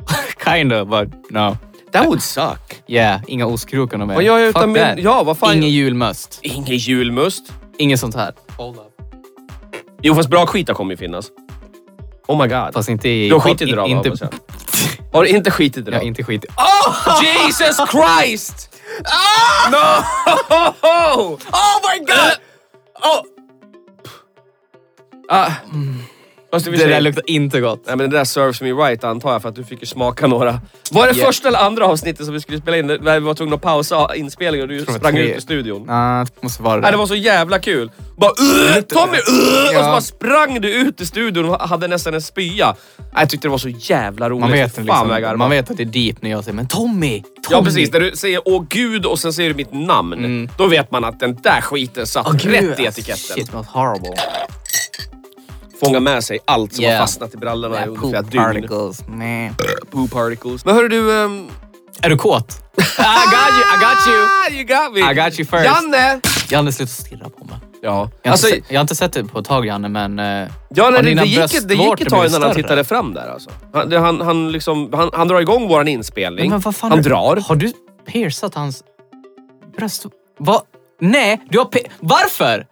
kinda, 0.44 0.84
but 0.84 1.30
no. 1.30 1.56
That 1.92 2.06
would 2.06 2.22
suck. 2.22 2.82
Yeah, 2.86 3.20
inga 3.26 3.46
ostkrokar 3.46 3.98
mer. 3.98 4.14
Vad 4.14 4.24
gör 4.24 4.38
jag 4.38 4.48
utan 4.48 4.72
min... 4.72 4.82
Ja, 4.98 5.22
vad 5.22 5.38
fan... 5.38 5.56
Ingen 5.56 5.70
julmust. 5.70 6.38
Ingen 6.42 6.76
julmust. 6.76 7.52
Inget 7.80 8.00
sånt 8.00 8.14
här. 8.14 8.32
Jo, 10.02 10.14
fast 10.14 10.28
bra 10.28 10.46
skita 10.46 10.74
kommer 10.74 10.90
ju 10.90 10.96
finnas. 10.96 11.30
Oh 12.28 12.42
my 12.42 12.48
god. 12.48 12.74
Fast 12.74 12.88
inte 12.88 13.08
i... 13.08 13.28
Du 13.28 13.34
har 13.34 13.40
skitit 13.40 13.68
i 13.68 13.72
det 13.72 13.86
inte, 13.86 14.08
hoppas 14.08 14.20
jag. 14.20 14.30
Har 15.12 15.24
du 15.24 15.28
inte 15.28 15.50
skitit 15.50 15.76
i 15.76 15.80
det? 15.80 15.90
Jag 15.90 15.98
har 15.98 16.00
då? 16.00 16.06
inte 16.06 16.22
skit. 16.24 16.44
Jesus 17.22 17.76
Christ! 17.90 18.76
No! 19.70 19.76
Oh 20.82 21.38
my 21.82 21.98
god! 21.98 22.36
Oh! 23.02 23.22
Ah. 25.28 25.50
Fast 26.52 26.64
det, 26.64 26.70
Det 26.70 26.86
där 26.86 27.00
luktar 27.00 27.30
inte 27.30 27.60
gott. 27.60 27.82
Nej 27.86 27.96
men 27.96 28.10
det 28.10 28.16
där 28.16 28.24
serves 28.24 28.60
me 28.60 28.72
right 28.72 29.04
antar 29.04 29.32
jag 29.32 29.42
för 29.42 29.48
att 29.48 29.54
du 29.54 29.64
fick 29.64 29.80
ju 29.80 29.86
smaka 29.86 30.26
några. 30.26 30.60
Var 30.90 31.06
det 31.06 31.12
Yeah. 31.14 31.26
första 31.26 31.48
eller 31.48 31.58
andra 31.58 31.86
avsnittet 31.86 32.24
som 32.26 32.34
vi 32.34 32.40
skulle 32.40 32.58
spela 32.60 32.76
in 32.76 32.86
där 32.86 32.98
vi 33.20 33.26
var 33.26 33.34
tvungna 33.34 33.54
att 33.56 33.62
pausa 33.62 34.14
inspelningen 34.14 34.70
och 34.70 34.76
du 34.76 34.80
sprang 34.94 35.16
ut 35.16 35.36
i 35.36 35.40
studion? 35.40 35.84
Nej, 35.86 36.24
det 36.34 36.42
måste 36.42 36.62
vara 36.62 36.74
det. 36.76 36.80
Nej, 36.82 36.90
det 36.92 36.96
var 36.98 37.06
så 37.06 37.14
jävla 37.14 37.58
kul. 37.58 37.90
Bara 38.16 38.30
uh, 38.30 38.80
Tommy 38.82 39.12
uh, 39.12 39.18
Och 39.18 39.68
så 39.68 39.74
Ja. 39.74 39.82
bara 39.82 40.00
sprang 40.00 40.60
du 40.60 40.72
ut 40.74 41.00
i 41.00 41.06
studion 41.06 41.44
och 41.50 41.60
hade 41.60 41.88
nästan 41.88 42.14
en 42.14 42.22
spya. 42.22 42.74
Nej, 42.98 43.06
Jag 43.20 43.30
tyckte 43.30 43.46
det 43.48 43.50
var 43.50 43.58
så 43.58 43.68
jävla 43.68 44.30
roligt. 44.30 44.40
man 44.40 44.52
vet, 44.52 44.74
Fan, 44.74 45.08
liksom, 45.08 45.38
man 45.38 45.50
vet 45.50 45.70
att 45.70 45.76
det 45.76 45.82
är 45.82 45.84
deep 45.84 46.22
när 46.22 46.30
jag 46.30 46.44
säger 46.44 46.56
men 46.56 46.68
Tommy! 46.68 47.22
Tommy! 47.22 47.22
Ja 47.50 47.62
precis, 47.64 47.92
när 47.92 48.00
du 48.00 48.16
säger 48.16 48.40
åh 48.44 48.64
gud 48.68 49.06
och 49.06 49.18
sen 49.18 49.32
säger 49.32 49.50
du 49.50 49.56
mitt 49.56 49.72
namn. 49.72 50.48
Då 50.58 50.66
vet 50.66 50.90
man 50.90 51.04
att 51.04 51.20
den 51.20 51.38
där 51.42 51.60
skiten 51.60 52.06
satt 52.06 52.32
gud, 52.42 52.52
rätt 52.52 52.80
i 52.80 52.84
etiketten. 52.84 53.14
Shit, 53.36 53.50
horrible. 53.66 54.14
Fånga 55.80 56.00
med 56.00 56.24
sig 56.24 56.38
allt 56.44 56.72
som 56.74 56.84
Yeah. 56.84 56.94
har 56.98 57.06
fastnat 57.06 57.34
i 57.34 57.36
brallorna 57.36 57.74
Yeah, 57.76 57.88
under 57.88 58.00
poop 58.00 58.10
flera 58.30 58.52
dygn. 58.52 58.68
particles, 58.68 59.08
man. 59.08 59.54
Poo 59.90 60.08
particles. 60.08 60.64
Men 60.64 60.74
hörru 60.74 60.88
du... 60.88 61.10
Um, 61.10 61.48
Är 62.02 62.10
du 62.10 62.16
kåt? 62.16 62.62
I 62.78 62.80
got 63.30 63.52
you, 63.54 63.64
I 63.74 63.80
got 63.80 64.06
you! 64.06 64.26
Ah, 64.26 64.50
you 64.50 64.64
got 64.64 64.94
me! 64.94 65.00
I 65.12 65.14
got 65.14 65.38
you 65.40 65.46
first. 65.48 65.64
Janne! 65.64 66.20
Janne, 66.50 66.72
sluta 66.72 66.90
stirra 66.92 67.28
på 67.38 67.44
mig. 67.44 67.56
Ja. 67.82 68.10
Jag 68.22 68.30
har, 68.30 68.32
Alltså, 68.32 68.48
inte, 68.48 68.68
se- 68.68 68.74
jag 68.74 68.78
har 68.80 68.82
inte 68.82 68.94
sett 68.94 69.12
det 69.12 69.24
på 69.24 69.38
ett 69.38 69.46
tag 69.46 69.66
Janne, 69.66 69.88
men... 69.88 70.18
eh, 70.18 70.48
ja, 70.68 70.90
nej, 70.90 71.02
det, 71.14 71.24
gick, 71.24 71.54
ett- 71.54 71.68
det 71.68 71.74
gick 71.74 72.00
ett 72.00 72.08
tag 72.08 72.26
innan 72.26 72.42
han 72.42 72.54
tittade 72.54 72.84
fram 72.84 73.14
där 73.14 73.28
alltså. 73.32 73.50
Han, 73.72 73.92
han, 73.92 74.20
han, 74.20 74.52
liksom, 74.52 74.90
han, 74.92 75.10
han 75.12 75.28
drar 75.28 75.40
igång 75.40 75.68
våran 75.68 75.88
inspelning. 75.88 76.50
Men 76.50 76.60
vad 76.60 76.76
fan 76.76 76.90
han 76.90 76.98
har 76.98 77.04
du- 77.04 77.10
drar. 77.10 77.36
Har 77.48 77.56
du 77.56 77.72
piercat 78.06 78.54
hans 78.54 78.82
bröst? 79.76 80.06
Va? 80.38 80.62
Nej, 81.00 81.40
du 81.50 81.58
har 81.58 81.68
Varför? 82.00 82.66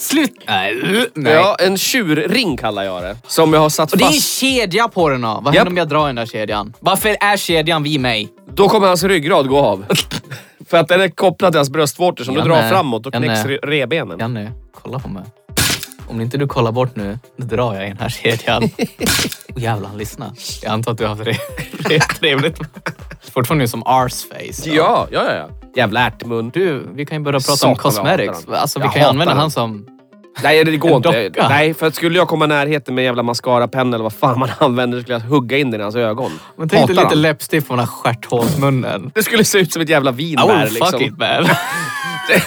Slut! 0.00 0.30
Nej. 0.46 0.74
uh, 0.82 1.02
nej. 1.14 1.32
Ja, 1.32 1.56
en 1.60 1.76
tjurring 1.78 2.56
kallar 2.56 2.82
jag 2.82 3.02
det. 3.02 3.16
Som 3.26 3.52
jag 3.52 3.60
har 3.60 3.68
satt 3.68 3.92
Och 3.92 3.98
det 3.98 4.04
är 4.04 4.06
en 4.06 4.12
fast. 4.12 4.38
kedja 4.38 4.88
på 4.88 5.08
den 5.08 5.20
då. 5.20 5.28
Vad 5.28 5.54
Japp. 5.54 5.54
händer 5.54 5.70
om 5.70 5.76
jag 5.76 5.88
drar 5.88 6.06
den 6.06 6.16
där 6.16 6.26
kedjan? 6.26 6.74
Varför 6.80 7.16
är 7.20 7.36
kedjan 7.36 7.82
vid 7.82 8.00
mig? 8.00 8.28
Då 8.54 8.68
kommer 8.68 8.86
hans 8.86 9.02
ryggrad 9.04 9.48
gå 9.48 9.58
av. 9.58 9.84
För 10.70 10.76
att 10.76 10.88
den 10.88 11.00
är 11.00 11.08
kopplad 11.08 11.52
till 11.52 11.58
hans 11.58 11.70
bröstvårtor. 11.70 12.24
Så 12.24 12.30
om 12.30 12.34
du 12.34 12.40
Janne, 12.40 12.54
drar 12.62 12.68
framåt 12.68 13.02
då 13.04 13.10
knäcks 13.10 13.40
re- 13.44 13.58
revbenen. 13.62 14.18
Janne, 14.18 14.52
kolla 14.72 14.98
på 14.98 15.08
mig. 15.08 15.22
Om 16.08 16.20
inte 16.20 16.38
du 16.38 16.46
kollar 16.46 16.72
bort 16.72 16.96
nu, 16.96 17.18
då 17.36 17.46
drar 17.56 17.74
jag 17.74 17.84
i 17.84 17.88
den 17.88 17.98
här 17.98 18.08
kedjan. 18.08 18.62
Och 19.54 19.60
jävlar, 19.60 19.88
han 19.88 19.98
lyssnar. 19.98 20.30
Jag 20.62 20.72
antar 20.72 20.92
att 20.92 20.98
du 20.98 21.04
har 21.04 21.14
haft 21.14 21.24
det 21.24 21.36
det 21.88 22.00
trevligt. 22.20 22.58
Fortfarande 23.34 23.68
som 23.68 23.82
arseface. 23.86 24.70
Ja, 24.70 25.08
ja, 25.10 25.24
ja. 25.24 25.34
ja. 25.34 25.48
Jävla 25.76 26.00
ärtmun. 26.06 26.50
Du, 26.54 26.86
vi 26.94 27.06
kan 27.06 27.18
ju 27.18 27.24
börja 27.24 27.38
prata 27.38 27.52
Satan, 27.56 27.70
om 27.70 27.76
cosmetics. 27.76 28.38
hatar. 28.46 28.54
Alltså, 28.60 28.78
vi 28.78 28.84
Jag 28.84 28.92
kan 28.92 29.00
ju 29.00 29.04
hatar 29.04 29.12
använda 29.12 29.32
han. 29.34 29.40
han 29.40 29.50
som... 29.50 29.86
Nej, 30.42 30.64
det 30.64 30.76
går 30.76 30.88
En 30.90 30.94
inte. 30.96 31.28
docka. 31.28 31.48
Nej, 31.48 31.74
för 31.74 31.86
att 31.86 31.94
skulle 31.94 32.18
jag 32.18 32.28
komma 32.28 32.44
i 32.44 32.48
närheten 32.48 32.94
med 32.94 33.02
en 33.02 33.06
jävla 33.06 33.22
mascarapenna 33.22 33.94
eller 33.96 34.02
vad 34.02 34.12
fan 34.12 34.38
man 34.38 34.48
använder 34.58 35.00
skulle 35.00 35.14
jag 35.14 35.20
hugga 35.20 35.58
in 35.58 35.70
den 35.70 35.80
i 35.80 35.82
hans 35.82 35.96
ögon. 35.96 36.30
Men 36.56 36.68
tänk 36.68 36.86
dig 36.86 36.96
Hatar 36.96 37.02
lite 37.04 37.14
han. 37.14 37.22
läppstift 37.22 37.68
på 37.68 37.72
den 37.72 37.80
här 37.80 37.86
stjärthålsmunnen. 37.86 39.10
Det 39.14 39.22
skulle 39.22 39.44
se 39.44 39.58
ut 39.58 39.72
som 39.72 39.82
ett 39.82 39.88
jävla 39.88 40.10
Oh, 40.10 40.14
vinbär 40.16 40.66
fuck 40.66 40.72
liksom. 40.74 41.02
it 41.02 41.18
man. 41.18 41.28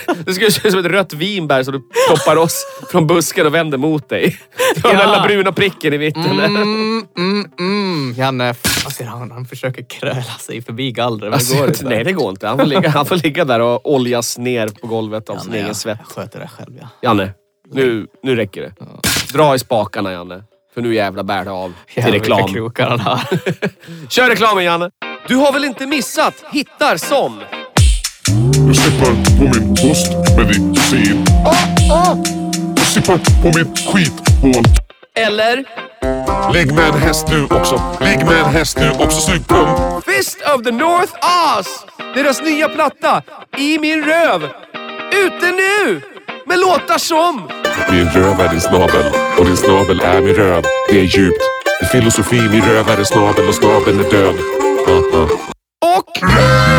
Det 0.25 0.33
skulle 0.33 0.51
se 0.51 0.67
ut 0.67 0.71
som 0.71 0.79
ett 0.79 0.91
rött 0.91 1.13
vinbär 1.13 1.63
som 1.63 1.73
du 1.73 1.81
ploppar 2.07 2.35
oss 2.35 2.65
från 2.91 3.07
busken 3.07 3.45
och 3.45 3.53
vänder 3.55 3.77
mot 3.77 4.09
dig. 4.09 4.39
Du 4.75 4.81
har 4.87 4.89
den 4.93 4.99
Ja. 5.01 5.05
lilla 5.05 5.23
bruna 5.27 5.51
pricken 5.51 5.93
i 5.93 5.97
mitten. 5.97 6.39
Mm, 6.39 7.05
mm, 7.17 7.51
mm. 7.59 8.13
Janne, 8.17 8.53
ser 8.97 9.05
han? 9.05 9.31
Han 9.31 9.45
försöker 9.45 9.83
kröla 9.89 10.23
sig 10.23 10.61
förbi 10.61 10.91
gallret. 10.91 11.21
Men 11.21 11.29
det 11.29 11.35
Alltså, 11.35 11.57
går 11.57 11.67
inte. 11.67 11.85
nej, 11.85 12.03
det 12.03 12.11
går 12.13 12.29
inte. 12.29 12.47
Han 12.47 12.57
får, 12.57 12.65
ligga, 12.65 12.89
han 12.89 13.05
får 13.05 13.15
ligga 13.15 13.45
där 13.45 13.59
och 13.59 13.93
oljas 13.93 14.37
ner 14.37 14.67
på 14.67 14.87
golvet 14.87 15.29
av 15.29 15.37
sin 15.37 15.53
egen 15.53 15.67
jag- 15.67 15.75
svett. 15.75 15.97
Jag 16.07 16.15
sköter 16.15 16.39
det 16.39 16.47
själv 16.57 16.77
ja. 16.81 16.87
Janne, 17.01 17.31
Nu, 17.71 18.07
nu 18.23 18.35
räcker 18.35 18.61
det. 18.61 18.73
Dra 19.33 19.55
i 19.55 19.59
spakarna 19.59 20.11
Janne. 20.11 20.43
För 20.73 20.81
nu 20.81 20.95
jävla 20.95 21.23
bär 21.23 21.45
det 21.45 21.51
av 21.51 21.73
till 21.93 22.03
Jävlar, 22.03 22.11
vilka 22.11 22.33
reklam. 22.33 22.53
krokar 22.53 22.89
han 22.89 22.99
har. 22.99 23.19
Kör 24.09 24.29
reklamen 24.29 24.63
Janne! 24.63 24.89
Du 25.27 25.35
har 25.35 25.53
väl 25.53 25.63
inte 25.65 25.87
missat 25.87 26.33
hittar 26.51 26.97
som... 26.97 27.39
Jag 28.67 28.75
sippar 28.75 29.37
på 29.37 29.43
min 29.43 29.75
toast 29.75 30.11
med 30.37 30.75
kusin. 30.75 31.25
Jag 32.75 32.85
sippar 32.85 33.17
på 33.41 33.47
mitt 33.47 33.79
skithål. 33.79 34.63
Eller 35.15 35.63
Ligg 36.53 36.73
med 36.73 36.87
en 36.87 37.01
häst 37.01 37.27
nu 37.29 37.43
också. 37.43 37.81
Ligg 37.99 38.25
med 38.25 38.39
en 38.39 38.45
häst 38.45 38.77
nu 38.79 38.91
också. 38.91 39.21
Sug 39.21 39.35
en 39.35 40.01
Fist 40.01 40.37
of 40.55 40.63
the 40.63 40.71
North 40.71 41.13
Oz! 41.57 41.85
Deras 42.15 42.41
nya 42.41 42.69
platta, 42.69 43.21
I 43.57 43.79
min 43.79 44.03
röv. 44.03 44.43
Ute 45.25 45.51
nu! 45.51 46.01
Med 46.47 46.59
låtar 46.59 46.97
som... 46.97 47.41
Min 47.91 48.09
röv 48.09 48.39
är 48.41 48.49
din 48.49 48.61
snabel 48.61 49.11
och 49.39 49.45
din 49.45 49.57
snabel 49.57 50.01
är 50.01 50.21
min 50.21 50.35
röv. 50.35 50.63
Det 50.89 50.99
är 50.99 51.03
djupt. 51.03 51.43
Det 51.79 51.85
är 51.85 51.89
filosofi. 51.89 52.41
Min 52.41 52.61
röv 52.61 52.89
är 52.89 52.97
en 52.97 53.05
snabel 53.05 53.47
och 53.47 53.55
snabeln 53.55 53.99
är 53.99 54.11
död. 54.11 54.35
Aha. 54.87 55.27
Och... 55.97 56.72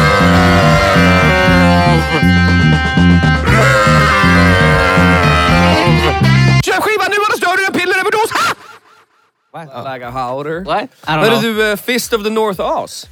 Köp 6.64 6.82
skivan 6.82 7.06
nu 7.10 7.16
annars 7.28 7.40
dör 7.40 7.56
du 7.56 7.66
en 7.66 7.72
pilleröverdos! 7.72 8.30
Ha! 8.30 9.94
Like 9.94 10.06
a 10.06 10.10
howder. 10.10 10.64
What? 10.64 10.82
I 10.82 10.86
don't 11.06 11.18
Hörru 11.20 11.30
know. 11.30 11.42
du, 11.42 11.70
eh, 11.70 11.76
Fist 11.76 12.12
of 12.12 12.22
the 12.24 12.30
North 12.30 12.60
Oz. 12.60 13.06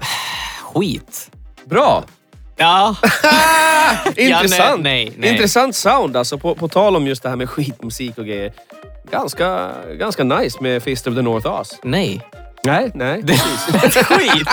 Skit. 0.74 1.30
Bra! 1.64 2.04
Ja. 2.56 2.96
Intressant. 4.16 4.82
nej, 4.82 5.12
nej. 5.18 5.30
Intressant 5.30 5.76
sound 5.76 6.16
alltså, 6.16 6.38
på, 6.38 6.54
på 6.54 6.68
tal 6.68 6.96
om 6.96 7.06
just 7.06 7.22
det 7.22 7.28
här 7.28 7.36
med 7.36 7.50
skitmusik 7.50 8.18
och 8.18 8.26
grejer. 8.26 8.52
Ganska, 9.10 9.72
ganska 9.98 10.24
nice 10.24 10.58
med 10.60 10.82
Fist 10.82 11.06
of 11.06 11.14
the 11.14 11.22
North 11.22 11.46
Oz. 11.60 11.78
Nej. 11.82 12.26
Nej, 12.64 12.90
nej. 12.94 13.22
Det 13.26 13.32
är 13.32 14.04
skit. 14.04 14.48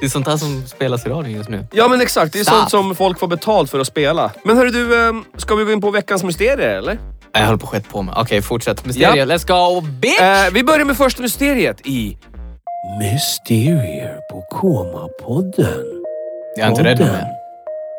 Det 0.00 0.06
är 0.06 0.10
sånt 0.10 0.26
här 0.26 0.36
som 0.36 0.66
spelas 0.66 1.06
i 1.06 1.08
radion 1.08 1.32
just 1.32 1.48
nu. 1.48 1.66
Ja 1.72 1.88
men 1.88 2.00
exakt, 2.00 2.32
det 2.32 2.40
är 2.40 2.44
sånt 2.44 2.70
som 2.70 2.94
folk 2.94 3.18
får 3.18 3.26
betalt 3.26 3.70
för 3.70 3.78
att 3.80 3.86
spela. 3.86 4.30
Men 4.44 4.56
hörru 4.56 4.70
du, 4.70 5.08
eh, 5.08 5.12
ska 5.36 5.54
vi 5.54 5.64
gå 5.64 5.72
in 5.72 5.80
på 5.80 5.90
veckans 5.90 6.24
mysterier 6.24 6.68
eller? 6.78 6.98
Jag 7.32 7.44
håller 7.44 7.58
på 7.58 7.64
att 7.66 7.70
skett 7.72 7.88
på 7.88 8.02
mig. 8.02 8.14
Okej, 8.18 8.42
fortsätt. 8.42 8.84
Mysterier. 8.86 9.26
Let's 9.26 9.46
go, 9.46 9.80
bitch! 9.80 10.20
Eh, 10.20 10.50
vi 10.52 10.64
börjar 10.64 10.84
med 10.84 10.96
första 10.96 11.22
mysteriet 11.22 11.86
i 11.86 12.18
Mysterier 13.00 14.18
på 14.30 14.44
Koma-podden. 14.56 15.84
jag 16.56 16.66
är 16.66 16.70
inte 16.70 16.84
rädd 16.84 16.98
nu. 16.98 17.18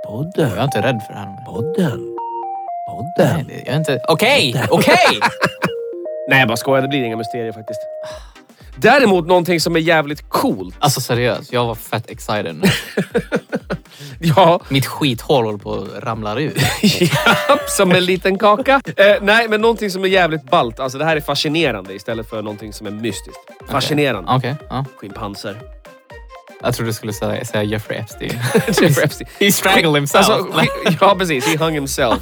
Podden. 0.07 0.49
Jag 0.49 0.57
är 0.59 0.63
inte 0.63 0.77
rädd 0.81 0.99
för 1.07 1.13
det 1.13 1.19
här. 1.19 1.45
Podden. 1.45 1.99
Nej, 1.99 3.27
Podden. 3.27 3.47
det- 3.47 3.63
jag 3.65 3.73
är 3.73 3.77
inte... 3.77 3.99
Okej, 4.07 4.63
okej! 4.69 4.95
Nej 6.29 6.39
jag 6.39 6.47
bara 6.47 6.57
skojar, 6.57 6.81
det 6.81 6.87
blir 6.87 7.03
inga 7.03 7.17
mysterier 7.17 7.51
faktiskt. 7.51 7.79
Däremot 8.81 9.27
någonting 9.27 9.59
som 9.59 9.75
är 9.75 9.79
jävligt 9.79 10.29
coolt. 10.29 10.75
Alltså 10.79 11.01
seriöst, 11.01 11.53
jag 11.53 11.65
var 11.65 11.75
fett 11.75 12.09
excited 12.09 12.55
nu. 12.55 12.67
Ja, 14.21 14.59
Mitt 14.69 14.85
skithål 14.85 15.45
håller 15.45 15.57
på 15.57 15.73
att 15.73 16.03
ramla 16.03 16.39
ut. 16.39 16.57
japp, 17.01 17.69
som 17.69 17.91
en 17.91 18.05
liten 18.05 18.37
kaka. 18.37 18.81
Eh, 18.95 19.15
nej, 19.21 19.47
men 19.49 19.61
någonting 19.61 19.89
som 19.91 20.03
är 20.03 20.07
jävligt 20.07 20.43
ballt. 20.43 20.79
Alltså 20.79 20.97
det 20.97 21.05
här 21.05 21.15
är 21.15 21.21
fascinerande 21.21 21.93
istället 21.93 22.29
för 22.29 22.41
någonting 22.41 22.73
som 22.73 22.87
är 22.87 22.91
mystiskt. 22.91 23.39
Fascinerande. 23.69 24.31
Okej, 24.31 24.55
ja. 24.69 24.85
Schimpanser. 24.97 25.57
Jag 26.61 26.75
trodde 26.75 26.89
du 26.89 26.93
skulle 26.93 27.13
säga, 27.13 27.45
säga 27.45 27.63
Jeffrey 27.63 27.99
Epstein. 27.99 28.31
Jeffrey 28.67 29.05
Epstein. 29.05 29.29
He 29.39 29.51
strangled 29.51 29.95
himself. 29.95 30.29
Alltså, 30.29 30.65
ja, 31.01 31.15
precis. 31.19 31.47
He 31.47 31.57
hung 31.57 31.73
himself. 31.73 32.19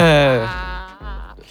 Eh, 0.00 0.48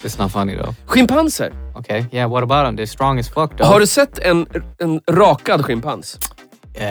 It's 0.02 0.18
not 0.22 0.32
funny 0.32 0.56
though. 0.56 0.74
Schimpanser. 0.86 1.52
Okay, 1.74 2.04
yeah, 2.12 2.30
what 2.30 2.42
about 2.42 2.66
them? 2.66 2.76
They're 2.76 2.86
strong 2.86 3.18
as 3.18 3.28
fuck 3.28 3.56
though. 3.56 3.66
Har 3.72 3.80
du 3.80 3.86
sett 3.86 4.18
en, 4.18 4.46
en 4.78 5.00
rakad 5.10 5.64
schimpans? 5.64 6.18
Eh, 6.74 6.84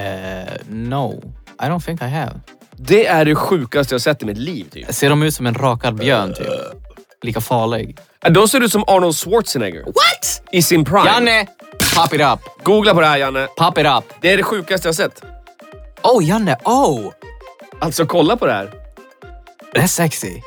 no, 0.70 1.22
I 1.62 1.66
don't 1.66 1.80
think 1.86 2.02
I 2.02 2.06
have. 2.06 2.40
Det 2.76 3.08
är 3.08 3.26
det 3.26 3.36
sjukaste 3.36 3.94
jag 3.94 4.02
sett 4.02 4.24
i 4.24 4.26
mitt 4.26 4.38
liv. 4.38 4.70
Typ. 4.72 4.94
Ser 4.94 5.10
de 5.10 5.24
ut 5.24 5.34
som 5.36 5.46
en 5.48 5.54
rakad 5.54 5.96
björn 5.96 6.34
typ? 6.34 6.48
Lika 7.24 7.42
farlig. 7.42 7.98
De 8.30 8.48
ser 8.48 8.62
ut 8.64 8.72
som 8.72 8.84
Arnold 8.88 9.16
Schwarzenegger. 9.16 9.84
What? 9.86 10.42
I 10.52 10.62
sin 10.62 10.86
prime. 10.86 11.06
Janne! 11.06 11.48
Pop 11.96 12.14
it 12.14 12.22
up. 12.22 12.40
Googla 12.64 12.94
på 12.94 13.02
det 13.02 13.08
här 13.08 13.18
Janne. 13.18 13.48
Pop 13.58 13.78
it 13.78 13.86
up. 13.86 14.04
Det 14.22 14.32
är 14.34 14.38
det 14.38 14.44
sjukaste 14.44 14.88
jag 14.88 14.96
sett. 14.96 15.22
Oh, 16.04 16.26
Janne. 16.26 16.58
Oh! 16.66 17.12
Alltså 17.80 18.06
kolla 18.06 18.38
på 18.38 18.46
det 18.46 18.54
här. 18.54 18.72
That's 19.76 19.88
sexy. 19.88 20.42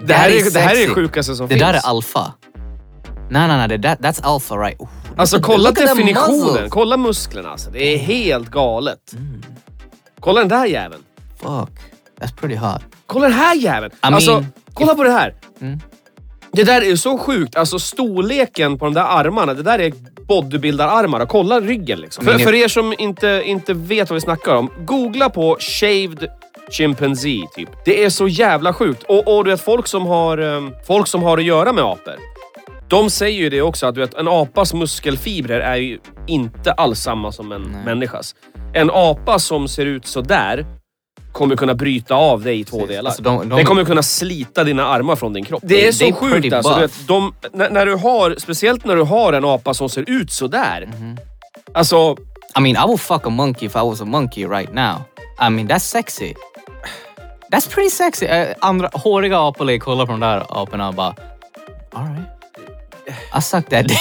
Det 0.00 0.14
här, 0.14 0.24
That 0.30 0.32
är, 0.32 0.46
is 0.46 0.52
det 0.52 0.60
här 0.60 0.70
är 0.70 0.74
det 0.74 0.80
sexy. 0.80 0.94
sjukaste 0.94 1.34
som 1.34 1.46
Det 1.48 1.54
finns. 1.54 1.66
där 1.66 1.74
är 1.74 1.86
alfa. 1.86 2.32
Nej, 3.28 3.48
nej, 3.48 3.68
nej. 3.68 3.78
That's 3.78 4.20
alpha 4.22 4.56
right. 4.56 4.80
Oh, 4.80 4.88
Alltså 5.16 5.40
kolla 5.40 5.72
definitionen. 5.72 6.70
Kolla 6.70 6.96
musklerna. 6.96 7.50
Alltså. 7.50 7.70
Det 7.70 7.94
är 7.94 7.98
helt 7.98 8.48
galet. 8.48 9.14
Kolla 10.20 10.40
den 10.40 10.48
där 10.48 10.66
jäveln. 10.66 11.02
Fuck. 11.36 11.70
That's 12.20 12.36
pretty 12.40 12.56
hot. 12.56 12.82
Kolla 13.06 13.28
den 13.28 13.38
här 13.38 13.54
jäveln. 13.54 13.92
I 13.92 13.96
alltså, 14.00 14.30
mean, 14.30 14.46
kolla 14.74 14.94
på 14.94 15.04
det 15.04 15.10
här. 15.10 15.34
Mm. 15.60 15.80
Det 16.52 16.64
där 16.64 16.90
är 16.92 16.96
så 16.96 17.18
sjukt. 17.18 17.56
Alltså 17.56 17.78
storleken 17.78 18.78
på 18.78 18.84
de 18.84 18.94
där 18.94 19.02
armarna. 19.02 19.54
Det 19.54 19.62
där 19.62 19.78
är 19.78 19.92
bodybuildararmar. 20.28 21.26
Kolla 21.26 21.60
ryggen 21.60 22.00
liksom. 22.00 22.24
För, 22.24 22.38
för 22.38 22.54
er 22.54 22.68
som 22.68 22.94
inte, 22.98 23.42
inte 23.44 23.74
vet 23.74 24.10
vad 24.10 24.14
vi 24.14 24.20
snackar 24.20 24.54
om. 24.54 24.70
Googla 24.78 25.30
på 25.30 25.56
shaved 25.60 26.28
chimpanzee 26.70 27.46
typ. 27.54 27.68
Det 27.84 28.04
är 28.04 28.10
så 28.10 28.28
jävla 28.28 28.72
sjukt. 28.72 29.02
Och, 29.02 29.36
och 29.36 29.44
du 29.44 29.50
vet 29.50 29.60
folk 29.60 29.86
som, 29.86 30.06
har, 30.06 30.38
ehm, 30.38 30.72
folk 30.86 31.06
som 31.06 31.22
har 31.22 31.38
att 31.38 31.44
göra 31.44 31.72
med 31.72 31.84
apor. 31.84 32.14
De 32.88 33.10
säger 33.10 33.38
ju 33.38 33.48
det 33.50 33.62
också 33.62 33.86
att 33.86 33.94
du 33.94 34.00
vet, 34.00 34.14
en 34.14 34.28
apas 34.28 34.74
muskelfibrer 34.74 35.60
är 35.60 35.76
ju 35.76 35.98
inte 36.26 36.72
alls 36.72 37.00
samma 37.00 37.32
som 37.32 37.52
en 37.52 37.62
människas. 37.84 38.34
En 38.72 38.90
apa 38.94 39.38
som 39.38 39.68
ser 39.68 39.86
ut 39.86 40.06
så 40.06 40.20
där 40.20 40.66
kommer 41.32 41.56
kunna 41.56 41.74
bryta 41.74 42.14
av 42.14 42.42
dig 42.42 42.60
i 42.60 42.64
två 42.64 42.76
Precis. 42.78 42.96
delar. 42.96 43.08
Alltså, 43.10 43.22
de- 43.22 43.48
de- 43.48 43.56
Den 43.56 43.64
kommer 43.64 43.84
kunna 43.84 44.02
slita 44.02 44.64
dina 44.64 44.86
armar 44.86 45.16
från 45.16 45.32
din 45.32 45.44
kropp. 45.44 45.62
Det 45.66 45.88
är 45.88 45.92
så 45.92 46.12
sjukt 46.12 46.52
alltså. 46.52 46.74
Du 46.74 46.80
vet, 46.80 47.08
de, 47.08 47.34
när, 47.52 47.70
när 47.70 47.86
du 47.86 47.94
har, 47.94 48.34
speciellt 48.38 48.84
när 48.84 48.96
du 48.96 49.02
har 49.02 49.32
en 49.32 49.44
apa 49.44 49.74
som 49.74 49.88
ser 49.88 50.04
ut 50.10 50.32
så 50.32 50.46
där. 50.46 50.86
Mhm. 50.86 51.16
Alltså, 51.72 52.16
I 52.58 52.60
mean, 52.60 52.84
I 52.84 52.88
will 52.90 52.98
fuck 52.98 53.26
a 53.26 53.30
monkey 53.30 53.66
if 53.66 53.76
I 53.76 53.78
was 53.78 54.00
a 54.00 54.04
monkey 54.04 54.46
right 54.46 54.72
now. 54.74 54.94
I 55.46 55.50
mean, 55.50 55.68
that's 55.68 55.78
sexy. 55.78 56.34
That's 57.52 57.70
pretty 57.74 57.90
sexy. 57.90 58.26
Uh, 58.26 58.46
andra 58.60 58.90
håriga 58.92 59.38
apor 59.38 59.78
kollar 59.78 60.06
på 60.06 60.12
de 60.12 60.20
där 60.20 60.46
aporna 60.48 60.88
och 60.88 60.94
bara... 60.94 61.14
Alright. 61.92 62.35
I 63.08 63.40
suck 63.40 63.68
that 63.70 63.88
dick. 63.88 63.98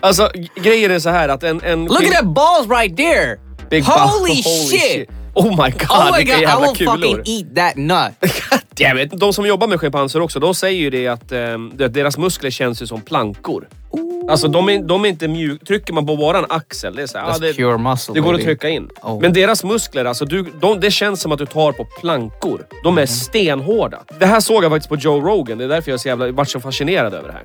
alltså 0.00 0.30
grejen 0.54 0.90
är 0.90 0.98
så 0.98 1.10
här 1.10 1.28
att 1.28 1.42
en... 1.42 1.60
en 1.64 1.84
Look 1.84 2.04
at 2.04 2.12
that 2.12 2.24
balls 2.24 2.68
right 2.68 2.96
there! 2.96 3.38
Big 3.70 3.84
Holy, 3.84 4.32
buff- 4.32 4.70
shit! 4.70 5.08
Oh 5.40 5.50
my 5.50 5.70
god, 5.70 5.90
Oh 5.90 6.12
my 6.12 6.18
vilka 6.18 6.32
god, 6.34 6.42
I 6.42 6.44
jävla 6.44 6.66
will 6.66 6.76
kulor. 6.76 6.96
fucking 6.96 7.22
eat 7.26 7.56
that 7.56 7.76
nut. 7.76 8.32
Jag 8.78 8.94
vet, 8.94 9.10
de 9.10 9.32
som 9.32 9.46
jobbar 9.46 9.66
med 9.66 9.80
schimpanser 9.80 10.20
också, 10.20 10.40
de 10.40 10.54
säger 10.54 10.80
ju 10.80 10.90
det 10.90 11.06
att 11.08 11.32
eh, 11.32 11.88
deras 11.88 12.18
muskler 12.18 12.50
känns 12.50 12.82
ju 12.82 12.86
som 12.86 13.00
plankor. 13.00 13.68
Alltså 14.30 14.48
de 14.48 14.68
är, 14.68 14.78
de 14.78 15.04
är 15.04 15.08
inte 15.08 15.28
mjuka. 15.28 15.64
Trycker 15.66 15.92
man 15.92 16.06
på 16.06 16.16
våran 16.16 16.46
axel, 16.48 16.94
det 16.96 17.02
är 17.02 17.06
så 17.06 17.18
här, 17.18 17.28
ja, 17.28 17.38
det, 17.38 17.54
pure 17.54 17.78
muscle. 17.78 18.14
det 18.14 18.20
går 18.20 18.34
att 18.34 18.40
trycka 18.40 18.68
in. 18.68 18.88
Oh. 19.02 19.20
Men 19.20 19.32
deras 19.32 19.64
muskler, 19.64 20.04
alltså 20.04 20.24
du, 20.24 20.46
de, 20.60 20.80
det 20.80 20.90
känns 20.90 21.20
som 21.20 21.32
att 21.32 21.38
du 21.38 21.46
tar 21.46 21.72
på 21.72 21.84
plankor. 21.84 22.66
De 22.84 22.98
är 22.98 23.06
stenhårda. 23.06 23.98
Det 24.18 24.26
här 24.26 24.40
såg 24.40 24.64
jag 24.64 24.70
faktiskt 24.70 24.88
på 24.88 24.96
Joe 24.96 25.20
Rogan. 25.20 25.58
Det 25.58 25.64
är 25.64 25.68
därför 25.68 25.90
jag 25.90 25.94
är 25.94 25.98
så 25.98 26.08
jävla, 26.08 26.32
varit 26.32 26.48
så 26.50 26.60
fascinerad 26.60 27.14
över 27.14 27.28
det 27.28 27.34
här. 27.34 27.44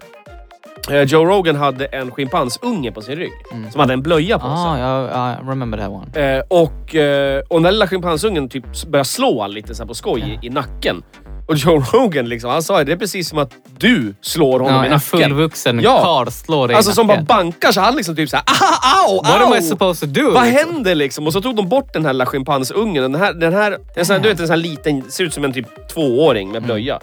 Eh, 0.92 1.02
Joe 1.04 1.26
Rogan 1.26 1.56
hade 1.56 1.86
en 1.86 2.12
schimpansunge 2.12 2.92
på 2.92 3.02
sin 3.02 3.16
rygg. 3.16 3.32
Som 3.72 3.80
hade 3.80 3.94
en 3.94 4.02
blöja 4.02 4.40
på 4.40 4.46
sig. 4.46 4.54
Ah, 4.56 4.78
yeah, 4.78 5.34
I 5.44 5.50
remember 5.50 5.78
that 5.78 5.90
one. 5.90 6.36
Eh, 6.38 6.44
och, 6.48 6.96
eh, 6.96 7.40
och 7.48 7.56
den 7.56 7.64
där 7.64 7.72
lilla 7.72 7.88
schimpansungen 7.88 8.50
typ 8.50 8.64
börjar 8.88 9.04
slå 9.04 9.42
han 9.42 9.52
lite 9.52 9.76
så 9.76 9.86
på 9.86 9.94
skoj 9.94 10.40
i, 10.42 10.48
i 10.48 10.50
nacken. 10.50 11.04
Och 11.48 11.56
Joe 11.56 11.84
Rogan 11.94 12.30
liksom, 12.30 12.50
han 12.50 12.64
sa 12.64 12.84
det 12.84 12.92
är 12.92 12.96
precis 12.98 13.30
som 13.30 13.38
att 13.40 13.52
du 13.78 14.16
slår 14.22 14.60
honom 14.60 14.76
Ja, 14.76 14.84
i 14.84 14.86
en 14.88 14.92
nacken. 14.94 15.00
fullvuxen 15.00 15.80
Ja. 15.80 16.02
karl 16.04 16.28
slår 16.32 16.68
dig 16.68 16.78
Alltså 16.78 16.92
i 16.92 16.96
som 16.96 17.08
bara 17.08 17.14
nacken. 17.14 17.26
bankar 17.26 17.72
så 17.72 17.82
han 17.82 17.96
liksom 17.96 18.16
typ 18.16 18.30
såhär 18.30 18.44
ah, 18.48 19.08
au, 19.10 19.16
What 19.18 19.42
au! 19.42 19.48
am 19.48 19.54
I 19.60 19.62
supposed 19.62 20.14
to 20.14 20.22
do? 20.22 20.32
Vad 20.32 20.46
liksom? 20.48 20.66
händer 20.74 20.96
liksom? 20.96 21.28
Och 21.28 21.34
så 21.34 21.42
tog 21.42 21.56
de 21.56 21.70
bort 21.70 21.94
den 21.94 22.06
här 22.06 22.14
lilla 22.14 22.26
schimpansungen. 22.26 23.04
Den 23.12 23.16
här, 23.22 23.34
den 23.34 23.54
här, 23.54 23.78
en 23.96 24.06
sån 24.06 24.16
här, 24.16 24.24
du 24.24 24.30
vet 24.30 24.40
en 24.40 24.48
sån 24.48 24.54
här 24.56 24.64
liten, 24.64 25.04
ser 25.12 25.24
ut 25.24 25.34
som 25.34 25.44
en 25.44 25.54
typ 25.54 25.88
tvååring 25.94 26.52
med 26.52 26.64
blöja. 26.64 27.00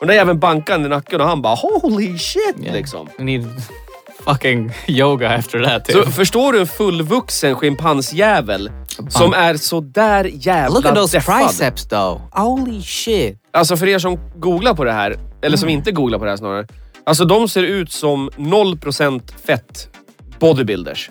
Och 0.00 0.06
den 0.06 0.16
jäveln 0.16 0.38
bankade 0.38 0.84
i 0.84 0.88
nacken 0.88 1.20
och 1.20 1.26
han 1.26 1.42
bara 1.42 1.54
holy 1.54 2.18
shit 2.18 2.42
Yeah. 2.62 2.74
liksom. 2.74 3.08
We 3.18 3.24
need 3.24 3.46
fucking 4.24 4.72
yoga 4.86 5.30
after 5.36 5.64
that. 5.64 5.86
Så 5.92 6.02
Too. 6.02 6.10
förstår 6.12 6.52
du 6.52 6.60
en 6.60 6.66
fullvuxen 6.66 7.54
schimpansjävel 7.54 8.70
som 9.08 9.32
är 9.32 9.54
så 9.56 9.80
där 9.80 10.24
jävla 10.32 10.74
Look 10.74 10.86
at 10.86 10.94
those 10.94 11.16
deffad? 11.16 11.48
triceps 11.48 11.88
though. 11.88 12.20
Holy 12.32 12.82
shit. 12.82 13.38
Alltså 13.52 13.76
för 13.76 13.86
er 13.88 13.98
som 13.98 14.18
googlar 14.36 14.74
på 14.74 14.84
det 14.84 14.92
här, 14.92 15.16
eller 15.42 15.56
som 15.56 15.68
inte 15.68 15.92
googlar 15.92 16.18
på 16.18 16.24
det 16.24 16.30
här 16.30 16.36
snarare. 16.36 16.66
Alltså 17.04 17.24
de 17.24 17.48
ser 17.48 17.62
ut 17.62 17.92
som 17.92 18.30
0% 18.36 19.22
fett 19.46 19.88
bodybuilders. 20.38 21.10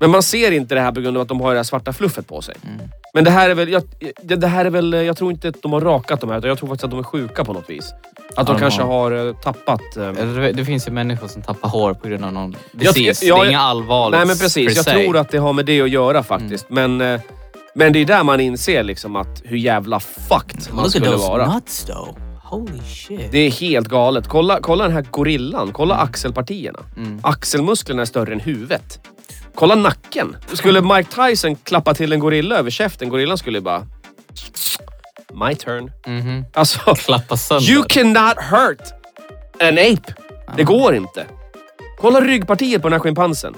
Men 0.00 0.10
man 0.10 0.22
ser 0.22 0.50
inte 0.52 0.74
det 0.74 0.80
här 0.80 0.92
på 0.92 1.00
grund 1.00 1.16
av 1.16 1.20
att 1.22 1.28
de 1.28 1.40
har 1.40 1.50
det 1.50 1.58
här 1.58 1.64
svarta 1.64 1.92
fluffet 1.92 2.26
på 2.26 2.42
sig. 2.42 2.54
Mm. 2.66 2.88
Men 3.14 3.24
det 3.24 3.30
här 3.30 3.50
är 3.50 3.54
väl, 3.54 3.68
jag, 3.68 3.82
det, 4.22 4.46
här 4.46 4.64
är 4.64 4.70
väl, 4.70 4.92
jag 4.92 5.16
tror 5.16 5.30
inte 5.30 5.48
att 5.48 5.62
de 5.62 5.72
har 5.72 5.80
rakat 5.80 6.20
de 6.20 6.30
här 6.30 6.38
utan 6.38 6.48
jag 6.48 6.58
tror 6.58 6.68
faktiskt 6.68 6.84
att 6.84 6.90
de 6.90 6.98
är 7.00 7.04
sjuka 7.04 7.44
på 7.44 7.52
något 7.52 7.70
vis. 7.70 7.92
Att 8.36 8.46
de 8.46 8.52
de 8.52 8.58
kanske 8.60 8.82
har. 8.82 9.10
har 9.10 9.26
eh, 9.28 9.34
tappat... 9.34 9.96
eh, 9.96 10.12
Det, 10.12 10.52
det 10.52 10.64
finns 10.64 10.88
ju 10.88 10.92
människor 10.92 11.28
som 11.28 11.42
tappar 11.42 11.68
hår 11.68 11.94
på 11.94 12.08
grund 12.08 12.24
av 12.24 12.32
någon 12.32 12.56
disease. 12.72 13.24
det 13.26 13.30
är 13.30 13.48
inga 13.48 13.60
allvarligt 13.60 14.18
Nej 14.18 14.26
men 14.26 14.38
precis, 14.38 14.76
jag 14.76 14.84
se. 14.84 14.90
tror 14.90 15.16
att 15.16 15.28
det 15.30 15.38
har 15.38 15.52
med 15.52 15.66
det 15.66 15.80
att 15.80 15.90
göra 15.90 16.22
faktiskt. 16.22 16.70
Men, 16.70 17.00
eh, 17.00 17.20
men 17.74 17.92
det 17.92 17.98
är 17.98 18.04
där 18.06 18.24
man 18.24 18.40
inser 18.40 18.82
liksom 18.82 19.16
att 19.16 19.42
hur 19.44 19.56
jävla 19.56 20.00
fucked 20.00 20.60
man 20.74 20.82
Look 20.84 20.90
skulle 20.92 21.10
vara. 21.16 21.54
nuts 21.54 21.84
though. 21.84 22.16
Holy 22.44 22.78
shit. 22.78 23.32
Det 23.32 23.38
är 23.38 23.50
helt 23.50 23.88
galet. 23.88 24.28
Kolla, 24.28 24.58
kolla 24.62 24.84
den 24.84 24.92
här 24.92 25.06
gorillan. 25.10 25.72
Kolla 25.72 25.94
axelpartierna. 25.96 26.78
Mm. 26.96 27.20
Axelmusklerna 27.22 28.02
är 28.02 28.06
större 28.06 28.32
än 28.32 28.40
huvudet. 28.40 29.00
Kolla 29.54 29.74
nacken. 29.74 30.36
Skulle 30.52 30.80
Mike 30.80 31.10
Tyson 31.28 31.56
klappa 31.56 31.94
till 31.94 32.12
en 32.12 32.18
gorilla 32.20 32.56
över 32.56 32.70
käften, 32.70 33.08
gorillan 33.08 33.38
skulle 33.38 33.60
bara... 33.60 33.86
My 35.34 35.54
turn. 35.54 35.90
Mhm. 36.06 36.44
Alltså, 36.54 36.94
Klappa 36.94 37.36
sönder. 37.36 37.70
you 37.70 37.84
cannot 37.88 38.36
hurt 38.50 38.82
an 39.60 39.78
ape. 39.78 40.14
Det 40.56 40.64
går 40.64 40.94
inte. 40.94 41.26
Kolla 42.00 42.20
ryggpartiet 42.20 42.82
på 42.82 42.88
den 42.88 42.92
här 42.92 43.00
schimpansen. 43.00 43.54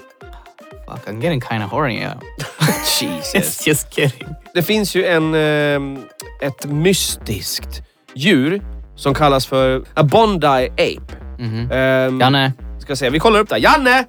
Fuck, 0.88 1.06
I'm 1.08 1.22
getting 1.22 1.40
kinda 1.40 1.66
horny. 1.66 1.94
Yeah. 1.98 2.14
Jesus. 3.00 3.34
It's 3.34 3.62
just 3.68 3.94
kidding. 3.94 4.28
Det 4.54 4.62
finns 4.62 4.94
ju 4.94 5.04
en, 5.06 5.34
eh, 5.34 6.00
ett 6.40 6.64
mystiskt 6.66 7.82
djur 8.14 8.62
som 8.96 9.14
kallas 9.14 9.46
för 9.46 9.84
a 9.94 10.02
Bondi 10.02 10.46
ape. 10.72 11.16
Mhm. 11.38 11.70
Ehm, 11.72 12.20
Janne. 12.20 12.52
Ska 12.80 12.96
se, 12.96 13.10
vi 13.10 13.18
kollar 13.18 13.40
upp 13.40 13.48
det. 13.48 13.54
här. 13.54 13.62
Janne! 13.62 14.04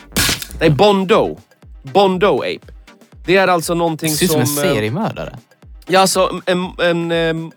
Det 0.59 0.65
är 0.65 0.69
Bondo. 0.69 1.39
Bondo 1.83 2.37
ape. 2.39 2.59
Det 3.25 3.37
är 3.37 3.47
alltså 3.47 3.73
någonting 3.73 4.09
Det 4.11 4.15
ser 4.17 4.25
ut 4.25 4.31
som 4.31 4.45
som... 4.45 4.63
en 4.63 4.69
eh, 4.69 4.73
seriemördare. 4.75 5.37
Ja, 5.87 5.99
alltså 5.99 6.41
en, 6.45 6.69
en, 6.77 7.11
en 7.11 7.51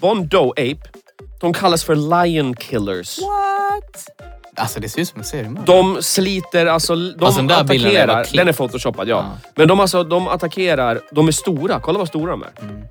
Bondo 0.00 0.50
ape. 0.50 0.78
De 1.40 1.52
kallas 1.52 1.84
för 1.84 2.24
lion 2.24 2.54
killers. 2.56 3.18
What? 3.18 4.06
Alltså 4.56 4.80
det 4.80 4.88
ser 4.88 5.00
ut 5.00 5.08
som 5.08 5.18
en 5.18 5.24
seriemördare. 5.24 5.64
De 5.76 6.02
sliter, 6.02 6.66
alltså 6.66 6.96
de 6.96 7.24
Alltså, 7.24 7.40
den 7.42 7.50
är 7.50 7.54
attackerar. 7.54 8.24
klippt. 8.24 8.36
Den 8.36 8.48
är 8.48 8.52
photoshoppad, 8.52 9.08
ja. 9.08 9.16
Ja. 9.16 9.48
Men 9.56 9.68
de, 9.68 9.80
alltså, 9.80 10.04
de 10.04 10.28
attackerar, 10.28 11.00
de 11.10 11.28
är 11.28 11.32
stora. 11.32 11.80
Kolla 11.80 11.98
vad 11.98 12.08
stora 12.08 12.30
de 12.30 12.42
är. 12.42 12.62
Mm. 12.62 12.82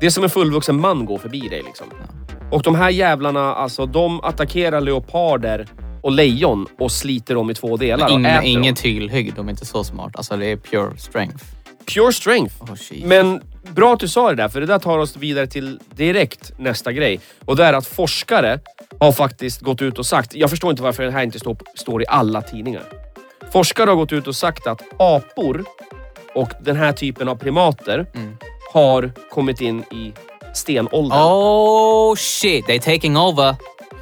Det 0.00 0.06
är 0.06 0.10
som 0.10 0.24
en 0.24 0.30
fullvuxen 0.30 0.80
man 0.80 1.04
går 1.04 1.18
förbi 1.18 1.40
dig 1.48 1.62
liksom. 1.62 1.86
Och 2.50 2.62
de 2.62 2.74
här 2.74 2.90
jävlarna, 2.90 3.54
alltså 3.54 3.86
de 3.86 4.20
attackerar 4.24 4.80
leoparder 4.80 5.66
och 6.00 6.12
lejon 6.12 6.66
och 6.78 6.92
sliter 6.92 7.34
dem 7.34 7.50
i 7.50 7.54
två 7.54 7.76
delar 7.76 8.06
och 8.06 8.12
Ingen, 8.12 8.26
äter 8.26 8.44
ingen 8.48 8.74
dem. 8.74 9.32
de 9.36 9.46
är 9.46 9.50
inte 9.50 9.66
så 9.66 9.84
smart. 9.84 10.10
Alltså 10.16 10.36
det 10.36 10.46
är 10.46 10.56
pure 10.56 10.96
strength. 10.98 11.44
Pure 11.94 12.12
strength. 12.12 12.62
Oh, 12.62 12.74
shit. 12.74 13.04
Men 13.04 13.40
bra 13.74 13.92
att 13.92 14.00
du 14.00 14.08
sa 14.08 14.28
det 14.28 14.34
där, 14.34 14.48
för 14.48 14.60
det 14.60 14.66
där 14.66 14.78
tar 14.78 14.98
oss 14.98 15.16
vidare 15.16 15.46
till 15.46 15.80
direkt 15.94 16.52
nästa 16.58 16.92
grej. 16.92 17.20
Och 17.44 17.56
det 17.56 17.64
är 17.64 17.72
att 17.72 17.86
forskare 17.86 18.60
har 19.00 19.12
faktiskt 19.12 19.60
gått 19.60 19.82
ut 19.82 19.98
och 19.98 20.06
sagt, 20.06 20.34
jag 20.34 20.50
förstår 20.50 20.70
inte 20.70 20.82
varför 20.82 21.02
det 21.02 21.10
här 21.10 21.22
inte 21.22 21.38
står, 21.38 21.56
står 21.74 22.02
i 22.02 22.06
alla 22.08 22.42
tidningar. 22.42 22.82
Forskare 23.52 23.90
har 23.90 23.96
gått 23.96 24.12
ut 24.12 24.26
och 24.26 24.36
sagt 24.36 24.66
att 24.66 24.82
apor 24.98 25.64
och 26.34 26.50
den 26.60 26.76
här 26.76 26.92
typen 26.92 27.28
av 27.28 27.34
primater 27.36 28.06
Mm. 28.14 28.36
har 28.72 29.12
kommit 29.30 29.60
in 29.60 29.80
i 29.82 30.12
stenåldern. 30.54 31.18
Oh 31.22 32.14
shit, 32.16 32.66
they're 32.66 32.94
taking 32.94 33.16
over. 33.16 33.56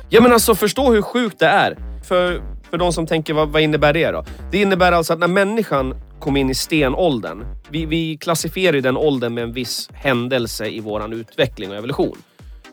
Ja 0.08 0.20
men 0.20 0.32
alltså 0.32 0.54
förstå 0.54 0.92
hur 0.92 1.02
sjukt 1.02 1.38
det 1.38 1.46
är. 1.46 1.76
För, 2.08 2.42
för 2.70 2.78
de 2.78 2.92
som 2.92 3.06
tänker, 3.06 3.34
vad, 3.34 3.48
vad 3.48 3.62
innebär 3.62 3.92
det 3.92 4.10
då? 4.10 4.24
Det 4.50 4.60
innebär 4.60 4.92
alltså 4.92 5.12
att 5.12 5.18
när 5.18 5.28
människan 5.28 5.94
kom 6.20 6.36
in 6.36 6.50
i 6.50 6.54
stenåldern, 6.54 7.44
vi, 7.68 7.86
vi 7.86 8.16
klassifierar 8.16 8.80
den 8.80 8.96
åldern 8.96 9.34
med 9.34 9.44
en 9.44 9.52
viss 9.52 9.90
händelse 9.92 10.66
i 10.66 10.80
våran 10.80 11.12
utveckling 11.12 11.70
och 11.70 11.76
evolution. 11.76 12.16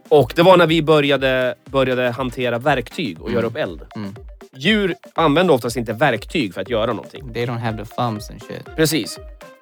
Och 0.09 0.33
det 0.35 0.43
var 0.43 0.57
när 0.57 0.67
vi 0.67 0.81
började, 0.81 1.55
började 1.65 2.09
hantera 2.09 2.57
verktyg 2.57 3.21
och 3.21 3.31
göra 3.31 3.45
upp 3.45 3.55
eld. 3.55 3.81
Mm. 3.95 4.15
Djur 4.57 4.95
använder 5.13 5.53
oftast 5.53 5.77
inte 5.77 5.93
verktyg 5.93 6.53
för 6.53 6.61
att 6.61 6.69
göra 6.69 6.93
någonting. 6.93 7.33
They 7.33 7.45
don't 7.45 7.59
have 7.59 7.77
the 7.77 7.95
thumbs 7.95 8.29
and 8.29 8.41
shit. 8.43 8.75
Precis. 8.75 9.19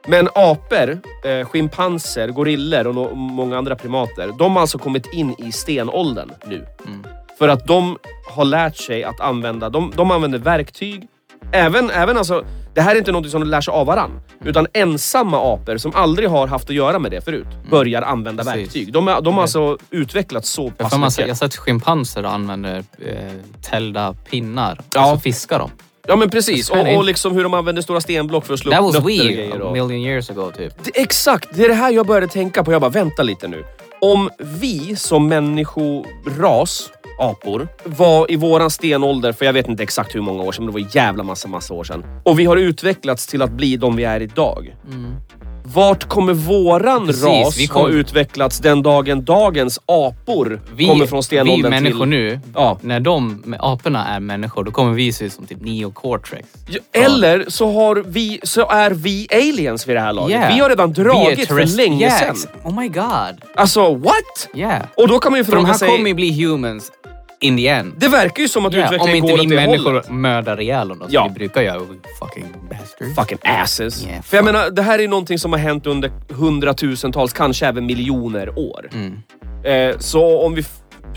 Men 0.08 0.30
apor, 0.36 1.00
eh, 1.24 1.48
schimpanser, 1.48 2.28
gorillor 2.28 2.88
och 2.88 2.96
no 2.96 3.16
många 3.16 3.58
andra 3.58 3.76
primater, 3.76 4.32
de 4.40 4.54
har 4.54 4.62
alltså 4.62 4.78
kommit 4.78 5.14
in 5.14 5.36
i 5.38 5.52
stenåldern 5.52 6.32
nu. 6.46 6.66
Mm. 6.88 7.04
För 7.44 7.50
att 7.50 7.68
de 7.68 7.98
har 8.32 8.46
lärt 8.46 8.76
sig 8.78 9.04
att 9.04 9.20
använda, 9.20 9.70
de, 9.70 9.92
de 9.96 10.12
använder 10.12 10.40
verktyg. 10.40 11.08
Även, 11.52 11.90
även 11.90 12.18
alltså, 12.18 12.46
det 12.74 12.82
här 12.82 12.96
är 12.96 13.00
inte 13.00 13.12
något 13.12 13.30
som 13.30 13.42
de 13.42 13.48
lär 13.50 13.62
sig 13.62 13.72
av 13.72 13.88
varann. 13.88 14.20
Utan 14.46 14.68
ensamma 14.74 15.54
apor 15.54 15.78
som 15.78 15.92
aldrig 15.96 16.30
har 16.30 16.48
haft 16.48 16.70
att 16.70 16.76
göra 16.76 17.00
med 17.00 17.12
det 17.12 17.22
förut, 17.22 17.48
börjar 17.70 18.02
använda 18.02 18.44
Precis. 18.44 18.62
verktyg. 18.62 18.94
De, 18.94 19.08
är, 19.08 19.22
de 19.22 19.34
har 19.34 19.42
alltså 19.42 19.78
utvecklats 19.90 20.50
så 20.50 20.64
Jag, 20.64 20.78
pass 20.78 20.92
man, 20.92 21.00
mycket. 21.02 21.18
jag 21.18 21.28
har 21.28 21.36
sett 21.36 21.56
schimpanser 21.56 22.24
använder 22.24 22.78
eh, 23.06 23.16
tällda 23.62 24.14
pinnar 24.30 24.80
Ja. 24.96 25.12
och 25.12 25.18
så 25.18 25.22
fiskar 25.22 25.60
de. 25.60 25.70
Ja 26.08 26.16
men 26.16 26.30
precis. 26.30 26.70
Och, 26.70 26.96
och 26.98 27.04
liksom 27.04 27.34
hur 27.34 27.44
de 27.44 27.54
använder 27.54 27.82
stora 27.82 28.02
stenblock 28.02 28.46
för 28.46 28.54
att 28.54 28.60
slå 28.60 28.72
That 28.72 28.80
upp 28.80 28.86
nötter 28.86 29.00
och 29.00 29.10
grejer. 29.12 29.68
a 29.70 29.72
million 29.74 29.92
years 30.02 30.30
ago 30.30 30.52
typ. 30.58 30.74
Det, 30.84 31.02
exakt, 31.02 31.50
det 31.54 31.66
är 31.66 31.70
det 31.70 31.76
här 31.76 31.92
jag 31.92 32.06
började 32.08 32.28
tänka 32.28 32.64
på. 32.64 32.72
Jag 32.72 32.82
bara, 32.82 32.92
vänta 32.92 33.24
lite 33.24 33.48
nu. 33.48 33.64
Om 34.02 34.30
vi 34.40 34.96
som 34.96 35.28
människoras, 35.28 36.90
apor, 37.20 37.68
var 37.84 38.32
i 38.32 38.36
våran 38.36 38.70
stenålder 38.70 39.32
för 39.34 39.46
jag 39.46 39.54
vet 39.54 39.68
inte 39.68 39.84
exakt 39.84 40.16
hur 40.16 40.22
många 40.22 40.44
år 40.44 40.52
sedan, 40.52 40.66
men 40.66 40.74
det 40.74 40.82
var 40.82 40.90
jävla 40.96 41.24
massa, 41.24 41.48
massa 41.48 41.74
år 41.74 41.84
sedan. 41.84 42.04
Och 42.24 42.40
vi 42.40 42.46
har 42.46 42.58
utvecklats 42.58 43.28
till 43.28 43.42
att 43.42 43.52
bli 43.52 43.78
de 43.78 43.96
vi 43.96 44.04
är 44.04 44.20
idag. 44.22 44.76
Vart 45.66 46.04
kommer 46.10 46.34
våran 46.34 47.06
Precis, 47.08 47.24
ras 47.24 47.58
vi 47.60 47.66
ha 47.66 47.74
kom- 47.82 47.92
utvecklats 47.92 48.60
den 48.60 48.84
dagen 48.84 49.26
dagens 49.26 49.80
apor 49.86 50.62
Vi, 50.76 50.86
kommer 50.88 51.06
från 51.06 51.24
stenåldern 51.24 51.72
vi 51.72 51.82
människor 51.82 52.00
till... 52.00 52.10
nu, 52.10 52.40
Ja. 52.56 52.78
när 52.82 53.00
de, 53.00 53.56
aporna 53.60 54.08
är 54.08 54.20
människor, 54.20 54.64
då 54.64 54.72
kommer 54.72 54.94
vi 54.94 55.14
se 55.14 55.26
ut 55.26 55.34
som 55.34 55.46
typ 55.46 55.62
neocortex. 55.62 56.48
Ja, 56.68 56.80
Eller 56.92 57.46
så, 57.48 57.72
har 57.72 57.96
vi, 58.08 58.40
så 58.44 58.70
är 58.70 58.92
vi 58.92 59.28
aliens 59.32 59.88
vid 59.88 59.96
det 59.96 60.00
här 60.00 60.14
laget. 60.14 60.32
Yeah. 60.38 60.54
Vi 60.56 60.60
har 60.62 60.70
redan 60.70 60.94
dragit 60.94 61.48
för 61.48 61.78
länge 61.78 62.06
Yeah, 62.06 62.20
sedan. 62.34 62.36
Oh 62.64 62.80
my 62.80 62.88
god. 62.88 63.42
Alltså, 63.56 63.96
what? 63.96 64.50
Yeah. 64.56 64.82
Och 64.98 65.08
då 65.08 65.20
kan 65.20 65.32
man 65.32 65.40
ju 65.40 65.44
För 65.44 65.52
de 65.52 65.56
fråga 65.58 65.68
här 65.72 65.78
sig... 65.78 65.88
kommer 65.90 66.08
ju 66.08 66.14
bli 66.14 66.44
humans 66.44 66.92
in 67.44 67.58
the 67.58 67.68
end. 67.68 67.94
Det 67.98 68.08
verkar 68.08 68.42
ju 68.44 68.50
som 68.50 68.66
att 68.66 68.74
Yeah, 68.74 68.88
om 68.90 68.96
utvecklingen 68.96 69.18
inte 69.18 69.28
går 69.32 69.38
vi 69.38 69.44
åt 69.44 69.50
det 69.50 69.56
människor 69.56 69.84
hållet. 69.92 70.10
mördar 70.10 70.62
ihjäl 70.62 70.88
dem, 70.88 71.00
då, 71.00 71.06
som 71.06 71.14
Ja. 71.14 71.28
vi 71.28 71.34
brukar 71.34 71.62
göra. 71.62 71.80
Fucking 72.20 72.46
bastards. 72.70 73.16
Fucking 73.16 73.38
asses. 73.44 74.06
Yeah, 74.06 74.22
För 74.22 74.38
jag 74.38 74.46
fuck. 74.46 74.54
menar, 74.54 74.70
det 74.70 74.82
här 74.82 75.00
är 75.00 75.08
någonting 75.08 75.40
som 75.40 75.52
har 75.54 75.60
hänt 75.60 75.86
under 75.88 76.12
hundratusentals, 76.30 77.34
kanske 77.34 77.68
även 77.68 77.86
miljoner 77.86 78.60
år. 78.60 78.90
Mm. 78.94 79.18
Eh, 79.92 79.98
så 80.00 80.46
om 80.46 80.56
vi 80.56 80.66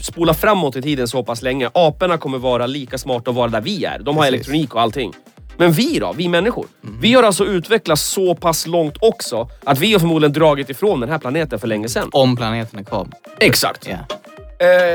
spolar 0.00 0.34
framåt 0.34 0.76
i 0.76 0.82
tiden 0.82 1.08
så 1.08 1.22
pass 1.22 1.42
länge, 1.42 1.70
aporna 1.74 2.18
kommer 2.18 2.38
vara 2.38 2.66
lika 2.66 2.98
smarta 2.98 3.30
och 3.30 3.36
vara 3.36 3.48
där 3.48 3.60
vi 3.60 3.84
är. 3.84 3.98
De 3.98 4.16
har 4.16 4.22
Precis. 4.24 4.34
elektronik 4.34 4.74
och 4.74 4.80
allting. 4.80 5.12
Men 5.58 5.72
vi 5.72 5.98
då? 5.98 6.12
Vi 6.16 6.28
människor? 6.28 6.66
Mm. 6.84 7.00
Vi 7.00 7.14
har 7.14 7.22
alltså 7.22 7.44
utvecklats 7.44 8.02
så 8.02 8.34
pass 8.34 8.66
långt 8.66 8.94
också 9.00 9.48
att 9.64 9.78
vi 9.78 9.92
har 9.92 10.00
förmodligen 10.00 10.32
dragit 10.32 10.70
ifrån 10.70 11.00
den 11.00 11.08
här 11.10 11.18
planeten 11.18 11.58
för 11.58 11.66
länge 11.68 11.88
sedan. 11.88 12.08
Om 12.12 12.36
planeten 12.36 12.78
är 12.78 12.84
kvar. 12.84 13.06
Exakt. 13.40 13.88
Yeah. 13.88 14.00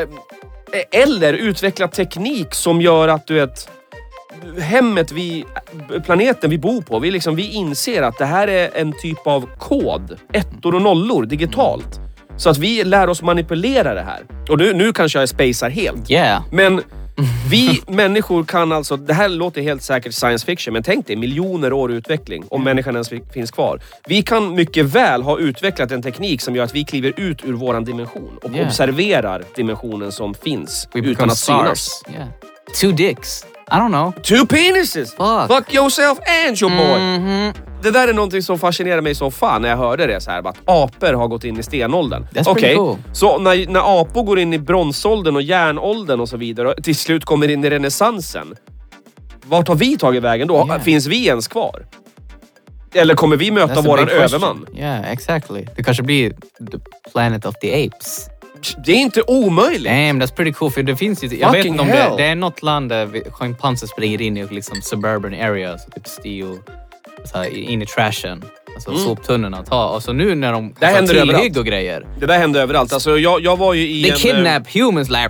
Eh, 0.01 0.07
eller 0.91 1.33
utveckla 1.33 1.87
teknik 1.87 2.53
som 2.53 2.81
gör 2.81 3.07
att 3.07 3.27
du 3.27 3.33
vet 3.33 3.69
hemmet 4.59 5.11
vi, 5.11 5.45
planeten 6.05 6.49
vi 6.49 6.57
bor 6.57 6.81
på, 6.81 6.99
vi, 6.99 7.11
liksom, 7.11 7.35
vi 7.35 7.51
inser 7.51 8.01
att 8.01 8.17
det 8.17 8.25
här 8.25 8.47
är 8.47 8.69
en 8.73 8.93
typ 9.01 9.27
av 9.27 9.49
kod. 9.57 10.17
Ettor 10.33 10.75
och 10.75 10.81
nollor 10.81 11.25
digitalt. 11.25 11.99
Så 12.37 12.49
att 12.49 12.57
vi 12.57 12.83
lär 12.83 13.09
oss 13.09 13.21
manipulera 13.21 13.93
det 13.93 14.01
här. 14.01 14.21
Och 14.49 14.57
nu, 14.57 14.73
nu 14.73 14.93
kanske 14.93 15.19
jag 15.19 15.29
spacear 15.29 15.69
helt. 15.69 16.11
Yeah. 16.11 16.43
Men 16.51 16.81
vi 17.49 17.81
människor 17.87 18.43
kan 18.43 18.71
alltså, 18.71 18.97
det 18.97 19.13
här 19.13 19.29
låter 19.29 19.61
helt 19.61 19.83
säkert 19.83 20.13
science 20.13 20.45
fiction, 20.45 20.73
men 20.73 20.83
tänk 20.83 21.07
dig 21.07 21.15
miljoner 21.15 21.73
år 21.73 21.91
utveckling 21.91 22.43
om 22.49 22.63
människan 22.63 22.95
ens 22.95 23.09
fi- 23.09 23.23
finns 23.33 23.51
kvar. 23.51 23.81
Vi 24.07 24.21
kan 24.21 24.55
mycket 24.55 24.85
väl 24.85 25.21
ha 25.23 25.39
utvecklat 25.39 25.91
en 25.91 26.01
teknik 26.01 26.41
som 26.41 26.55
gör 26.55 26.63
att 26.63 26.75
vi 26.75 26.83
kliver 26.83 27.13
ut 27.17 27.45
ur 27.45 27.53
våran 27.53 27.85
dimension 27.85 28.37
och 28.43 28.51
Yeah. 28.55 28.67
observerar 28.67 29.43
dimensionen 29.55 30.11
som 30.11 30.33
finns 30.33 30.87
We 30.93 30.99
utan 30.99 31.29
att 31.29 31.37
synas. 31.37 31.79
stars. 31.79 32.13
Yeah. 32.15 32.27
Two 32.81 32.91
dicks. 32.97 33.45
I 33.71 33.75
don't 33.75 33.89
know. 33.91 34.11
Two 34.23 34.45
penises! 34.45 35.15
Fuck. 35.15 35.57
Fuck 35.57 35.73
yourself 35.73 36.19
and 36.47 36.61
your 36.61 36.69
boy! 36.77 36.99
Mhm. 36.99 37.53
Det 37.83 37.91
där 37.91 38.07
är 38.07 38.13
någonting 38.13 38.41
som 38.43 38.59
fascinerar 38.59 39.01
mig 39.01 39.15
som 39.15 39.31
fan 39.31 39.61
när 39.61 39.69
jag 39.69 39.77
hörde 39.77 40.07
det. 40.07 40.21
Så 40.21 40.31
här, 40.31 40.49
att 40.49 40.57
apor 40.65 41.13
har 41.13 41.27
gått 41.27 41.43
in 41.43 41.59
i 41.59 41.63
stenåldern. 41.63 42.23
That's 42.23 42.33
pretty 42.33 42.49
Okej, 42.51 42.75
cool. 42.75 42.97
så 43.13 43.37
när, 43.39 43.67
när 43.67 44.01
apor 44.01 44.23
går 44.23 44.39
in 44.39 44.53
i 44.53 44.59
bronsåldern 44.59 45.35
och 45.35 45.41
järnåldern 45.41 46.19
och 46.19 46.29
så 46.29 46.37
vidare 46.37 46.67
och 46.73 46.83
till 46.83 46.95
slut 46.95 47.25
kommer 47.25 47.47
in 47.47 47.63
i 47.65 47.69
renässansen. 47.69 48.55
Vart 49.45 49.67
har 49.67 49.75
vi 49.75 49.97
tagit 49.97 50.23
vägen 50.23 50.47
då? 50.47 50.65
Yeah. 50.67 50.81
Finns 50.81 51.07
vi 51.07 51.27
ens 51.27 51.47
kvar? 51.47 51.85
Eller 52.93 53.15
kommer 53.15 53.37
vi 53.37 53.51
möta 53.51 53.73
That's 53.73 53.79
a 53.79 53.81
våran 53.81 54.05
big 54.05 54.17
question. 54.17 54.43
överman? 54.43 54.65
Yeah, 54.75 55.11
exactly. 55.11 55.65
Det 55.75 55.83
kanske 55.83 56.03
blir 56.03 56.29
the 56.71 56.77
planet 57.11 57.45
of 57.45 57.55
the 57.61 57.85
apes. 57.87 58.27
Det 58.85 58.91
är 58.91 58.95
inte 58.97 59.21
omöjligt. 59.27 59.85
Damn, 59.85 60.21
that's 60.21 60.35
pretty 60.35 60.53
cool. 60.53 60.71
För 60.71 60.83
det 60.83 60.95
finns 60.95 61.23
ju, 61.23 61.27
jag 61.27 61.51
vet 61.51 61.57
Fucking 61.59 61.71
inte 61.71 61.81
om 61.81 61.87
det, 61.87 61.93
hell. 61.93 62.17
det 62.17 62.23
är 62.25 62.35
något 62.35 62.63
land 62.63 62.89
där 62.89 63.31
schimpanser 63.31 63.87
springer 63.87 64.21
in 64.21 64.37
i 64.37 64.47
liksom 64.51 64.81
suburban 64.81 65.33
areas, 65.33 65.85
typ 65.85 66.07
så 67.25 67.37
här, 67.37 67.57
in 67.57 67.81
i 67.81 67.85
trashen. 67.85 68.43
Alltså 68.75 68.97
soptunnorna 68.97 69.59
och 69.59 69.65
ta. 69.65 69.89
Och 69.89 70.03
så 70.03 70.13
nu 70.13 70.35
när 70.35 70.51
de 70.51 70.73
Det 70.79 70.85
har 70.85 70.93
händer 70.93 71.13
tillhygg 71.13 71.57
och 71.57 71.65
grejer. 71.65 72.05
Det 72.19 72.25
där 72.25 72.37
händer 72.37 72.61
överallt. 72.61 72.93
Alltså, 72.93 73.17
jag, 73.19 73.41
jag 73.41 73.57
var 73.57 73.73
ju 73.73 73.89
i 73.89 74.01
They 74.03 74.11
en... 74.11 74.17
kidnap 74.17 74.73
humans 74.75 75.09
like... 75.09 75.19
eh, 75.23 75.29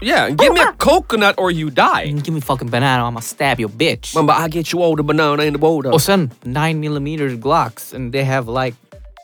Yeah, 0.00 0.28
give 0.28 0.52
me 0.52 0.60
a 0.60 0.74
coconut 0.78 1.34
or 1.38 1.52
you 1.52 1.70
die. 1.70 2.04
Give 2.04 2.32
me 2.32 2.40
fucking 2.40 2.70
banana, 2.70 3.02
I'm 3.02 3.14
gonna 3.14 3.20
stab 3.20 3.60
your 3.60 3.70
bitch. 3.70 4.14
Man 4.14 4.26
bara, 4.26 4.46
I 4.46 4.48
get 4.50 4.74
you 4.74 4.82
all 4.84 4.96
the 4.96 5.02
banana 5.02 5.44
in 5.44 5.52
the 5.54 5.58
water. 5.60 5.90
Och 5.92 6.02
sen 6.02 6.30
9 6.42 6.84
mm 6.84 7.40
Glocks 7.40 7.94
and 7.94 8.12
they 8.12 8.22
have 8.24 8.64
like... 8.64 8.76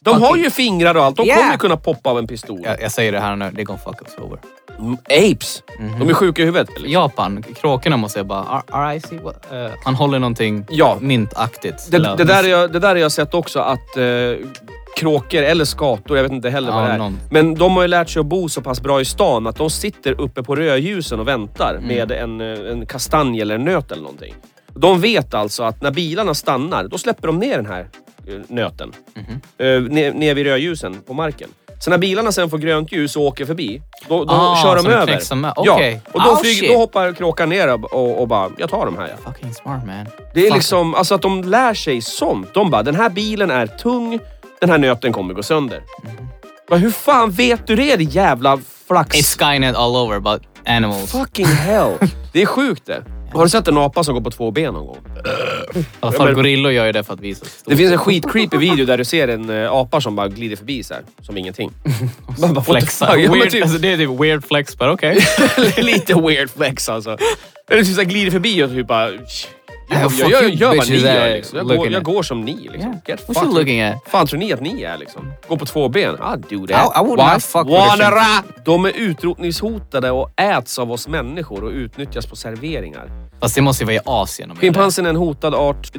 De 0.04 0.22
har 0.22 0.36
ju 0.36 0.50
fingrar 0.50 0.94
och 0.96 1.04
allt. 1.04 1.16
De 1.16 1.26
Yeah. 1.26 1.38
kommer 1.40 1.52
ju 1.52 1.58
kunna 1.58 1.76
poppa 1.76 2.10
av 2.10 2.18
en 2.18 2.26
pistol. 2.26 2.60
Jag, 2.64 2.82
jag 2.82 2.92
säger 2.92 3.12
det 3.12 3.20
här 3.20 3.36
nu, 3.36 3.44
they're 3.44 3.64
gonna 3.64 3.78
fuck 3.78 4.02
us 4.02 4.16
over. 4.18 4.38
Mm, 4.78 4.96
Apes. 5.04 5.62
De 6.00 6.08
är 6.08 6.14
sjuka 6.14 6.42
i 6.42 6.44
huvudet. 6.44 6.68
Japan, 6.86 7.42
kråkorna 7.60 7.96
måste 7.96 8.18
jag 8.18 8.26
bara... 8.26 8.42
Are, 8.44 8.62
are 8.70 8.94
I 8.96 9.00
see 9.00 9.18
what, 9.18 9.52
eh, 9.52 9.66
han 9.84 9.94
håller 9.94 10.18
någonting 10.18 10.66
Ja. 10.70 10.96
mintaktigt. 11.00 11.90
Det, 11.90 11.96
Eller- 11.96 12.16
det, 12.16 12.24
där 12.24 12.44
är 12.44 12.48
jag, 12.48 12.72
det 12.72 12.78
där 12.78 12.88
har 12.88 12.96
jag 12.96 13.12
sett 13.12 13.34
också 13.34 13.60
att 13.60 13.96
eh, 13.96 14.04
kråkor 14.96 15.42
eller 15.42 15.64
skator, 15.64 16.16
jag 16.16 16.22
vet 16.22 16.32
inte 16.32 16.50
heller 16.50 16.68
Ja, 16.68 16.74
vad 16.74 16.84
det 16.84 16.92
är. 16.92 16.98
någon. 16.98 17.18
Men 17.30 17.54
de 17.54 17.72
har 17.76 17.82
ju 17.82 17.88
lärt 17.88 18.08
sig 18.10 18.20
att 18.20 18.26
bo 18.26 18.48
så 18.48 18.60
pass 18.62 18.80
bra 18.80 19.00
i 19.00 19.04
stan 19.04 19.46
att 19.46 19.56
de 19.56 19.70
sitter 19.70 20.20
uppe 20.20 20.42
på 20.42 20.56
rödljusen 20.56 21.20
och 21.20 21.28
väntar 21.28 21.74
Mm. 21.74 21.86
med 21.88 22.12
en, 22.12 22.40
eh, 22.40 22.70
en 22.72 22.86
kastanj 22.86 23.40
eller 23.40 23.54
en 23.54 23.64
nöt 23.64 23.92
eller 23.92 24.02
någonting. 24.02 24.34
De 24.74 25.00
vet 25.00 25.34
alltså 25.34 25.62
att 25.62 25.82
när 25.82 25.90
bilarna 25.90 26.34
stannar, 26.34 26.84
då 26.88 26.98
släpper 26.98 27.26
de 27.26 27.38
ner 27.38 27.56
den 27.56 27.66
här 27.66 27.88
nöten. 28.48 28.92
Mhm. 29.14 29.40
Eh, 29.58 29.92
ner, 29.92 30.12
ner 30.12 30.34
vid 30.34 30.46
rödljusen 30.46 31.00
på 31.06 31.14
marken. 31.14 31.48
Så 31.80 31.90
när 31.90 31.98
bilarna 31.98 32.32
sen 32.32 32.50
får 32.50 32.58
grönt 32.58 32.92
ljus 32.92 33.16
och 33.16 33.22
åker 33.22 33.44
förbi, 33.46 33.82
då, 34.08 34.24
då 34.24 34.34
Ah, 34.34 34.62
kör 34.62 34.76
de 34.76 34.86
över. 34.86 35.34
med. 35.36 35.52
Ja, 35.56 35.98
och 36.12 36.20
då, 36.22 36.30
Oh, 36.30 36.40
flyger, 36.40 36.68
då 36.72 36.78
hoppar 36.78 37.12
kråkan 37.12 37.48
ner 37.48 37.68
och, 37.94 38.20
och, 38.20 38.28
bara, 38.28 38.50
jag 38.58 38.70
tar 38.70 38.86
de 38.86 38.96
här. 38.96 39.08
Ja. 39.24 39.32
Fucking 39.32 39.54
smart 39.54 39.86
man. 39.86 40.06
Det 40.34 40.40
är 40.40 40.44
Fuck. 40.46 40.54
liksom, 40.54 40.94
alltså 40.94 41.14
att 41.14 41.22
de 41.22 41.42
lär 41.44 41.74
sig 41.74 42.00
sånt. 42.00 42.54
De 42.54 42.70
bara, 42.70 42.82
den 42.82 42.94
här 42.94 43.10
bilen 43.10 43.50
är 43.50 43.66
tung, 43.66 44.18
den 44.60 44.70
här 44.70 44.78
nöten 44.78 45.12
kommer 45.12 45.34
gå 45.34 45.42
sönder. 45.42 45.82
Bara, 46.68 46.76
hur 46.80 46.90
fan 46.90 47.30
vet 47.30 47.66
du 47.66 47.76
det, 47.76 47.96
din 47.96 48.08
jävla 48.10 48.58
flax? 48.88 49.16
It's 49.16 49.38
Skynet 49.52 49.76
all 49.76 49.96
over 49.96 50.20
but 50.20 50.42
animals. 50.66 51.12
Fucking 51.12 51.46
hell. 51.46 51.92
Det 52.32 52.42
är 52.42 52.46
sjukt 52.46 52.86
det. 52.86 53.04
Har 53.34 53.44
du 53.44 53.50
sett 53.50 53.68
en 53.68 53.78
apa 53.78 54.04
som 54.04 54.14
går 54.14 54.20
på 54.20 54.30
två 54.30 54.50
ben 54.50 54.74
någon 54.74 54.86
gång? 54.86 54.98
Alla 56.00 56.12
fall 56.12 56.26
men- 56.26 56.34
gorillor 56.34 56.72
gör 56.72 56.86
ju 56.86 56.92
det 56.92 57.04
för 57.04 57.14
att 57.14 57.20
visa 57.20 57.44
sig 57.44 57.52
Det 57.66 57.76
finns 57.76 57.92
en 57.92 57.98
skitcreepy 57.98 58.56
video 58.56 58.86
där 58.86 58.98
du 58.98 59.04
ser 59.04 59.28
en 59.28 59.50
uh, 59.50 59.72
apa 59.72 60.00
som 60.00 60.16
bara 60.16 60.28
glider 60.28 60.56
förbi 60.56 60.82
så 60.82 60.94
här, 60.94 61.02
som 61.22 61.36
ingenting. 61.36 61.70
Man 62.40 62.40
bara, 62.40 62.52
what 62.52 62.64
the 62.66 62.72
Flexa. 62.72 63.06
fuck? 63.06 63.16
Ja, 63.20 63.30
men 63.30 63.38
Weird, 63.38 63.50
typ, 63.50 63.62
alltså, 63.62 63.78
det 63.78 63.88
är 63.92 63.96
typ 63.96 64.20
weird 64.20 64.44
flex 64.44 64.78
but 64.78 64.88
okej. 64.88 65.18
lite 65.76 66.14
weird 66.14 66.50
flex 66.50 66.88
alltså. 66.88 67.16
Eller 67.70 67.84
typ 67.84 68.08
glider 68.08 68.30
förbi 68.30 68.62
och 68.62 68.70
typ 68.70 68.86
bara... 68.86 69.10
Jag, 69.92 70.12
jag, 70.30 70.50
gör 70.50 70.76
vad 70.76 70.90
ni 70.90 70.96
gör 70.96 71.30
liksom. 71.34 71.58
Jag 71.58 71.66
går, 71.78 71.92
jag 71.92 72.02
går 72.02 72.22
som 72.22 72.40
ni 72.40 72.54
liksom. 72.56 72.80
Yeah. 72.80 72.94
Get 73.06 73.28
What 73.28 73.44
you 73.44 73.54
looking 73.54 73.80
at? 73.82 73.96
fan 74.06 74.26
tror 74.26 74.38
ni 74.38 74.52
att 74.52 74.60
ni 74.60 74.82
är 74.82 74.98
liksom? 74.98 75.32
Går 75.48 75.56
på 75.56 75.66
två 75.66 75.88
ben? 75.88 76.16
I'll 76.16 76.36
do 76.50 76.66
that. 76.66 76.92
I- 76.96 77.00
I 77.00 77.04
would 77.04 77.20
Why? 77.20 77.32
not 77.34 77.42
fuck 77.42 77.66
with 77.66 77.76
a 77.76 77.96
Wanna 77.98 78.42
De 78.64 78.84
är 78.84 78.92
utrotningshotade 78.96 80.10
och 80.10 80.40
äts 80.40 80.78
av 80.78 80.92
oss 80.92 81.08
människor 81.08 81.64
och 81.64 81.70
utnyttjas 81.70 82.26
på 82.26 82.36
serveringar. 82.36 83.10
Fast 83.40 83.54
det 83.54 83.60
måste 83.60 83.84
ju 83.84 83.86
vara 83.86 83.96
i 83.96 84.00
Asien. 84.04 84.56
Schimpansen 84.56 85.06
är 85.06 85.10
en 85.10 85.16
hotad 85.16 85.54
art. 85.54 85.92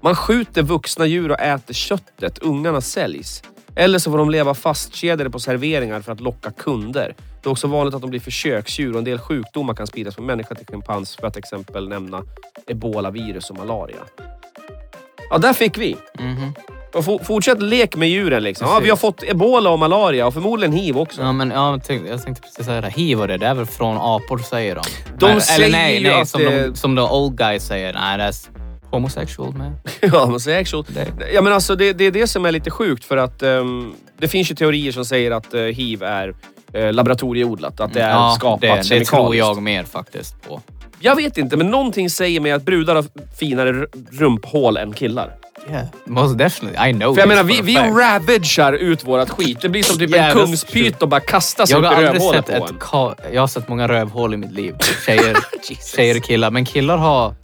Man 0.00 0.14
skjuter 0.14 0.62
vuxna 0.62 1.06
djur 1.06 1.30
och 1.30 1.40
äter 1.40 1.74
köttet. 1.74 2.38
Ungarna 2.38 2.80
säljs. 2.80 3.42
Eller 3.76 3.98
så 3.98 4.10
får 4.10 4.18
de 4.18 4.30
leva 4.30 4.54
fastkedjade 4.54 5.30
på 5.30 5.38
serveringar 5.38 6.00
för 6.00 6.12
att 6.12 6.20
locka 6.20 6.50
kunder. 6.50 7.14
Det 7.42 7.48
är 7.48 7.50
också 7.50 7.66
vanligt 7.66 7.94
att 7.94 8.00
de 8.00 8.10
blir 8.10 8.20
försöksdjur 8.20 8.92
och 8.92 8.98
en 8.98 9.04
del 9.04 9.18
sjukdomar 9.18 9.74
kan 9.74 9.86
spridas 9.86 10.14
från 10.14 10.26
människa 10.26 10.54
till 10.54 10.66
schimpans 10.66 11.16
för 11.16 11.26
att 11.26 11.36
exempel 11.36 11.88
nämna 11.88 12.22
ebola-virus 12.66 13.50
och 13.50 13.56
malaria. 13.56 13.96
Ja, 15.30 15.38
där 15.38 15.52
fick 15.52 15.78
vi. 15.78 15.96
Och 16.94 17.04
for, 17.04 17.18
fortsätt 17.18 17.62
lek 17.62 17.96
med 17.96 18.08
djuren 18.08 18.42
liksom. 18.42 18.66
Ja, 18.70 18.80
vi 18.82 18.90
har 18.90 18.96
fått 18.96 19.22
ebola 19.22 19.70
och 19.70 19.78
malaria 19.78 20.26
och 20.26 20.34
förmodligen 20.34 20.72
hiv 20.72 20.98
också. 20.98 21.22
Ja, 21.22 21.32
men 21.32 21.50
ja, 21.50 21.70
jag 21.70 21.84
tänkte, 21.84 22.42
precis 22.42 22.66
säga 22.66 22.80
det. 22.80 22.88
Hiv 22.90 23.20
och 23.20 23.28
det, 23.28 23.36
det 23.36 23.46
är 23.46 23.54
väl 23.54 23.66
från 23.66 23.96
apor 24.00 24.38
säger 24.38 24.74
de. 24.74 24.82
De 25.18 25.26
Men- 25.26 25.40
säger 25.40 25.64
eller 25.68 25.78
nej, 25.78 26.02
nej, 26.02 26.20
att 26.20 26.28
som, 26.28 26.40
det- 26.40 26.66
de, 26.68 26.76
som 26.76 26.94
de 26.94 27.10
old 27.10 27.38
guys 27.38 27.66
säger. 27.66 27.92
Nej, 27.92 28.18
that's 28.18 28.48
homosexual 28.92 29.54
man. 29.54 29.76
Ja, 30.00 30.26
men 30.26 30.40
sexual. 30.40 30.84
Det- 30.88 31.32
Ja, 31.34 31.42
men 31.42 31.52
alltså, 31.52 31.76
det, 31.76 31.92
det 31.92 32.04
är 32.04 32.10
det 32.10 32.26
som 32.26 32.44
är 32.44 32.52
lite 32.52 32.70
sjukt 32.70 33.04
för 33.04 33.16
att 33.16 33.42
ehm, 33.42 33.94
det 34.18 34.28
finns 34.28 34.50
ju 34.50 34.54
teorier 34.54 34.92
som 34.92 35.04
säger 35.04 35.30
att 35.30 35.54
uh, 35.54 35.60
hiv 35.62 36.02
är 36.02 36.34
uh, 36.76 36.92
laboratorieodlat. 36.92 37.80
Att 37.80 37.94
det 37.94 38.00
är 38.00 38.10
ja, 38.10 38.34
skapat 38.38 38.88
det, 38.88 38.98
det 38.98 39.04
tror 39.04 39.36
jag 39.36 39.62
mer 39.62 39.84
faktiskt 39.84 40.48
på. 40.48 40.60
Jag 41.00 41.16
vet 41.16 41.38
inte, 41.38 41.56
men 41.56 41.66
någonting 41.66 42.10
säger 42.10 42.40
mig 42.40 42.52
att 42.52 42.62
brudar 42.62 42.94
har 42.94 43.04
finare 43.38 43.86
rumphål 44.10 44.76
än 44.76 44.92
killar. 44.92 45.34
Yeah, 45.70 45.86
most 46.04 46.38
definitely. 46.38 46.90
I 46.90 46.92
know 46.92 47.14
För 47.14 47.20
jag 47.20 47.28
menar, 47.28 47.44
vi, 47.44 47.60
vi 47.62 47.76
ravagear 47.76 48.72
ut 48.72 49.04
vårat 49.04 49.30
skit. 49.30 49.58
Det 49.60 49.68
blir 49.68 49.82
som 49.82 49.98
typ 49.98 50.10
Yeah, 50.10 50.26
en 50.26 50.32
kungspyt 50.32 51.02
och 51.02 51.08
bara 51.08 51.20
kastas 51.20 51.70
upp 51.70 51.74
Jag 51.74 51.82
i 51.82 51.86
har 51.86 51.94
aldrig 51.94 52.14
rövhålet 52.14 52.46
sett 52.46 52.58
på 52.58 52.64
ett 52.64 52.78
en. 52.78 53.14
Jag 53.32 53.42
har 53.42 53.46
sett 53.46 53.68
många 53.68 53.88
rövhål 53.88 54.34
i 54.34 54.36
mitt 54.36 54.52
liv. 54.52 54.74
Tjejer, 55.06 55.36
tjejer 55.96 56.16
och 56.16 56.24
killar. 56.24 56.50
Men 56.50 56.64
killar 56.64 56.96
har... 56.96 57.34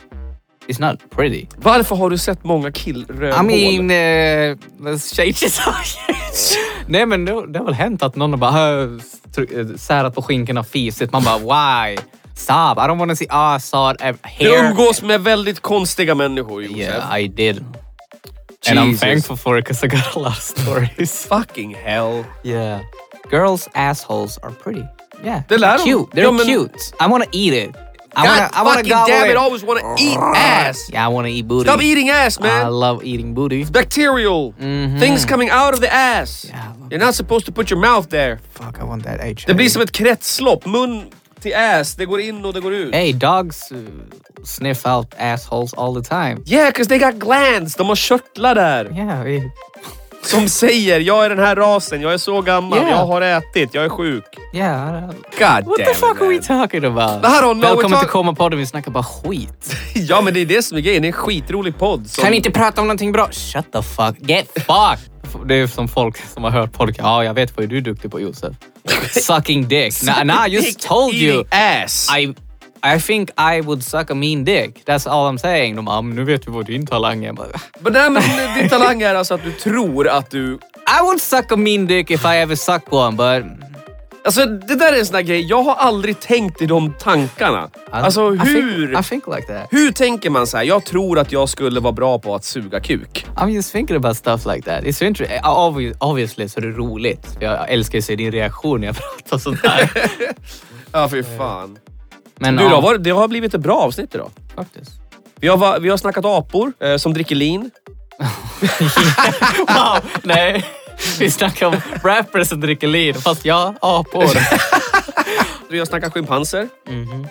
It's 0.69 0.81
not 0.91 1.11
pretty. 1.11 1.47
Varför 1.57 1.97
har 1.97 2.11
du 2.11 2.19
sett 2.19 2.45
många 2.45 2.73
killrövhål? 2.73 3.51
I 3.51 3.79
mean, 3.79 3.91
uh, 3.91 4.57
let's 4.81 5.15
change 5.17 5.29
it. 5.47 5.61
Nej 6.87 7.07
men 7.07 7.25
det, 7.25 7.47
det 7.53 7.59
har 7.59 7.67
väl 7.67 7.75
hänt 7.75 8.03
att 8.03 8.17
någon 8.17 8.31
har 8.31 8.39
bara 8.39 8.51
"Hö, 8.51 8.87
tryck- 9.37 9.71
eh, 9.71 9.77
särat 9.77 10.15
på 10.15 10.23
skinkorna 10.23 10.61
och 10.61 10.67
fisit. 10.67 11.13
Man 11.13 11.25
bara 11.25 11.39
why? 11.39 11.97
Stop, 12.35 12.55
I 12.55 12.81
don't 12.89 12.99
wanna 12.99 13.17
see... 13.17 13.27
Ah, 13.31 13.57
I 13.57 13.61
saw 13.61 13.95
it. 13.95 14.01
ev- 14.01 14.19
Du 14.39 14.51
Hair. 14.51 14.71
umgås 14.71 15.03
med 15.03 15.21
väldigt 15.21 15.61
konstiga 15.61 16.15
människor, 16.15 16.63
Josef. 16.63 16.79
Yeah, 16.79 17.21
I 17.21 17.29
did. 17.29 17.65
And 18.71 18.79
I'm 18.79 18.97
thankful 18.99 19.37
for 19.37 19.59
it 19.59 19.65
because 19.65 19.87
I 19.87 19.89
got 19.89 20.17
a 20.17 20.19
lot 20.19 20.29
of 20.29 20.43
stories. 20.43 21.27
Fucking 21.31 21.75
hell. 21.85 22.25
yeah. 22.45 22.81
Girls' 23.31 23.69
assholes 23.75 24.39
are 24.39 24.53
pretty. 24.65 24.83
Yeah. 25.25 25.41
Det 25.49 25.59
lär 25.59 25.77
they're 25.79 25.85
cute. 25.85 26.11
They're 26.17 26.23
Ja, 26.25 26.31
men- 26.33 26.47
cute. 26.47 26.75
I 27.01 27.07
wanna 27.11 27.25
eat 27.33 27.55
it. 27.55 27.77
I 28.19 28.25
God 28.25 28.39
wanna, 28.39 28.51
I 28.53 28.63
wanna 28.63 28.77
fucking 28.77 29.07
damn 29.07 29.31
it, 29.31 29.37
always 29.37 29.63
wanna 29.63 29.95
eat 29.99 30.19
ass. 30.19 30.91
Yeah, 30.93 31.05
I 31.07 31.09
wanna 31.09 31.29
eat 31.29 31.47
booty. 31.49 31.69
Stop 31.69 31.83
eating 31.83 32.09
ass, 32.11 32.41
man. 32.41 32.67
I 32.67 32.69
love 32.69 33.05
eating 33.05 33.35
booty. 33.35 33.65
Bacterial. 33.65 34.53
Things 35.01 35.25
coming 35.25 35.51
out 35.51 35.75
of 35.75 35.81
the 35.81 35.93
ass. 35.93 36.45
Yeah, 36.49 36.73
You're 36.91 37.05
not 37.07 37.15
supposed 37.15 37.47
to 37.47 37.53
put 37.53 37.71
your 37.71 37.81
mouth 37.81 38.09
there. 38.11 38.39
Fuck, 38.55 38.79
I 38.81 38.85
want 38.85 39.05
that 39.05 39.21
HIV. 39.21 39.47
Det 39.47 39.55
blir 39.55 39.69
som 39.69 39.83
ett 39.83 39.93
kretslopp. 39.93 40.67
Mun 40.67 41.11
till 41.41 41.55
ass. 41.55 41.95
Det 41.95 42.07
går 42.07 42.21
in 42.21 42.45
och 42.45 42.53
det 42.55 42.61
går 42.61 42.75
ut. 42.75 42.95
Hey, 42.95 43.13
dogs 43.13 43.73
uh, 43.73 43.79
sniff 44.45 44.87
out 44.87 45.15
assholes 45.19 45.75
all 45.75 46.03
the 46.03 46.09
time. 46.09 46.43
Yeah, 46.47 46.73
cause 46.73 46.89
they 46.89 46.99
got 46.99 47.15
glands. 47.15 47.75
De 47.75 47.87
har 47.89 47.97
körtlar 47.97 48.55
där. 48.55 48.93
Yeah, 48.97 49.25
we, 49.25 49.51
Som 50.23 50.49
säger, 50.49 51.01
jag 51.01 51.25
är 51.25 51.29
den 51.29 51.39
här 51.39 51.57
rasen, 51.57 52.01
jag 52.01 52.13
är 52.13 52.19
så 52.19 52.41
gammal, 52.43 52.79
Yeah. 52.79 52.91
jag 52.91 53.07
har 53.07 53.21
ätit, 53.21 53.71
jag 53.75 53.85
är 53.85 53.89
sjuk. 53.89 54.25
yeah. 54.55 55.01
God 55.39 55.67
What 55.67 55.77
the 55.77 55.85
damn 55.85 55.95
fuck 55.95 56.21
are 56.23 56.29
we 56.29 56.39
talking 56.43 56.85
about? 56.85 57.25
I 57.25 57.29
don't 57.29 57.41
know, 57.41 57.61
Välkommen 57.61 57.91
we 57.91 57.99
till 58.01 58.09
Komma-podden, 58.09 58.57
vi 58.57 58.67
snackar 58.67 58.91
bara 58.91 59.05
skit. 59.05 59.75
Ja, 59.95 60.21
men 60.21 60.35
det 60.35 60.41
är 60.41 60.47
det 60.47 60.63
som 60.63 60.77
är 60.77 60.81
grejen. 60.81 61.03
Det 61.03 61.07
är 61.07 61.13
en 61.13 61.13
skitrolig 61.13 61.79
podd. 61.79 62.11
Som... 62.11 62.23
Kan 62.23 62.31
ni 62.31 62.37
inte 62.37 62.51
prata 62.51 62.81
om 62.81 62.87
någonting 62.87 63.13
bra? 63.13 63.29
Shut 63.33 63.73
the 63.73 63.83
fuck, 63.83 64.17
get 64.19 64.47
fucked! 64.55 65.49
Det 65.49 65.55
är 65.55 65.67
som 65.67 65.89
folk 65.89 66.17
som 66.35 66.45
har 66.45 66.51
hört 66.51 66.73
podcast. 66.73 66.99
Ja, 67.03 67.25
jag 67.25 67.35
vet 67.35 67.57
vad 67.57 67.69
du 67.69 67.77
är 67.77 67.81
duktig 67.81 68.11
på 68.11 68.21
Josef. 68.21 68.53
Sucking 69.11 69.69
dick. 69.69 70.03
Nah, 70.03 70.25
nah, 70.25 70.47
I 70.47 70.51
just 70.51 70.89
told 70.89 71.15
you. 71.15 71.39
eating 71.39 71.49
ass. 71.85 72.09
I, 72.19 72.35
I 72.97 73.01
think 73.01 73.31
I 73.39 73.61
would 73.61 73.83
suck 73.85 74.11
a 74.11 74.15
mean 74.15 74.45
dick. 74.45 74.85
That's 74.87 75.09
all 75.11 75.33
I'm 75.35 75.39
saying. 75.39 75.77
De 75.77 75.85
bara, 75.85 76.03
"Men 76.03 76.17
nu 76.17 76.25
vet 76.25 76.49
vi 76.49 76.53
vad 76.53 76.67
din 76.67 76.87
talang 76.87 77.25
är. 77.25 77.33
Men, 77.33 77.93
nej, 77.93 78.11
men 78.11 78.59
din 78.59 78.69
talang 78.69 79.03
är 79.03 79.15
alltså 79.15 79.35
att 79.35 79.45
du 79.45 79.53
tror 79.53 80.09
att 80.09 80.31
du... 80.31 80.59
I 81.01 81.03
would 81.03 81.21
suck 81.21 81.53
a 81.53 81.57
mean 81.57 81.87
dick 81.87 82.11
if 82.11 82.25
I 82.25 82.29
ever 82.37 82.55
suck 82.57 82.93
one, 82.93 83.17
but... 83.17 83.53
Alltså 84.25 84.47
det 84.47 84.75
där 84.75 84.93
är 84.93 84.99
en 84.99 85.07
sån 85.07 85.15
där 85.15 85.23
grej, 85.23 85.41
jag 85.41 85.63
har 85.63 85.75
aldrig 85.75 86.21
tänkt 86.21 86.63
i 86.63 86.67
de 86.67 86.93
tankarna. 86.99 87.71
Alltså 87.91 88.35
I 88.35 88.39
hur... 88.39 88.87
think, 88.95 89.07
I 89.07 89.09
think 89.09 89.25
like 89.37 89.43
that. 89.53 89.69
Hur 89.71 89.93
tänker 89.93 90.31
man 90.31 90.47
så 90.47 90.57
här? 90.57 90.65
Jag 90.65 90.85
tror 90.85 91.19
att 91.19 91.33
jag 91.33 91.49
skulle 91.49 91.81
vara 91.81 91.93
bra 91.93 92.19
på 92.19 92.35
att 92.35 92.45
suga 92.45 92.81
kuk. 92.81 93.27
I'm 93.37 93.49
just 93.51 93.73
thinking 93.73 93.97
about 93.97 94.17
stuff 94.17 94.47
like 94.47 94.63
that. 94.63 94.85
It's 94.85 94.93
so 94.99 95.05
interesting. 95.05 95.39
Obvi- 95.43 95.95
Obviously 96.01 96.49
så 96.49 96.61
är 96.61 96.65
det 96.65 96.73
roligt. 96.73 97.37
Jag 97.41 97.71
älskar 97.71 97.99
att 97.99 98.05
se 98.05 98.17
din 98.17 98.33
reaktion 98.33 98.81
när 98.81 98.87
jag 98.87 98.97
pratar 98.97 99.39
sådär. 99.39 99.91
Ja, 100.93 101.09
fy 101.09 101.23
fan. 101.23 101.79
Men 102.39 102.57
Du 102.57 102.63
ja, 102.63 102.69
då, 102.71 102.81
var, 102.81 102.99
det 102.99 103.11
har 103.11 103.29
blivit 103.29 103.55
ett 103.55 103.61
bra 103.61 103.77
avsnitt 103.79 104.15
idag. 104.15 104.31
faktiskt. 104.57 104.91
Vi 105.41 105.49
har, 105.49 105.81
vi 105.81 105.89
har 105.89 105.97
snackat 105.97 106.25
apor 106.25 106.73
eh, 106.81 106.97
som 106.97 107.15
dricker 107.15 107.35
lin. 107.35 107.71
Wow, 109.69 109.99
nej. 110.23 110.65
Vi 111.19 111.31
snackar 111.31 111.67
om 111.67 111.77
rappers 112.05 112.49
som 112.49 112.61
dricker 112.61 112.87
lean, 112.89 113.15
fast 113.15 113.45
ja, 113.45 113.75
apor. 113.81 114.25
Vi 115.71 115.79
har 115.79 115.87
snackat 115.87 116.13
schimpanser 116.13 116.69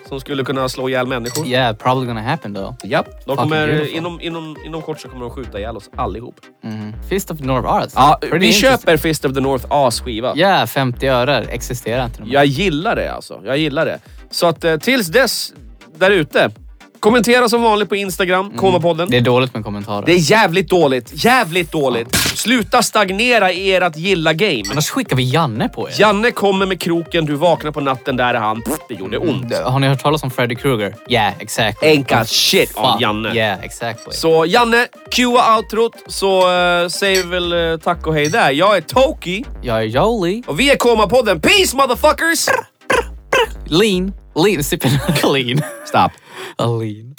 som 0.07 0.19
skulle 0.19 0.43
kunna 0.43 0.69
slå 0.69 0.89
ihjäl 0.89 1.07
människor. 1.07 1.47
Yeah, 1.47 1.75
probably 1.75 2.07
gonna 2.07 2.21
happen 2.21 2.53
though. 2.55 2.73
Ja, 2.83 3.03
de 3.25 3.37
kommer, 3.37 3.95
inom, 3.95 4.21
inom, 4.21 4.57
inom 4.65 4.81
kort 4.81 4.99
så 4.99 5.09
kommer 5.09 5.21
de 5.25 5.31
skjuta 5.31 5.59
ihjäl 5.59 5.77
oss 5.77 5.89
allihop. 5.95 6.35
Mm. 6.63 6.93
Fist 7.09 7.31
of 7.31 7.37
the 7.37 7.45
North 7.45 7.67
Arts. 7.67 7.93
Ja, 7.95 8.19
vi 8.33 8.53
köper 8.53 8.97
Fist 8.97 9.25
of 9.25 9.33
the 9.33 9.39
North 9.39 9.65
As-skiva. 9.69 10.33
Ja, 10.35 10.67
50 10.67 11.07
öre. 11.07 11.43
Existerar 11.43 12.05
inte. 12.05 12.23
Jag 12.25 12.45
gillar 12.45 12.95
det 12.95 13.13
alltså. 13.13 13.41
Jag 13.45 13.57
gillar 13.57 13.85
det. 13.85 13.99
Så 14.31 14.47
att 14.47 14.63
eh, 14.63 14.77
tills 14.77 15.07
dess, 15.07 15.53
där 15.97 16.11
ute. 16.11 16.51
Kommentera 16.99 17.49
som 17.49 17.61
vanligt 17.61 17.89
på 17.89 17.95
Instagram, 17.95 18.51
Komapodden. 18.57 19.09
Det 19.09 19.17
är 19.17 19.21
dåligt 19.21 19.53
med 19.53 19.63
kommentarer. 19.63 20.05
Det 20.05 20.11
är 20.11 20.31
jävligt 20.31 20.69
dåligt. 20.69 21.11
Jävligt 21.25 21.71
dåligt. 21.71 22.15
Sluta 22.15 22.83
stagnera 22.83 23.51
i 23.51 23.75
ert 23.75 23.97
gilla-game. 23.97 24.63
Annars 24.71 24.89
skickar 24.89 25.15
vi 25.15 25.23
Janne 25.23 25.69
på 25.69 25.89
er. 25.89 25.93
Janne 25.97 26.31
kommer 26.31 26.65
med 26.65 26.81
kroken, 26.81 27.25
du 27.25 27.33
vaknar 27.33 27.71
på 27.71 27.81
natten, 27.81 28.17
där 28.17 28.33
är 28.33 28.39
han. 28.39 28.63
Det 28.89 28.93
gjorde 28.95 29.17
ont. 29.17 29.53
Har 29.57 29.79
ni 29.79 29.87
hört 29.87 30.01
talas 30.01 30.23
om 30.23 30.31
Freddy 30.31 30.55
Krueger? 30.55 30.95
Yeah, 31.09 31.33
exactly. 31.39 31.89
Enka 31.89 32.25
shit 32.25 32.77
av 32.77 32.91
Fuck. 32.91 33.01
Janne. 33.01 33.35
Yeah, 33.35 33.63
exactly. 33.63 34.13
Så 34.13 34.45
Janne, 34.45 34.87
cuea 35.11 35.55
outrot 35.57 35.93
så 36.07 36.37
uh, 36.37 36.87
säger 36.89 37.23
vi 37.23 37.29
väl 37.29 37.71
eh, 37.71 37.77
tack 37.79 38.07
och 38.07 38.13
hej 38.13 38.29
där. 38.29 38.51
Jag 38.51 38.77
är 38.77 38.81
Toki 38.81 39.45
Jag 39.61 39.77
är 39.77 39.83
Jolie. 39.83 40.43
och 40.47 40.59
vi 40.59 40.71
är 40.71 40.75
Komapodden. 40.75 41.41
Peace 41.41 41.77
motherfuckers! 41.77 42.45
Lean. 43.69 44.13
Lean. 44.35 44.63
Sipping 44.63 44.91
lean. 45.23 45.59
Stop. 45.85 46.11
A 46.59 46.67
lean. 46.67 47.15